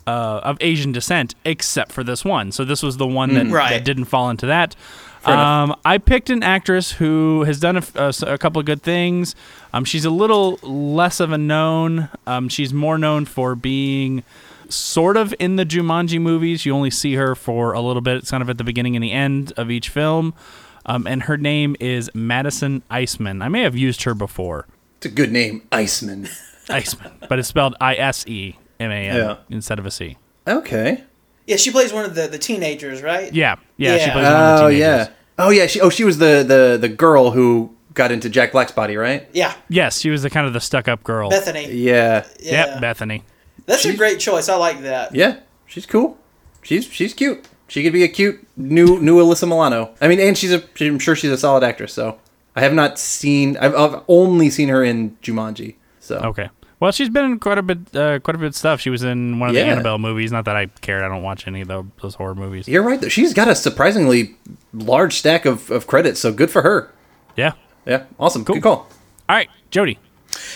[0.07, 2.51] uh, of Asian descent except for this one.
[2.51, 3.69] So this was the one that, Right.
[3.71, 4.75] that didn't fall into that.
[5.25, 9.33] Um, I picked an actress who has done a couple of good things.
[9.73, 12.09] Um, she's a little less of a known.
[12.27, 14.23] Um, she's more known for being
[14.69, 16.63] sort of in the Jumanji movies.
[16.67, 18.17] You only see her for a little bit.
[18.17, 20.35] It's kind of at the beginning and the end of each film.
[20.85, 23.43] Um, and her name is Madison Iseman.
[23.43, 24.67] I may have used her before.
[25.05, 26.27] It's a good name, Iceman.
[26.69, 29.37] Iceman, but it's spelled I S E M A N Yeah.
[29.51, 30.17] instead of a C.
[30.47, 31.03] Okay.
[31.45, 33.31] Yeah, she plays one of the, the teenagers, right?
[33.31, 34.63] Yeah, yeah, she plays one of the teenagers.
[34.63, 35.07] Oh yeah.
[35.37, 35.67] Oh yeah.
[35.67, 39.29] She oh she was the the the girl who got into Jack Black's body, right?
[39.31, 41.29] Yeah, Yes, she was the kind of the stuck-up girl.
[41.29, 41.71] Bethany.
[41.71, 42.25] Yeah.
[42.39, 42.65] Yeah.
[42.73, 43.23] Yep, Bethany.
[43.67, 44.49] That's a great choice.
[44.49, 45.13] I like that.
[45.13, 45.41] Yeah.
[45.67, 46.17] She's cool.
[46.63, 47.47] She's she's cute.
[47.67, 49.93] She could be a cute new new Alyssa Milano.
[50.01, 51.93] I mean, and she's a I'm sure she's a solid actress.
[51.93, 52.17] So
[52.55, 53.57] I have not seen.
[53.57, 55.75] I've, I've only seen her in Jumanji.
[55.99, 56.49] So Okay.
[56.79, 58.81] Well, she's been in quite a bit, uh, quite a bit of stuff.
[58.81, 60.31] She was in one of the Annabelle movies.
[60.31, 61.03] Not that I cared.
[61.03, 61.69] I don't watch any of
[62.01, 62.67] those horror movies.
[62.67, 63.07] you're right though.
[63.07, 64.35] She's got a surprisingly
[64.73, 66.19] large stack of, of credits.
[66.19, 66.91] So good for her.
[67.37, 67.53] Yeah.
[67.85, 68.03] Yeah.
[68.19, 68.43] Awesome.
[68.43, 68.89] Good call.
[69.29, 69.97] All right, Jody.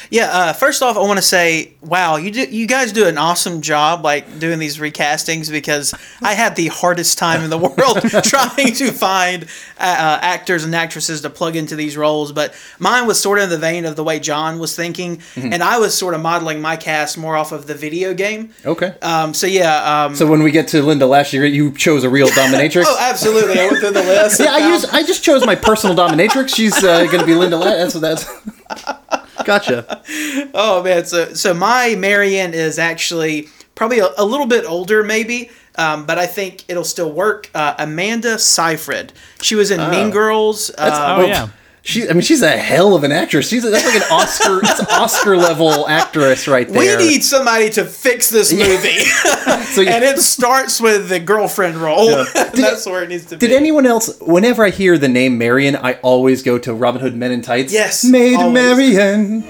[0.10, 0.30] Yeah.
[0.32, 3.62] Uh, first off, I want to say, wow, you do, you guys do an awesome
[3.62, 8.74] job, like doing these recastings because I had the hardest time in the world trying
[8.76, 9.44] to find
[9.80, 12.32] uh, uh, actors and actresses to plug into these roles.
[12.32, 15.54] But mine was sort of in the vein of the way John was thinking, Mm-hmm.
[15.54, 18.52] and I was sort of modeling my cast more off of the video game.
[18.66, 18.94] Okay.
[19.02, 20.06] Um, so yeah.
[20.06, 22.84] Um, so when we get to Linda last year, you chose a real dominatrix.
[22.88, 23.60] oh, absolutely.
[23.60, 24.40] I went through the list.
[24.44, 26.54] yeah, I use I just chose my personal dominatrix.
[26.56, 27.58] She's uh, going to be Linda.
[27.58, 28.99] La- that's what that's.
[29.46, 30.04] Gotcha.
[30.54, 35.50] Oh man, so so my Marian is actually probably a, a little bit older, maybe,
[35.78, 37.50] um, but I think it'll still work.
[37.54, 39.14] Uh, Amanda Seyfried.
[39.42, 40.72] She was in Mean Girls.
[40.78, 41.50] That's, uh, Oh, yeah.
[41.90, 43.50] She, I mean, she's a hell of an actress.
[43.50, 47.00] She's a, that's like an Oscar, that's Oscar level actress right there.
[47.00, 49.00] we need somebody to fix this movie,
[49.74, 52.12] So you- and it starts with the girlfriend role.
[52.12, 52.26] Yeah.
[52.54, 53.48] That's where it needs to be.
[53.48, 54.20] Did anyone else?
[54.20, 57.74] Whenever I hear the name Marion, I always go to Robin Hood Men in Tights.
[57.74, 58.54] Yes, Maid always.
[58.54, 59.42] Marian.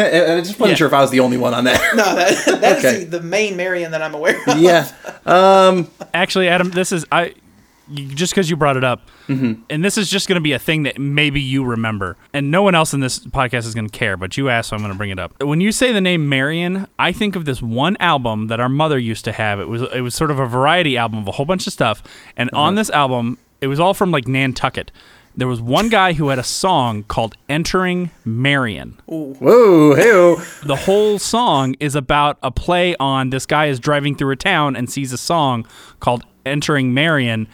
[0.00, 0.74] I just wasn't Yeah.
[0.76, 1.80] sure if I was the only one on that.
[1.96, 3.04] No, that, that's Okay.
[3.04, 4.58] the, the main Marion that I'm aware of.
[4.58, 4.90] yeah.
[6.14, 7.34] Actually, Adam, this is I.
[7.94, 9.62] Just because you brought it up, Mm-hmm.
[9.70, 12.62] and this is just going to be a thing that maybe you remember, and no
[12.64, 14.16] one else in this podcast is going to care.
[14.16, 15.40] But you asked, so I'm going to bring it up.
[15.42, 18.98] When you say the name Marion, I think of this one album that our mother
[18.98, 19.60] used to have.
[19.60, 22.02] It was it was sort of a variety album of a whole bunch of stuff,
[22.36, 22.62] and Uh-huh.
[22.62, 24.90] on this album, it was all from like Nantucket.
[25.36, 31.18] There was one guy who had a song called "Entering Marion." Whoa, hey the whole
[31.18, 35.12] song is about a play on this guy is driving through a town and sees
[35.12, 35.66] a song
[36.00, 37.48] called Entering Marion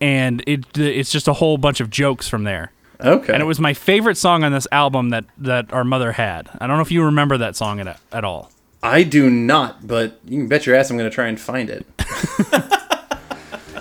[0.00, 2.72] and it it's just a whole bunch of jokes from there.
[3.00, 3.32] Okay.
[3.32, 6.48] And it was my favorite song on this album that that our mother had.
[6.60, 8.50] I don't know if you remember that song at, at all.
[8.82, 11.70] I do not, but you can bet your ass I'm going to try and find
[11.70, 11.86] it.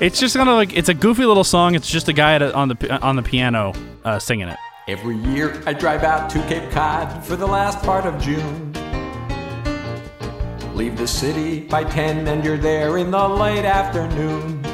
[0.03, 1.75] It's just kind of like it's a goofy little song.
[1.75, 3.71] It's just a guy a, on the on the piano
[4.03, 4.57] uh, singing it.
[4.89, 8.73] Every year I drive out to Cape Cod for the last part of June.
[10.75, 14.65] Leave the city by 10 and you're there in the late afternoon.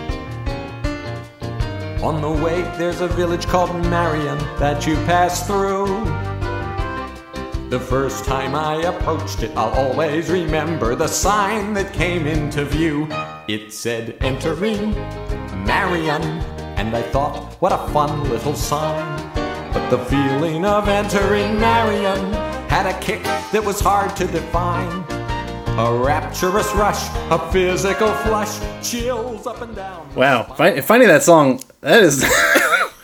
[2.01, 5.85] On the way, there's a village called Marion that you pass through.
[7.69, 13.07] The first time I approached it, I'll always remember the sign that came into view.
[13.47, 14.93] It said, Entering
[15.65, 16.23] Marion.
[16.79, 19.31] And I thought, what a fun little sign.
[19.71, 22.33] But the feeling of entering Marion
[22.69, 23.21] had a kick
[23.51, 25.05] that was hard to define.
[25.77, 30.09] A rapturous rush, a physical flush, chills up and down.
[30.15, 32.23] Wow, Find, finding that song that is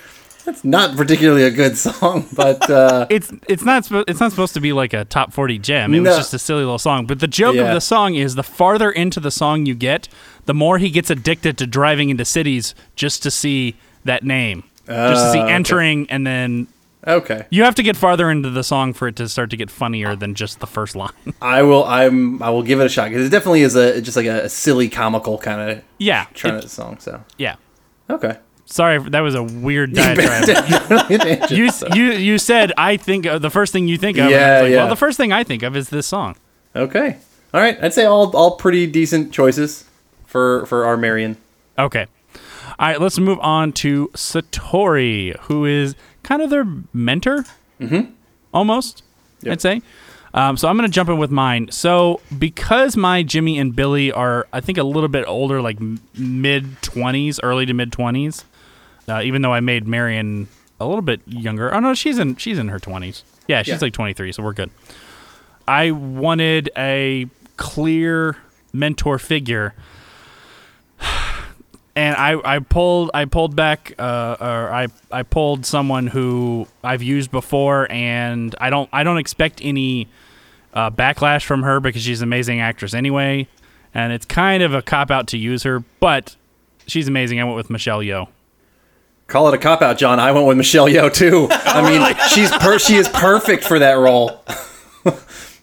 [0.46, 4.62] that's not particularly a good song, but uh, It's it's not it's not supposed to
[4.62, 5.94] be like a top 40 gem.
[5.94, 7.06] It was just a silly little song.
[7.06, 7.64] But the joke Yeah.
[7.64, 10.08] of the song is the farther into the song you get,
[10.46, 14.64] the more he gets addicted to driving into cities just to see that name.
[14.88, 15.52] just to see okay.
[15.52, 16.68] entering and then
[17.08, 17.46] Okay.
[17.52, 20.16] You have to get farther into the song for it to start to get funnier
[20.16, 21.12] than just the first line.
[21.42, 21.84] I will.
[21.84, 22.42] I'm.
[22.42, 24.90] I will give it a shot because it definitely is a just like a, silly
[24.90, 26.26] comical kind of yeah.
[26.34, 26.98] trying it- song.
[27.00, 27.58] So yeah.
[28.10, 28.38] okay.
[28.66, 31.50] Sorry, that was a weird diatribe.
[31.52, 34.30] you, you you said I think uh, the first thing you think of.
[34.30, 34.78] Yeah, like, yeah.
[34.78, 36.36] Well, the first thing I think of is this song.
[36.76, 37.18] Okay.
[37.54, 37.78] All right.
[37.82, 39.86] I'd say all all pretty decent choices
[40.26, 41.38] for for our Marian.
[41.78, 42.08] Okay.
[42.78, 47.46] All right, let's move on to Satori, who is kind of their mentor,
[47.80, 48.12] mm-hmm.
[48.54, 49.02] almost,
[49.48, 49.82] I'd say.
[50.34, 51.72] Um, so I'm going to jump in with mine.
[51.72, 56.82] So because my Jimmy and Billy are, I think, a little bit older, like mid
[56.82, 58.44] 20s, early to mid 20s,
[59.08, 60.48] uh, even though I made Marian
[60.80, 61.74] a little bit younger.
[61.74, 63.24] Oh no, she's in she's in her 20s.
[63.48, 63.80] Yeah, she's Yeah.
[63.82, 64.72] like 23, so we're good.
[65.68, 67.28] I wanted a
[67.58, 68.38] clear
[68.74, 69.74] mentor figure
[71.96, 77.02] and I, I pulled I pulled back uh, or I, I pulled someone who I've
[77.02, 80.08] used before and I don't I don't expect any
[80.74, 83.48] uh, backlash from her because she's an amazing actress anyway
[83.94, 86.36] and it's kind of a cop out to use her but
[86.88, 88.28] she's amazing I went with Michelle Yeoh
[89.28, 90.20] Call it a cop out, John.
[90.20, 91.48] I went with Michelle Yeoh too.
[91.52, 94.44] I mean, she's per- she is perfect for that role.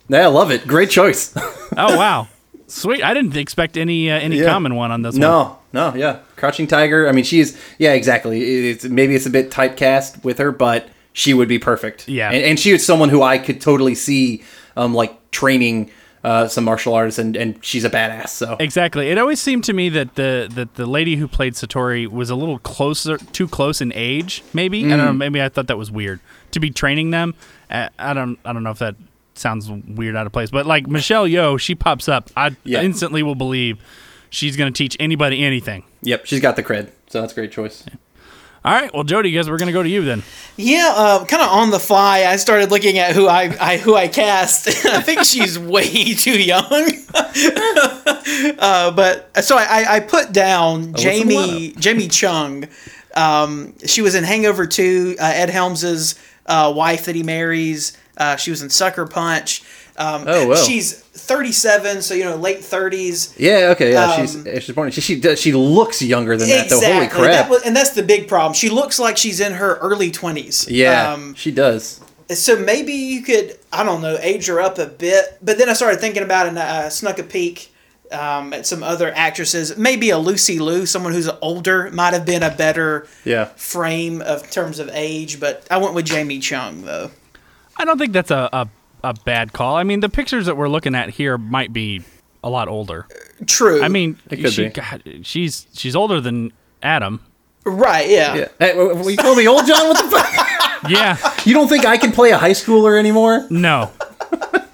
[0.09, 0.67] yeah, I love it.
[0.67, 1.33] Great choice.
[1.77, 2.29] oh wow
[2.73, 4.47] sweet I didn't expect any uh, any Yeah.
[4.47, 6.19] common one on this one No, no, yeah.
[6.37, 7.09] Crouching Tiger.
[7.09, 8.69] I mean, she's yeah, exactly.
[8.71, 12.09] It's maybe it's a bit typecast with her, but she would be perfect.
[12.09, 12.31] Yeah.
[12.31, 14.43] and, and she is someone who I could totally see,
[14.77, 15.91] um, like training
[16.25, 18.29] uh, some martial artists, and and she's a badass.
[18.29, 19.11] So Exactly.
[19.11, 22.35] It always seemed to me that the that the lady who played Satori was a
[22.37, 24.43] little closer, too close in age.
[24.53, 25.13] Maybe I don't know.
[25.13, 25.17] Mm.
[25.19, 26.21] Maybe I thought that was weird
[26.53, 27.35] to be training them.
[27.71, 28.39] Uh, I don't.
[28.45, 28.95] I don't know if that
[29.35, 30.51] sounds weird out of place.
[30.51, 32.31] But like Michelle Yeoh, she pops up.
[32.37, 32.83] I Yeah.
[32.83, 33.79] instantly will believe
[34.31, 35.85] she's going to teach anybody anything.
[36.03, 36.91] yep, she's got the cred.
[37.09, 37.85] So that's a great choice.
[38.65, 38.93] All right.
[38.95, 40.23] Well, Jody, guess we're going to go to you then.
[40.57, 43.97] Yeah, uh, kind of on the fly, I started looking at who I, I who
[43.97, 44.69] I cast.
[44.87, 46.63] I think she's way too young.
[48.59, 52.69] uh, but so I, I put down the Jamie Jamie Chung.
[53.17, 55.17] Um, she was in Hangover Two.
[55.19, 56.15] Uh, Ed Helms's
[56.47, 57.99] uh, wife that he marries.
[58.17, 59.65] Uh, she was in Sucker Punch.
[59.97, 60.55] Um, Oh, wow.
[60.57, 63.35] She's 37, so you know late 30s.
[63.39, 64.05] Yeah, okay, yeah.
[64.13, 64.91] Um, she's she's born.
[64.91, 66.69] She she, does, she looks younger than that.
[66.71, 66.81] Though.
[66.81, 67.25] Holy crap!
[67.31, 68.55] That was, and that's the big problem.
[68.55, 70.67] She looks like she's in her early 20s.
[70.71, 72.01] yeah, Um, she does.
[72.31, 75.39] so maybe you could, I don't know, age her up a bit.
[75.43, 77.71] But then I started thinking about it and I snuck a peek
[78.11, 79.77] um, at some other actresses.
[79.77, 83.47] Maybe a Lucy Liu, someone who's older, might have been a better Yeah.
[83.57, 85.39] frame of terms of age.
[85.41, 87.11] But I went with Jamie Chung, though.
[87.77, 88.69] I don't think that's a, a
[89.05, 89.77] a bad call.
[89.77, 92.03] I mean, the pictures that we're looking at here might be
[92.45, 93.07] a lot older.
[93.47, 93.83] True.
[93.83, 94.19] I mean,
[94.49, 94.69] she.
[94.69, 96.53] God, she's she's older than
[96.83, 97.21] Adam.
[97.65, 98.35] right, yeah.
[98.35, 98.49] Yeah.
[98.59, 99.89] Hey, w- w- you call me old John?
[99.89, 100.49] What the fuck?
[100.89, 101.17] Yeah.
[101.45, 103.47] You don't think I can play a high schooler anymore?
[103.51, 103.93] No.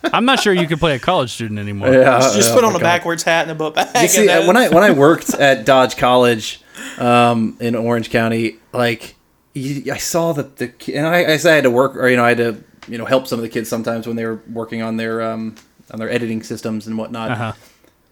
[0.05, 1.93] I'm not sure you can play a college student anymore.
[1.93, 2.19] Yeah.
[2.35, 2.83] Just oh put on a God.
[2.83, 3.95] backwards hat and a book bag.
[4.03, 6.63] You see, and then- when I when I worked at Dodge College
[6.99, 9.17] um, in Orange County, like
[9.53, 12.17] you, I saw that the and I, I said I had to work or you
[12.17, 14.41] know I had to you know help some of the kids sometimes when they were
[14.53, 15.55] working on their um,
[15.93, 17.53] on their editing systems and whatnot, Uh-huh.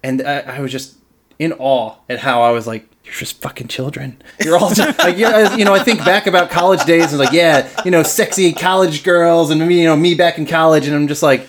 [0.02, 0.96] and I, I was just
[1.38, 2.88] in awe at how I was like.
[3.04, 4.20] You're just fucking children.
[4.42, 5.72] You're all just, like, yeah, you know.
[5.72, 9.64] I think back about college days and like, yeah, you know, sexy college girls, and
[9.64, 11.42] me, you know, me back in college, and I'm just like,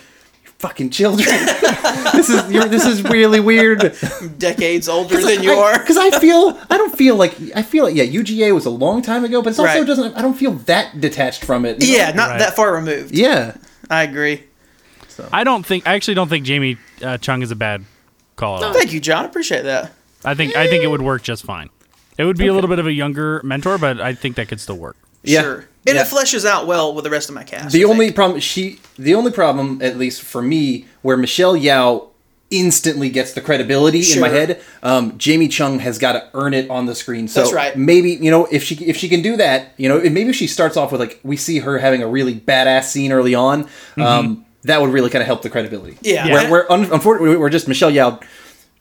[0.43, 1.25] you're fucking children.
[2.13, 3.95] this is you're, this is really weird.
[4.37, 5.77] decades older than you are.
[5.79, 9.01] Because I feel, I don't feel like, I feel like, yeah, UGA was a long
[9.01, 9.85] time ago, but it's also Right.
[9.87, 11.83] doesn't, I don't feel that detached from it.
[11.83, 11.97] you know?
[11.97, 12.39] Yeah, not Right.
[12.39, 13.13] that far removed.
[13.13, 13.55] Yeah.
[13.89, 14.43] I agree.
[15.33, 17.83] I don't think I actually don't think Jamie uh, Chung is a bad
[18.35, 18.73] call at all.
[18.73, 19.25] Thank you, John.
[19.25, 19.91] Appreciate that.
[20.23, 21.69] I think I think it would work just fine.
[22.19, 24.59] It would be a little bit of a younger mentor, but I think that could
[24.59, 24.95] still work.
[25.23, 25.41] Yeah.
[25.41, 25.65] Sure.
[25.85, 26.01] And Yeah.
[26.01, 27.71] it fleshes out well with the rest of my cast.
[27.73, 28.15] The I only think.
[28.15, 32.07] problem, she, the only problem, at least for me, where Michelle Yeoh
[32.49, 36.69] instantly gets the credibility in my head, um, Jamie Chung has got to earn it
[36.69, 37.27] on the screen.
[37.27, 37.75] So That's right.
[37.77, 40.47] maybe, you know, if she, if she can do that, you know, and maybe she
[40.47, 43.67] starts off with like, we see her having a really badass scene early on,
[43.97, 45.93] um, that would really kind of help the credibility.
[45.95, 46.05] Mm-hmm.
[46.05, 46.25] Yeah.
[46.33, 46.49] Where, Yeah.
[46.49, 48.21] where un- unfortunately, we're just Michelle Yeoh,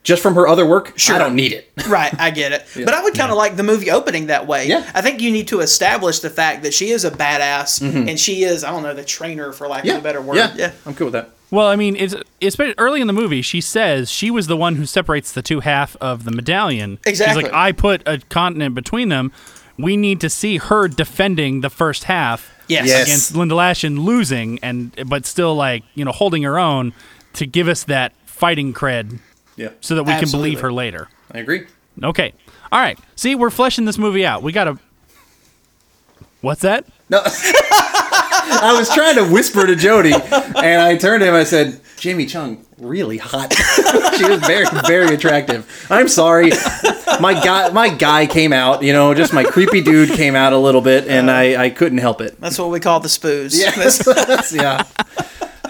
[0.06, 1.16] just from her other work, Sure.
[1.16, 1.68] I don't need it.
[1.88, 2.64] right, I get it.
[2.76, 4.68] But I would kind of like the movie opening that way.
[4.68, 4.88] Yeah.
[4.94, 8.44] I think you need to establish the fact that she is a badass and she
[8.44, 9.88] is, I don't know, the trainer for lack Mm-hmm.
[9.88, 9.94] Yeah.
[9.94, 10.36] of a better word.
[10.36, 10.54] Yeah.
[10.56, 10.72] yeah.
[10.86, 11.30] I'm cool with that.
[11.50, 13.42] Well, I mean, it's especially early in the movie.
[13.42, 16.98] She says she was the one who separates the two half of the medallion.
[17.04, 17.42] Exactly.
[17.42, 19.32] She's like, I put a continent between them.
[19.78, 22.86] We need to see her defending the first half Yes.
[22.86, 23.02] Yes.
[23.06, 26.92] against Linda Lashin losing, and but still like you know holding her own
[27.34, 29.18] to give us that fighting cred,
[29.56, 29.70] Yeah.
[29.80, 31.08] so that we can believe her later.
[31.32, 31.66] I agree.
[32.02, 32.32] Okay,
[32.70, 32.98] all right.
[33.14, 34.42] See, we're fleshing this movie out.
[34.42, 34.78] We gotta.
[36.42, 36.84] What's that?
[37.08, 37.22] No.
[38.48, 41.34] I was trying to whisper to Jody, and I turned to him.
[41.34, 43.52] I said, "Jamie Chung, really hot.
[44.16, 45.86] she was very, very attractive.
[45.90, 46.50] I'm sorry,
[47.20, 48.82] my guy, my guy came out.
[48.82, 51.98] You know, just my creepy dude came out a little bit, and I, I couldn't
[51.98, 52.40] help it.
[52.40, 53.56] That's what we call the spoos.
[54.52, 54.82] Yeah,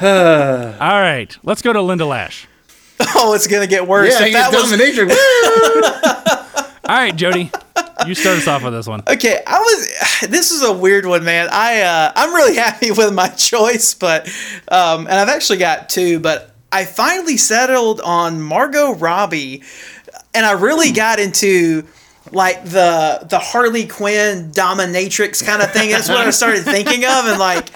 [0.03, 0.77] yeah.
[0.81, 2.47] All right, let's go to Linda Lash.
[3.15, 4.19] oh, it's gonna get worse.
[4.19, 5.11] Yeah, if that was dominatrix.
[6.89, 7.51] All right, Jody,
[8.07, 9.03] you start us off with this one.
[9.07, 9.89] Okay, I was.
[10.31, 11.49] This is a weird one, man.
[11.53, 14.27] I uh, I'm really happy with my choice, but
[14.69, 19.63] um, and I've actually got two, but I finally settled on Margot Robbie,
[20.35, 21.87] and I really got into
[22.33, 25.91] like the the Harley Quinn dominatrix kind of thing.
[25.91, 27.69] That's what I started thinking of, and like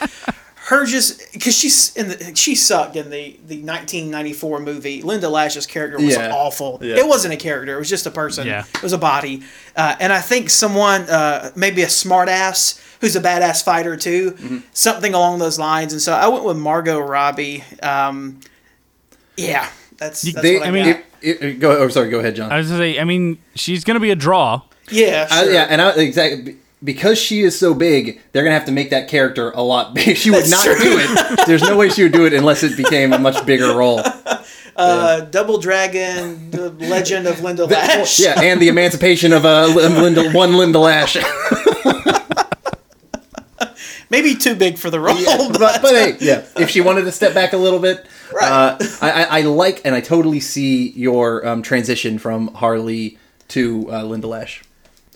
[0.71, 5.03] her just because she's in the she sucked in the the 1994 movie.
[5.03, 6.33] Linda Lash's character was Yeah.
[6.33, 6.79] awful.
[6.83, 6.97] Yeah.
[6.97, 8.47] It wasn't a character; it was just a person.
[8.47, 8.65] Yeah.
[8.75, 9.43] It was a body,
[9.77, 14.59] uh, and I think someone uh, maybe a smartass who's a badass fighter too, Mm-hmm.
[14.73, 15.93] something along those lines.
[15.93, 17.65] And so I went with Margot Robbie.
[17.83, 18.41] Um,
[19.37, 21.03] yeah, that's, that's They, what I, I mean, got.
[21.23, 21.77] it, it, go.
[21.79, 22.11] Oh, sorry.
[22.11, 22.53] Go ahead, John.
[22.53, 24.63] I was gonna say, I mean, she's gonna be a draw.
[24.91, 28.73] yeah, I- yeah, and I, exactly because she is so big, they're gonna have to
[28.73, 30.17] make that character a lot big.
[30.17, 30.77] She would That's not true.
[30.79, 31.47] do it.
[31.47, 34.01] There's no way she would do it unless it became a much bigger role.
[34.77, 38.19] uh, Double Dragon, the Legend of Linda Lash.
[38.21, 41.17] Yeah, and the emancipation of uh, Linda, one Linda Lash.
[44.11, 45.17] maybe too big for the role.
[45.53, 48.07] but, but hey, yeah, if she wanted to step back a little bit,
[48.41, 53.87] uh, I, I, I like and I totally see your um, transition from Harley to
[53.93, 54.63] uh, Linda Lash.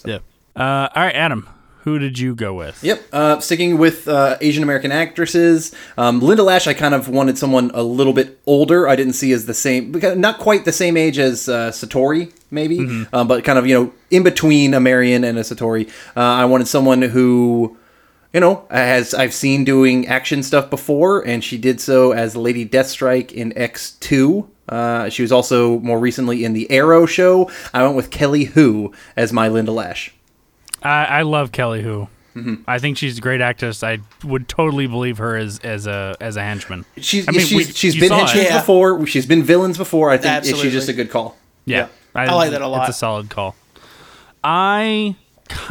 [0.05, 0.19] Yeah.
[0.57, 1.49] Uh, all right, Adam,
[1.85, 2.83] who did you go with?
[2.83, 3.03] Yep.
[3.13, 6.67] Uh, sticking with uh, Asian American actresses, um, Linda Lash.
[6.67, 8.89] I kind of wanted someone a little bit older.
[8.89, 12.79] I didn't see as the same, not quite the same age as uh, Satori, maybe,
[12.79, 13.15] Mm-hmm.
[13.15, 15.89] um, but kind of you know in between a Marian and a Satori.
[16.17, 17.77] Uh, I wanted someone who.
[18.33, 22.67] You know, has I've seen doing action stuff before, and she did so as Lady
[22.69, 24.51] Deathstrike in X Two.
[24.69, 27.49] Uh, she was also more recently in the Arrow show.
[27.73, 30.13] I went with Kelly Hu as my Linda Lash.
[30.85, 32.09] I, I love Kelly Hu.
[32.37, 32.55] Mm-hmm.
[32.67, 33.83] I think she's a great actress.
[33.85, 36.85] I would totally believe her as as a as a henchman.
[36.97, 38.21] She's I mean, she's, we- she's you been saw it.
[38.27, 38.59] henchmen Yeah.
[38.61, 39.07] before.
[39.07, 40.11] She's been villains before.
[40.11, 40.65] I think Absolutely.
[40.65, 41.37] she's just a good call.
[41.65, 42.89] Yeah, I like that a lot.
[42.89, 43.55] It's a solid call.
[44.43, 45.17] I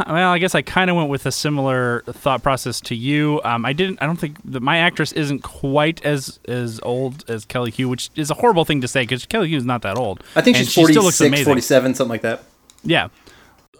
[0.07, 3.41] well, I guess I kind of went with a similar thought process to you.
[3.43, 4.01] Um, I didn't.
[4.01, 8.09] I don't think that my actress isn't quite as as old as Kelly Hu, which
[8.15, 10.23] is a horrible thing to say because Kelly Hu is not that old.
[10.35, 12.43] I think And she's she still looks 46, 47, something like that.
[12.83, 13.09] Yeah.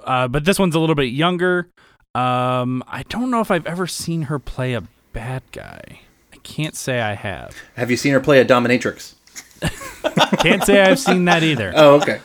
[0.06, 1.70] Uh, but this one's a little bit younger.
[2.16, 6.02] Um, I don't know if I've ever seen her play a bad guy.
[6.32, 7.56] I can't say I have.
[7.76, 9.16] Have you seen her play a dominatrix?
[10.42, 11.72] Can't say I've seen that either.
[11.76, 12.20] Oh, okay.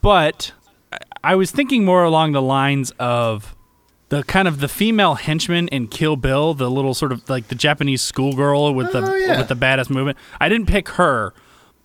[0.00, 0.52] But
[0.92, 3.54] I- I was thinking more along the lines of
[4.08, 7.54] the kind of the female henchman in Kill Bill, the little sort of like the
[7.54, 9.38] Japanese schoolgirl with the Oh, yeah.
[9.38, 10.18] with the badass movement.
[10.40, 11.32] I didn't pick her,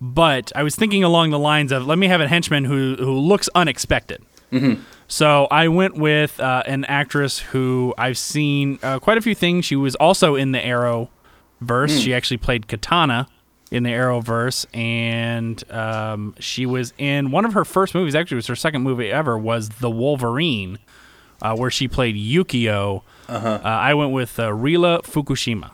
[0.01, 3.11] but I was thinking along the lines of let me have a henchman who who
[3.13, 4.23] looks unexpected.
[4.51, 4.81] Mm-hmm.
[5.07, 9.65] So I went with uh, an actress who I've seen uh, quite a few things.
[9.65, 11.09] She was also in the Arrow
[11.61, 11.93] verse.
[11.93, 11.99] Hmm.
[11.99, 13.27] She actually played Katana
[13.71, 18.15] in the Arrowverse, and um, she was in one of her first movies.
[18.15, 19.37] Actually, it was her second movie ever.
[19.37, 20.79] Was The Wolverine,
[21.41, 23.01] uh, where she played Yukio.
[23.27, 23.59] Uh-huh.
[23.63, 25.71] I went with uh, Rila Fukushima.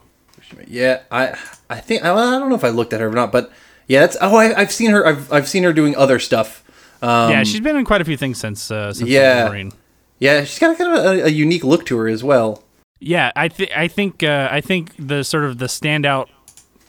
[0.68, 1.38] Yeah, I
[1.70, 3.52] I think I, I don't know if I looked at her or not, but
[3.88, 5.06] yeah, that's oh I, I've seen her.
[5.06, 6.62] I've I've seen her doing other stuff.
[7.04, 9.44] Um, yeah, she's been in quite a few things since uh, since Yeah.
[9.44, 9.72] Wolverine.
[10.20, 12.64] yeah, she's got kind of a, a unique look to her as well.
[13.00, 16.28] Yeah, I think I think uh, I think the sort of the standout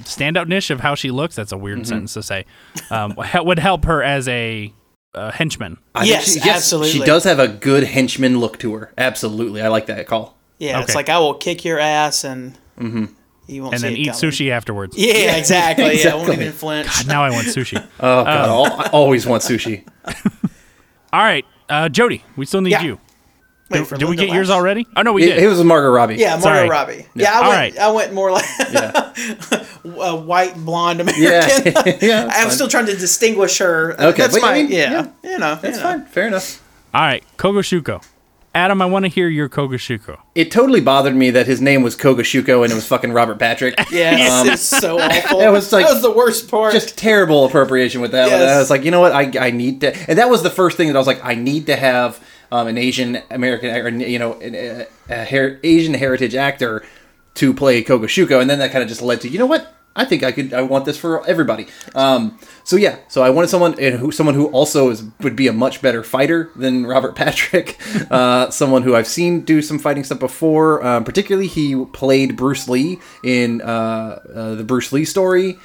[0.03, 1.35] standout niche of how she looks.
[1.35, 1.85] That's a weird Mm-hmm.
[1.89, 2.47] sentence to say.
[2.91, 4.73] Um, would help her as a,
[5.15, 5.79] uh henchman.
[5.95, 6.93] I Yes, she, absolutely.
[6.93, 8.93] She does have a good henchman look to her.
[8.99, 10.37] Absolutely, I like that call.
[10.59, 12.57] Yeah, it's like I will kick your ass and
[13.47, 14.21] you won't and then eat coming.
[14.31, 14.97] sushi afterwards.
[14.97, 15.85] Yeah, exactly.
[15.85, 16.21] Yeah, I exactly.
[16.29, 17.07] won't even flinch.
[17.07, 17.79] Now I want sushi.
[18.01, 19.87] Oh god, al- I always want sushi.
[21.13, 22.83] All right, uh, Jody, we still need Yeah.
[22.83, 23.01] you.
[23.71, 24.87] Wait, Did, did we Linda get yours already?
[24.95, 25.43] Oh no, we It, did.
[25.45, 26.17] it was Margot Robbie.
[26.17, 26.69] Yeah, Margot Sorry.
[26.69, 27.07] Robbie.
[27.15, 27.57] Yeah, I All went.
[27.59, 27.79] right.
[27.79, 28.45] I went more like
[29.85, 31.23] a white blonde American.
[31.25, 32.25] Yeah, yeah.
[32.25, 32.51] I'm fine.
[32.51, 33.93] still trying to distinguish her.
[33.95, 34.91] Okay, that's but I mean, yeah,
[35.23, 35.31] yeah.
[35.31, 35.91] You know, That's you know.
[35.91, 36.05] fine.
[36.07, 36.63] Fair enough.
[36.93, 38.05] All right, Koga Shuko.
[38.55, 40.19] Adam, I want to hear your Koga Shuko.
[40.37, 43.39] It totally bothered me that his name was Koga Shuko and it was fucking Robert
[43.39, 43.75] Patrick.
[43.91, 45.41] Yes, Um, it's so awful.
[45.41, 46.73] it was like- that was the worst part.
[46.73, 48.41] just terrible appropriation with that one.
[48.41, 48.57] Yes.
[48.57, 49.13] I was like, you know what?
[49.13, 51.35] I, I need to, and that was the first thing that I was like, I
[51.35, 52.23] need to have
[52.53, 56.85] um, an Asian American, or you know, an, a, a her- Asian heritage actor
[57.35, 59.74] to play Koga Shuko, and then that kind of just led to, you know what?
[59.97, 60.53] I think I could.
[60.53, 61.69] I want this for everybody.
[61.95, 65.47] Um, so yeah, so I wanted someone and who someone who also is would be
[65.47, 67.79] a much better fighter than Robert Patrick.
[68.11, 70.85] Uh, someone who I've seen do some fighting stuff before.
[70.85, 75.59] Um, particularly, he played Bruce Lee in uh, uh, the Bruce Lee story,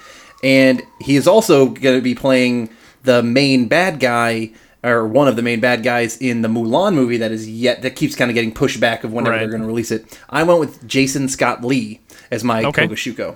[0.44, 2.70] and he is also going to be playing
[3.04, 4.52] the main bad guy.
[4.82, 7.98] Or one of the main bad guys in the Mulan movie that is yet that
[7.98, 9.40] keeps kind of getting pushed back of whenever Right.
[9.40, 10.18] they're going to release it.
[10.30, 12.00] I went with Jason Scott Lee
[12.32, 12.84] as my Okay.
[12.84, 13.36] Koga Shuko.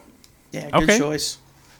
[0.53, 0.97] Yeah, good Okay.
[0.97, 1.37] choice.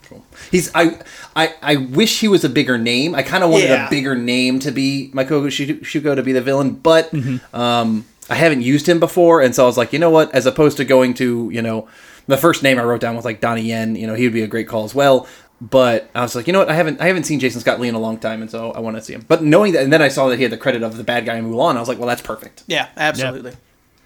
[0.09, 0.21] Cool.
[0.51, 0.99] He's I
[1.35, 3.15] I I wish he was a bigger name.
[3.15, 3.87] I kind of wanted Yeah.
[3.87, 7.55] a bigger name to be my Koga Shuko to be the villain, but Mm-hmm.
[7.55, 10.33] um, I haven't used him before, and so I was like, you know what?
[10.35, 11.87] As opposed to going to you know
[12.27, 13.95] the first name I wrote down was like Donnie Yen.
[13.95, 15.25] You know, he would be a great call as well.
[15.61, 16.69] But I was like, you know what?
[16.69, 18.79] I haven't I haven't seen Jason Scott Lee in a long time, and so I
[18.79, 19.23] want to see him.
[19.27, 21.25] But knowing that, and then I saw that he had the credit of the bad
[21.25, 22.63] guy in Mulan, I was like, well, that's perfect.
[22.67, 23.53] Yeah, absolutely.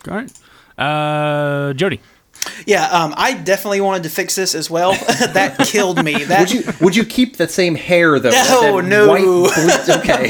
[0.07, 0.31] All right.
[0.77, 1.99] Uh, Jody.
[2.65, 4.91] Yeah, um, I definitely wanted to fix this as well.
[5.33, 6.23] that killed me.
[6.25, 8.29] That Would you would you keep the same hair though?
[8.31, 9.07] No, no.
[9.07, 10.27] white okay.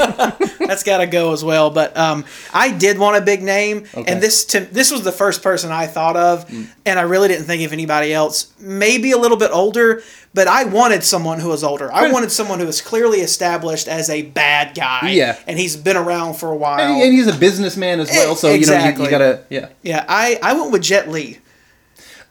[0.65, 1.69] that's got to go as well.
[1.69, 4.11] But um, I did want a big name, Okay.
[4.11, 6.67] and this to, this was the first person I thought of, Mm.
[6.85, 8.53] and I really didn't think of anybody else.
[8.59, 10.01] Maybe a little bit older,
[10.33, 11.91] but I wanted someone who was older.
[11.91, 15.09] I wanted someone who was clearly established as a bad guy.
[15.11, 15.37] Yeah.
[15.47, 16.79] and he's been around for a while.
[16.79, 19.69] And, and he's a businessman as well, so you know you, you gotta yeah.
[19.81, 21.39] yeah, I I went with Jet Li.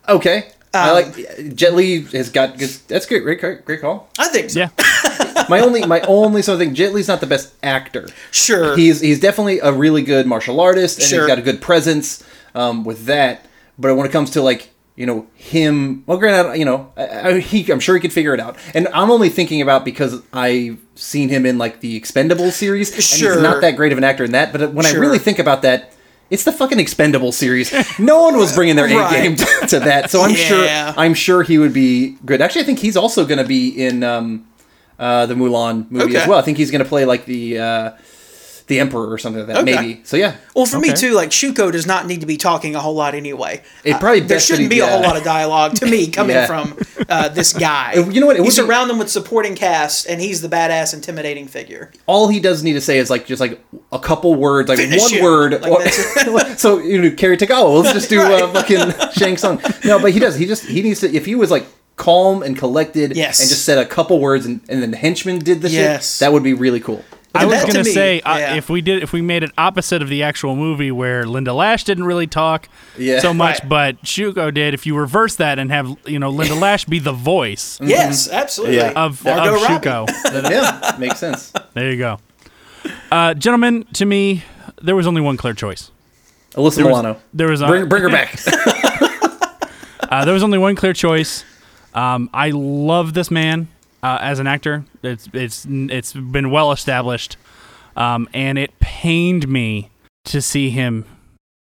[0.09, 0.49] Okay.
[0.75, 2.69] I Um, like Jet Li has got good.
[2.89, 3.21] That's good.
[3.21, 4.09] Great, great, great call.
[4.19, 4.61] I think so.
[4.61, 4.69] Yeah.
[5.49, 6.75] My only, my only sort of thing.
[6.75, 8.09] Jet Li's not the best actor.
[8.33, 8.77] Sure.
[8.77, 11.21] He's he's definitely a really good martial artist, and Sure.
[11.21, 12.25] he's got a good presence
[12.55, 13.45] um, with that.
[13.79, 17.39] But when it comes to like you know him, well, granted, you know, I, I,
[17.41, 18.57] he, I'm sure he could figure it out.
[18.75, 22.93] And I'm only thinking about because I've seen him in like the Expendables series.
[22.93, 23.35] And Sure.
[23.35, 24.53] he's not that great of an actor in that.
[24.53, 24.97] But when Sure.
[24.97, 25.93] I really think about that.
[26.31, 27.73] It's the fucking Expendable series.
[27.99, 29.23] No one was bringing their A Right.
[29.23, 32.41] game to, to that, so I'm sure I'm sure he would be good.
[32.43, 34.47] Actually, I think he's also going to be in um,
[34.99, 36.39] uh, the Mulan movie as well.
[36.39, 37.91] I think he's going to play like the uh,
[38.69, 39.63] the Emperor or something like that.
[39.63, 39.75] Okay.
[39.89, 40.01] Maybe.
[40.05, 40.37] So yeah.
[40.55, 43.15] Well, for me too, like Shuko does not need to be talking a whole lot
[43.15, 43.63] anyway.
[43.85, 46.35] It Uh, probably there shouldn't he- be a whole lot of dialogue to me coming
[46.37, 46.47] Yeah.
[46.47, 46.77] from
[47.09, 47.95] uh, this guy.
[47.97, 50.49] Uh, you know what, it You be- surround him with supporting cast, and he's the
[50.49, 51.93] badass, intimidating figure.
[52.07, 53.61] All he does need to say is like just like
[53.93, 55.23] a couple words, like Finish one him.
[55.25, 55.63] word.
[55.63, 55.73] Like,
[56.29, 57.83] or- so you know, Cary Tagawa.
[57.83, 59.61] Let's just do uh, fucking Shang Tsung.
[59.85, 60.35] No, but he does.
[60.37, 61.15] He just he needs to.
[61.15, 63.41] If he was like calm and collected, Yes.
[63.41, 66.17] and just said a couple words, and, and then the henchman did the Yes.
[66.17, 67.03] shit, that would be really cool.
[67.43, 68.55] I was gonna me, say uh, yeah.
[68.57, 71.85] if we did if we made it opposite of the actual movie where Linda Lash
[71.85, 72.69] didn't really talk
[72.99, 73.21] Yeah.
[73.21, 73.69] so much, Right.
[73.69, 74.75] but Shuko did.
[74.75, 78.77] If you reverse that and have you know Linda Lash be the voice Yes, absolutely.
[78.77, 78.93] Yeah.
[78.97, 80.09] of, Margot of Shuko,
[80.51, 81.53] yeah, makes sense.
[81.75, 82.19] there you go.
[83.11, 84.43] Uh, gentlemen, to me,
[84.83, 85.91] there was only one clear choice.
[86.53, 87.21] Alyssa There was, Milano.
[87.35, 88.39] there was Bring, bring her back.
[90.09, 91.45] Uh, there was only one clear choice.
[91.93, 93.67] Um, I love this man
[94.03, 94.85] uh, as an actor.
[95.03, 97.37] It's it's it's been well established,
[97.97, 99.91] um, and it pained me
[100.27, 101.05] to see him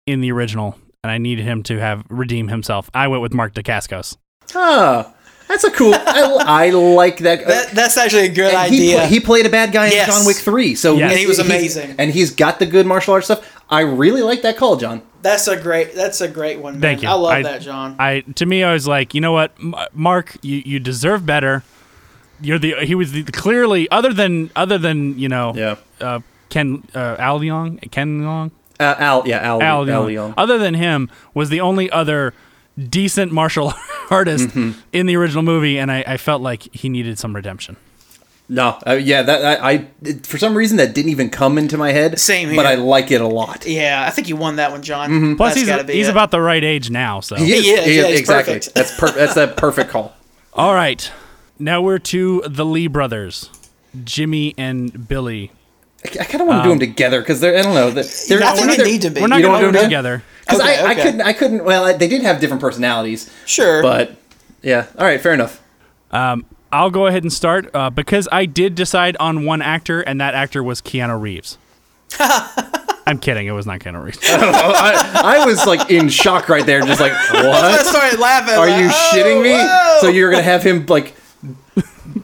[0.07, 2.89] in the original, and I needed him to have redeem himself.
[2.93, 4.17] I went with Mark Dacascos.
[4.55, 5.13] Ah,
[5.47, 5.93] that's a cool.
[5.93, 7.45] I, I like that.
[7.45, 8.95] That, that's actually a good And he, idea.
[8.97, 10.07] pla- he played a bad guy in Yes.
[10.07, 10.75] John Wick 3.
[10.75, 11.11] So Yes.
[11.11, 11.95] And he was he's- amazing.
[11.99, 13.55] And he's got the good martial arts stuff.
[13.69, 15.03] I really like that call, John.
[15.21, 15.93] that's a great.
[15.93, 16.73] That's a great one.
[16.73, 16.81] Man.
[16.81, 17.09] Thank you.
[17.09, 17.95] I love I- that, John.
[17.99, 21.63] I to me, I was like, you know what, M- Mark, you, you deserve better.
[22.41, 25.75] You're the he was the, clearly other than other than you know Yeah.
[26.01, 30.09] uh, Ken uh, Al Leong Ken Long Uh, Al, yeah, Al, Al, Al, Young.
[30.11, 30.33] Young.
[30.37, 32.33] Other than him, was the only other
[32.77, 33.73] decent martial
[34.09, 34.79] artist Mm-hmm.
[34.93, 37.75] in the original movie, and I, I felt like he needed some redemption.
[38.51, 41.77] No, uh, yeah, that I, I it- for some reason that didn't even come into
[41.77, 42.17] my head.
[42.19, 42.65] Same but.
[42.65, 43.67] I like it a lot.
[43.67, 45.09] yeah, I think you won that one, John.
[45.11, 45.35] Mm-hmm.
[45.35, 47.19] Plus, That's he's be he's about the right age now.
[47.19, 48.53] So, He is, He is, yeah, he's exactly.
[48.55, 48.73] perfect.
[48.75, 50.15] That's per- that's a perfect call.
[50.53, 51.11] all right,
[51.59, 53.49] now we're to the Lee brothers,
[54.03, 55.51] Jimmy and Billy.
[56.05, 57.91] I, kind of want to do them together because they're I don't know.
[57.91, 59.21] They're, they're, I think they're- need to be.
[59.21, 60.23] We're not You don't going to do do them together.
[60.41, 64.15] Because Okay, I, I couldn't I couldn't well they did have different personalities, Sure, but
[64.61, 64.87] yeah.
[64.97, 65.61] All right, fair enough.
[66.11, 70.21] Um, I'll go ahead and start uh, because I did decide on one actor, and
[70.21, 71.57] that actor was Keanu Reeves.
[72.19, 73.47] I'm kidding.
[73.47, 74.19] It was not Keanu Reeves.
[74.23, 77.45] I, I was like in shock right there, just like what?
[77.45, 77.85] I what?
[77.85, 78.55] started laughing.
[78.55, 79.51] Are like, you oh, shitting me?
[79.51, 79.97] whoa.
[80.01, 81.15] So you're gonna have him like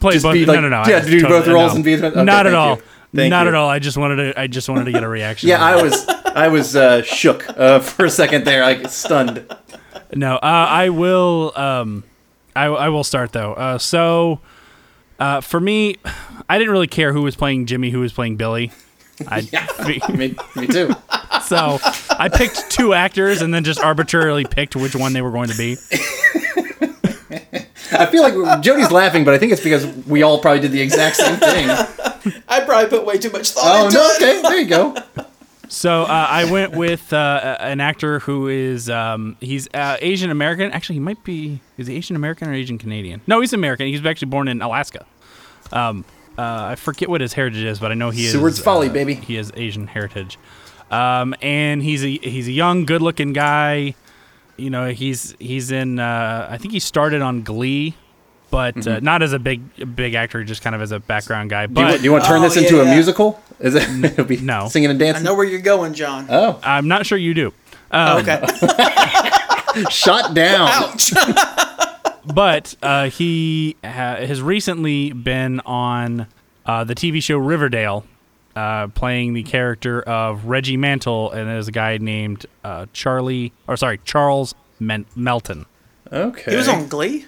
[0.00, 0.34] Play Just both.
[0.34, 0.88] be like- no, no, no.
[0.88, 1.76] yeah, do totally- both roles no.
[1.76, 2.80] and be- okay, not at all.
[3.12, 3.48] not you.
[3.48, 3.68] at all.
[3.68, 4.40] I just wanted to.
[4.40, 5.48] I just wanted to get a reaction.
[5.48, 5.62] yeah.
[5.64, 9.46] I was I was uh, shook uh, for a second there, like stunned.
[10.14, 11.52] No, uh, I will.
[11.56, 12.04] Um,
[12.54, 13.52] I, I will start though.
[13.54, 14.40] Uh, so,
[15.18, 15.96] uh, for me,
[16.48, 18.70] I didn't really care who was playing Jimmy, who was playing Billy.
[19.28, 19.40] I,
[20.14, 20.90] Me, me too.
[21.42, 21.78] so
[22.10, 25.56] I picked two actors and then just arbitrarily picked which one they were going to
[25.56, 25.76] be.
[27.92, 30.80] I feel like Jody's laughing, but I think it's because we all probably did the
[30.80, 31.68] exact same thing.
[32.48, 34.06] I probably put way too much thought Oh into no!
[34.08, 34.16] it.
[34.16, 34.96] Okay, there you go.
[35.68, 40.70] So uh, I went with uh, an actor who is um, he's uh, Asian American.
[40.72, 43.20] Actually, he might be is he Asian American or Asian Canadian?
[43.26, 43.86] No, he's American.
[43.88, 45.04] He's actually born in Alaska.
[45.72, 46.04] Um,
[46.38, 48.32] uh, I forget what his heritage is, but I know he is.
[48.32, 49.14] Seward's Folly, uh, baby.
[49.14, 50.38] He has Asian heritage,
[50.90, 53.94] um, and he's a he's a young, good-looking guy.
[54.56, 55.98] You know, he's he's in.
[55.98, 57.94] Uh, I think he started on Glee,
[58.50, 59.02] but uh, Mhm.
[59.02, 61.66] not as a big big actor, just kind of as a background guy.
[61.66, 62.94] Do you, But do you want to turn Oh, this into yeah, a yeah.
[62.94, 63.42] musical?
[63.60, 64.04] Is it?
[64.12, 64.68] It'll be No.
[64.68, 65.26] singing and dancing?
[65.26, 66.26] I know where you're going, John.
[66.30, 67.52] Oh, I'm not sure you do.
[67.90, 68.42] Um, okay.
[69.90, 70.68] shut down.
[70.72, 71.12] Ouch.
[72.34, 76.26] but uh, he ha- has recently been on
[76.64, 78.04] uh, the TV show Riverdale,
[78.56, 83.76] uh, playing the character of Reggie Mantle, and there's a guy named uh, Charlie, or
[83.76, 85.66] sorry, Charles Men- Melton.
[86.12, 86.50] Okay.
[86.50, 87.26] He was on Glee.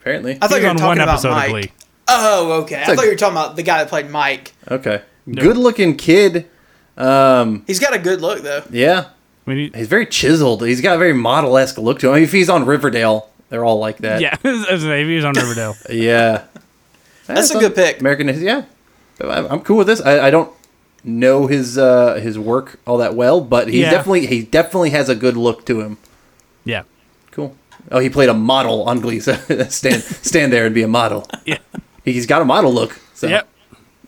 [0.00, 0.38] Apparently.
[0.40, 1.44] I thought He you were on talking one about episode Mike.
[1.46, 1.72] of Glee.
[2.08, 2.80] Oh, okay.
[2.80, 4.52] It's I a- thought you were talking about the guy that played Mike.
[4.70, 5.02] Okay.
[5.32, 6.48] Good looking kid.
[6.96, 8.62] Um, He's got a good look though.
[8.70, 9.08] yeah.
[9.46, 10.64] I mean, He's very chiseled.
[10.64, 12.12] He's got a very model esque look to him.
[12.12, 14.20] I mean, if he's on Riverdale, they're all like that.
[14.20, 15.74] yeah, as I say, he on Riverdale.
[15.90, 16.44] Yeah.
[17.26, 18.00] That's a good pick.
[18.00, 18.64] American, yeah.
[19.20, 20.00] I'm I'm cool with this.
[20.00, 20.52] I, I don't
[21.06, 23.90] know his uh, his work all that well, but he Yeah.
[23.90, 25.98] definitely he definitely has a good look to him.
[26.64, 26.82] Yeah,
[27.30, 27.54] Cool.
[27.92, 29.20] Oh, he played a model on Glee.
[29.20, 29.34] So
[29.68, 31.28] stand stand there and be a model.
[31.46, 31.58] yeah,
[32.04, 32.98] He's got a model look.
[33.14, 33.28] So.
[33.28, 33.48] yep.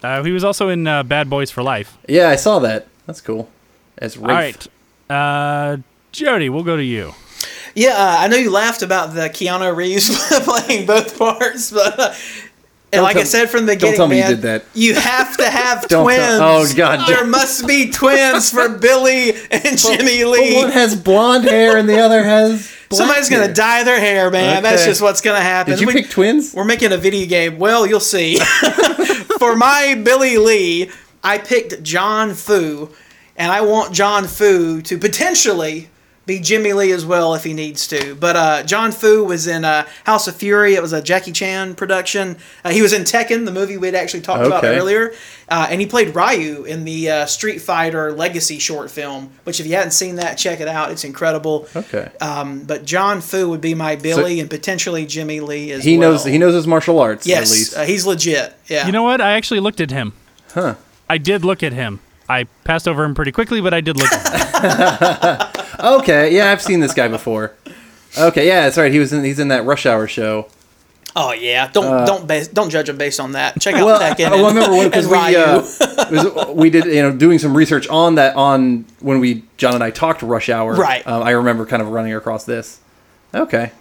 [0.03, 1.97] Uh, he was also in uh, Bad Boys for Life.
[2.09, 2.87] Yeah, I saw that.
[3.07, 3.49] That's cool.
[3.97, 4.29] As Rafe.
[4.29, 4.69] All right,
[5.11, 5.77] uh,
[6.13, 7.15] Jody, we'll go to you.
[7.75, 10.09] Yeah, uh, I know you laughed about the Keanu Reeves
[10.45, 12.15] playing both parts, but uh,
[12.91, 14.65] and Don't like I said from the don't beginning, tell me you did that.
[14.75, 16.19] you have to have twins.
[16.19, 20.55] tell- oh, God, there must be twins for Billy and Jimmy But Lee.
[20.57, 22.75] one has blonde hair and the other has.
[22.91, 24.63] Somebody's gonna dye their hair, man.
[24.63, 25.73] That's just what's gonna happen.
[25.73, 26.55] Did you We- pick twins?
[26.55, 27.59] We're making a video game.
[27.59, 28.39] Well, you'll see.
[29.39, 30.91] For my Billy Lee,
[31.23, 32.91] I picked Jon Foo,
[33.37, 35.91] and I want Jon Foo to potentially
[36.29, 38.15] be Jimmy Lee as well if he needs to.
[38.15, 40.75] But uh, Jon Foo was in uh, House of Fury.
[40.75, 42.37] It was a Jackie Chan production.
[42.65, 45.13] Uh, he was in Tekken, the movie we'd actually talked about earlier,
[45.49, 49.33] uh, and he played Ryu in the uh, Street Fighter Legacy short film.
[49.45, 50.93] Which, if you hadn't seen that, check it out.
[50.93, 51.67] It's incredible.
[51.75, 52.11] Okay.
[52.21, 56.13] Um, but Jon Foo would be my Billy, and potentially Jimmy Lee as He well.
[56.13, 57.77] knows he knows his martial arts at Yes, least.
[57.77, 58.55] uh, he's legit.
[58.67, 58.85] Yeah.
[58.87, 59.21] You know what?
[59.21, 60.13] I actually looked at him.
[60.53, 60.75] Huh.
[61.09, 62.01] I did look at him.
[62.29, 65.65] I passed over him pretty quickly, but I did look at him.
[65.79, 67.53] Okay, yeah, I've seen this guy before.
[68.19, 68.91] Okay, yeah, that's right.
[68.93, 70.49] He was in he's in that Rush Hour show.
[71.15, 71.69] oh yeah.
[71.73, 73.61] Don't don't base, don't judge him based on that.
[73.61, 74.31] Check out Uh, Well, Tekken.
[74.31, 77.87] oh, I remember one because we uh, was- we did you know doing some research
[77.89, 80.75] on that on when we John and I talked Rush Hour.
[80.75, 81.07] Right.
[81.07, 82.81] Um, I remember kind of running across this.
[83.35, 83.73] Okay.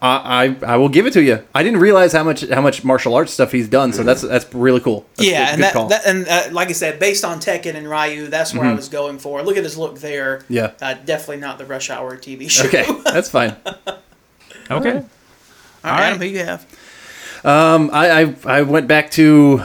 [0.00, 1.42] I, I I will give it to you.
[1.54, 4.52] I didn't realize how much how much martial arts stuff he's done, so that's that's
[4.54, 5.04] really cool.
[5.16, 5.88] That's yeah, good, and good that, call.
[5.88, 8.76] that and uh, like I said, based on Tekken and Ryu, that's where I Mhm.
[8.76, 9.42] was going for.
[9.42, 10.42] Look at his look there.
[10.48, 10.70] Yeah.
[10.80, 12.66] Uh, definitely not the Rush Hour TV show.
[12.66, 13.56] okay, that's fine.
[14.70, 14.90] Okay.
[14.96, 15.02] All
[15.92, 16.66] right, Adam, who you have?
[17.44, 19.62] Um, I, I I went back to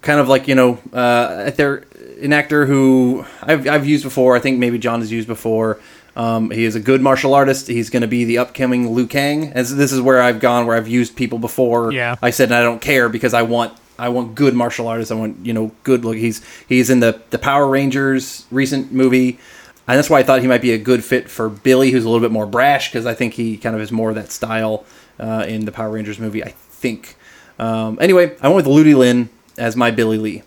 [0.00, 1.84] kind of like you know uh, there
[2.22, 4.34] an actor who I've I've used before.
[4.36, 5.78] I think maybe John has used before.
[6.16, 7.68] Um, he is a good martial artist.
[7.68, 9.44] He's going to be the upcoming Liu Kang.
[9.44, 11.92] And this is where I've gone where I've used people before.
[11.92, 12.16] Yeah.
[12.20, 15.12] I said I don't care because I want I want good martial artists.
[15.12, 16.16] I want you know good look.
[16.16, 19.38] He's he's in the the Power Rangers recent movie.
[19.86, 22.08] And that's why I thought he might be a good fit for Billy, who's a
[22.08, 24.84] little bit more brash, because I think he kind of is more of that style
[25.18, 26.44] uh, in the Power Rangers movie.
[26.44, 27.16] I think.
[27.58, 30.42] Um, anyway, I went with Ludi Lin as my Billy Lee.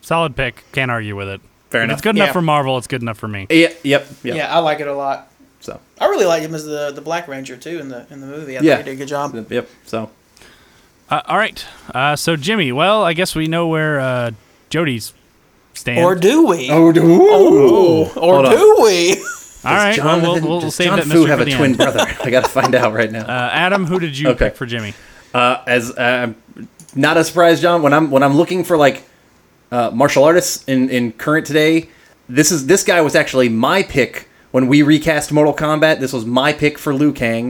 [0.00, 0.64] Solid pick.
[0.72, 1.40] Can't argue with it.
[1.74, 1.94] Fair if enough.
[1.98, 2.32] it's good enough Yeah.
[2.32, 3.46] for Marvel, it's good enough for me.
[3.50, 4.36] Yeah, yep, yep.
[4.36, 5.28] Yeah, I like it a lot.
[5.60, 8.26] So I really like him as the the Black Ranger too in the in the
[8.26, 8.56] movie.
[8.58, 9.46] I yeah, think he did a good job.
[9.50, 9.68] Yep.
[9.86, 10.10] So
[11.10, 11.64] Uh, all right.
[11.94, 14.30] Uh, so Jimmy, well, I guess we know where uh,
[14.70, 15.12] Jody's
[15.74, 15.98] stand.
[16.04, 16.70] Or do we?
[16.70, 18.52] Oh, do Oh, or Hold on.
[18.52, 19.16] do we?
[19.64, 19.98] all right.
[19.98, 21.76] Well, we'll, Jonathan- we'll does save John that Fu have a twin end.
[21.78, 22.00] brother?
[22.22, 23.24] I got to find out right now.
[23.26, 24.46] Uh, Adam, who did you Okay.
[24.46, 24.94] pick for Jimmy?
[25.34, 26.32] Uh, as uh,
[26.94, 27.82] not a surprise, John.
[27.82, 29.02] When I'm when I'm looking for like
[29.74, 31.88] uh, martial artists in in current today,
[32.38, 35.98] this is this guy was actually my pick when we recast Mortal Kombat.
[36.00, 37.46] This was my pick for Liu Kang.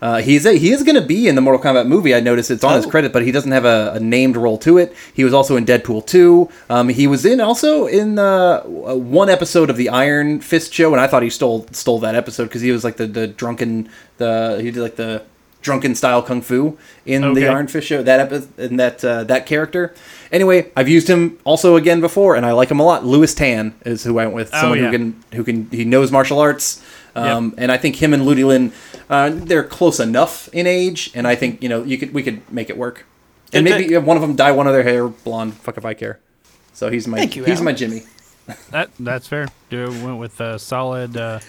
[0.00, 2.14] Uh, he's a, he is going to be in the Mortal Kombat movie.
[2.14, 2.90] I noticed it's on his Oh.
[2.90, 4.94] credit, but he doesn't have a, a named role to it.
[5.12, 6.48] He was also in Deadpool 2.
[6.70, 11.00] Um, he was in also in uh, one episode of the Iron Fist show, and
[11.00, 13.88] I thought he stole stole that episode because he was like the, the drunken
[14.18, 15.22] the he did like the
[15.60, 17.40] drunken style kung fu in Okay.
[17.40, 18.02] the Iron Fist show.
[18.02, 19.94] That epi- in that uh, that character.
[20.30, 23.04] Anyway, I've used him also again before, and I like him a lot.
[23.04, 24.50] Lewis Tan is who I went with.
[24.52, 24.84] Oh, Someone yeah.
[24.86, 26.82] who can who can he knows martial arts,
[27.16, 28.72] um, and I think him and Ludi Lin
[29.10, 32.40] Uh, they're close enough in age, and I think you know you could we could
[32.52, 33.06] make it work.
[33.54, 34.04] And Good maybe pick.
[34.04, 35.54] one of them dye one of their hair blonde.
[35.54, 36.20] Fuck if I care.
[36.74, 37.64] So he's my Thank you, he's Alan.
[37.64, 38.02] my Jimmy.
[38.70, 39.48] That that's fair.
[39.70, 41.40] Do went with uh, solid uh,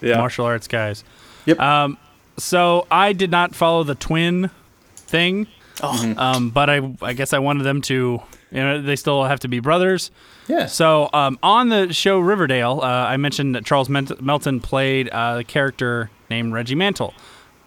[0.00, 0.16] Yeah.
[0.18, 1.02] martial arts guys.
[1.46, 1.58] Yep.
[1.60, 1.98] Um,
[2.38, 4.50] so I did not follow the twin
[4.96, 5.46] thing.
[5.82, 6.14] Oh.
[6.16, 8.22] Um, but I I guess I wanted them to.
[8.50, 10.10] You know, they still have to be brothers.
[10.48, 10.66] Yeah.
[10.66, 16.10] So um, on the show Riverdale, uh, I mentioned that Charles Melton played a character
[16.30, 17.12] named Reggie Mantle.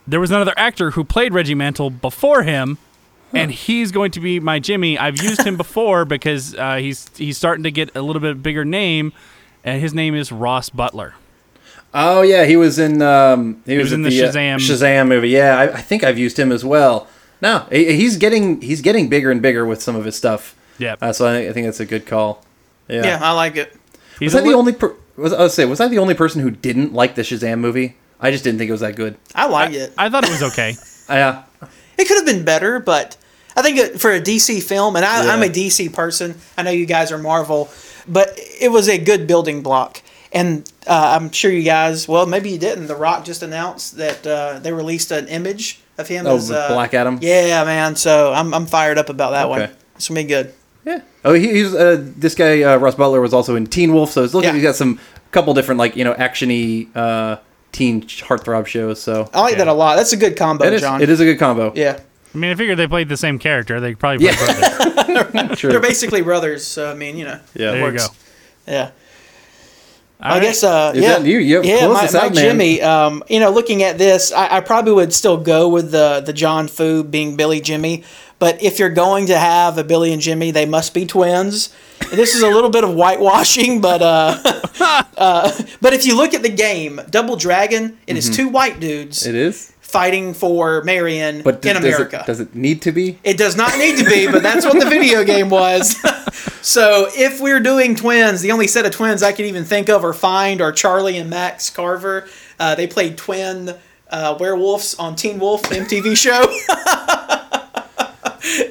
[0.08, 2.80] There was another actor who played Reggie Mantle before him,
[3.32, 4.98] and he's going to be my Jimmy.
[4.98, 8.66] I've used him before because uh, he's he's starting to get a little bit bigger
[8.66, 9.14] name,
[9.64, 11.14] and his name is Ross Butler.
[11.94, 14.56] Oh yeah, he was in um, he, was was, in at the uh, Shazam.
[14.58, 15.30] Shazam movie.
[15.30, 17.08] Yeah, I, I think I've used him as well.
[17.42, 20.56] No, he- he's getting he's getting bigger and bigger with some of his stuff.
[20.78, 20.96] Yeah.
[21.02, 22.44] Uh, so I think, I think that's a good call.
[22.88, 23.04] Yeah.
[23.06, 23.76] Yeah, I like it.
[24.20, 26.14] He's was I a the only per- was I was say was I the only
[26.14, 27.98] person who didn't like the Shazam movie?
[28.20, 29.18] I just didn't think it was that good.
[29.36, 29.94] I like it.
[29.98, 30.76] I thought it was okay.
[31.10, 31.44] Yeah.
[31.98, 33.18] It could have been better, but
[33.58, 35.34] I think it- for a DC film, and I, Yeah.
[35.34, 36.36] I'm a DC person.
[36.58, 37.70] I know you guys are Marvel,
[38.08, 40.02] but it was a good building block.
[40.34, 42.88] And uh, I'm sure you guys, well, maybe you didn't.
[42.88, 46.70] The Rock just announced that uh, they released an image of him Oh, as uh,
[46.70, 47.20] Black Adam?
[47.22, 47.96] Yeah, man.
[47.98, 49.62] So I'm, I'm fired up about that one.
[49.64, 49.74] Okay.
[49.96, 50.54] It's gonna be good.
[50.86, 51.02] Yeah.
[51.26, 54.24] Oh, he, he's uh, this guy uh, Russ Butler was also in Teen Wolf, so
[54.24, 54.54] it's looking Yeah.
[54.56, 55.00] he's got some
[55.32, 57.38] couple different like you know actiony uh,
[57.72, 59.00] teen heartthrob shows.
[59.02, 59.98] So I like that a lot.
[59.98, 61.02] That's a good combo, it is John.
[61.02, 61.72] it is a good combo.
[61.76, 62.00] Yeah,
[62.34, 63.80] I mean, I figured they played the same character.
[63.80, 64.76] They probably played Yeah.
[65.36, 65.60] brothers.
[65.60, 65.70] True.
[65.72, 66.66] they're basically brothers.
[66.66, 67.72] So I mean, you know, Yeah.
[67.74, 68.06] There you go.
[68.68, 68.92] Yeah.
[70.22, 70.42] All I right.
[70.44, 71.40] guess, uh, Is yeah, you?
[71.40, 72.34] You yeah, my, my out.
[72.34, 72.80] Jimmy.
[72.82, 76.34] Um, you know, looking at this, I, I probably would still go with the the
[76.34, 78.04] Jon Foo being Billy Jimmy.
[78.38, 81.70] But if you're going to have a Billy and Jimmy, they must be twins.
[82.12, 84.38] This is a little bit of whitewashing, but uh,
[85.18, 89.22] uh, but if you look at the game, Double Dragon, it is two white dudes
[89.22, 89.30] Mm-hmm.
[89.30, 89.74] It is.
[89.92, 92.22] Fighting for Marian But in does America.
[92.22, 93.20] It, does it need to be?
[93.26, 95.98] It does not need to be, but that's what the video game was.
[96.66, 100.06] so if we're doing twins, the only set of twins I can even think of
[100.06, 102.28] or find are Charlie and Max Carver.
[102.58, 103.76] Uh, they played twin
[104.10, 106.46] uh, werewolves on Teen Wolf, MTV show.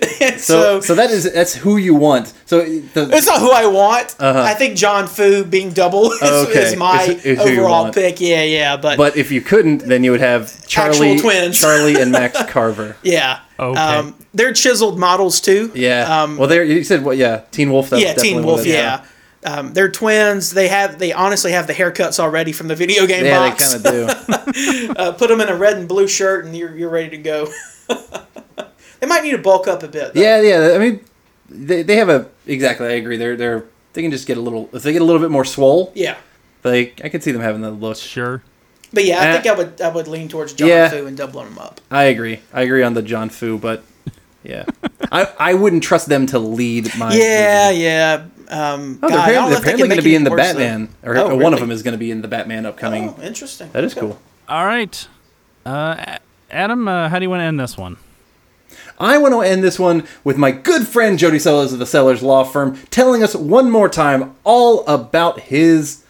[0.21, 2.33] And So, so, so that is that's who you want.
[2.47, 4.15] So the, it's not who I want.
[4.19, 4.41] Uh-huh.
[4.43, 7.93] I think Jon Foo being double is, Okay, is my is- is who you overall
[7.93, 8.21] pick.
[8.21, 11.59] Yeah, yeah, but, but if you couldn't, then you would have Charlie, twins.
[11.61, 12.97] Charlie and Max Carver.
[13.03, 13.41] yeah.
[13.59, 13.79] Okay.
[13.81, 15.71] Um, they're chiseled models too.
[15.75, 16.23] Yeah.
[16.23, 17.17] Um, well, there you said what?
[17.19, 17.91] Yeah, Teen Wolf.
[17.91, 18.59] That's yeah, definitely Teen one Wolf.
[18.61, 19.05] of the- Yeah.
[19.43, 20.51] Um, they're twins.
[20.51, 20.99] They have.
[20.99, 23.73] They honestly have the haircuts already from the video game Yeah, they box.
[23.73, 24.93] kind of do.
[24.99, 27.49] uh, put them in a red and blue shirt, and you're you're ready to go.
[29.01, 30.15] They might need to bulk up a bit.
[30.15, 30.21] though.
[30.21, 30.75] yeah, yeah.
[30.75, 31.01] I mean,
[31.49, 32.87] they, they have a exactly.
[32.87, 33.17] I agree.
[33.17, 33.65] They're they're
[33.95, 35.93] they can just get a little if they get a little bit more swole.
[35.95, 36.17] Yeah.
[36.63, 37.97] Like I could see them having that look.
[37.97, 38.43] Sure.
[38.93, 40.89] But yeah, I Uh, think I would I would lean towards John yeah.
[40.91, 41.81] Fu and doubling them up.
[41.91, 42.41] I agree.
[42.53, 43.83] I agree on the Jon Foo, but
[44.45, 44.65] yeah,
[45.13, 47.15] I I wouldn't trust them to lead my.
[47.15, 48.25] yeah, yeah.
[48.49, 50.41] Um, Oh, God, they're apparently, they're if they apparently going to be in the worse,
[50.41, 50.53] though.
[50.59, 53.15] Batman, or Oh, one of them is going to be in the Batman upcoming.
[53.17, 53.71] Oh, interesting.
[53.71, 54.01] That is Okay.
[54.01, 54.19] cool.
[54.49, 55.07] All right.
[55.65, 56.17] Uh,
[56.51, 57.97] Adam, uh, how do you want to end this one?
[59.01, 62.23] I want to end this one with my good friend Jody Sellers of the Sellers
[62.23, 66.05] Law Firm telling us one more time all about his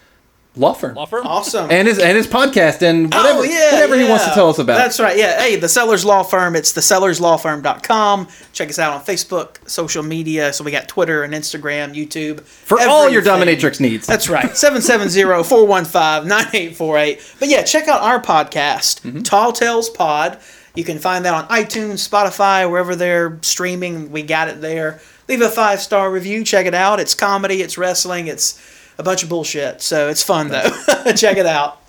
[0.56, 0.96] law firm.
[0.96, 1.24] Law firm?
[1.26, 1.70] Awesome.
[1.70, 4.58] And his and his podcast and whatever oh, yeah, whatever he wants to tell us
[4.58, 4.78] about.
[4.78, 5.16] That's right.
[5.16, 5.40] Yeah.
[5.40, 6.56] Hey, the Sellers Law Firm.
[6.56, 8.26] It's the sellerslawfirm.com.
[8.52, 10.52] Check us out on Facebook, social media.
[10.52, 12.40] So we got Twitter and Instagram, YouTube.
[12.40, 14.06] For all your dominatrix needs.
[14.08, 14.46] That's right.
[14.50, 17.38] 770-415-9848.
[17.38, 19.22] But yeah, check out our podcast, Mm-hmm.
[19.22, 20.38] Tall Tales Pod.
[20.74, 24.10] You can find that on iTunes, Spotify, wherever they're streaming.
[24.10, 25.00] We got it there.
[25.28, 26.44] Leave a five star review.
[26.44, 27.00] Check it out.
[27.00, 27.62] It's comedy.
[27.62, 28.28] It's wrestling.
[28.28, 28.60] It's
[28.98, 29.82] a bunch of bullshit.
[29.82, 30.70] So it's fun though.
[31.16, 31.80] check it out.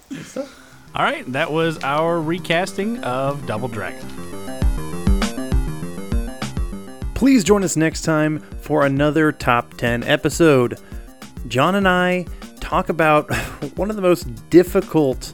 [0.95, 1.29] All right.
[1.31, 4.07] That was our recasting of Double Dragon.
[7.13, 10.79] Please join us next time for another top 10 episode.
[11.47, 12.25] John and I
[12.59, 13.31] talk about
[13.75, 15.33] one of the most difficult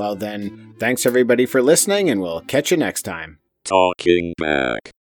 [0.00, 3.38] well then, thanks everybody for listening, and we'll catch you next time.
[3.64, 4.92] Talking back.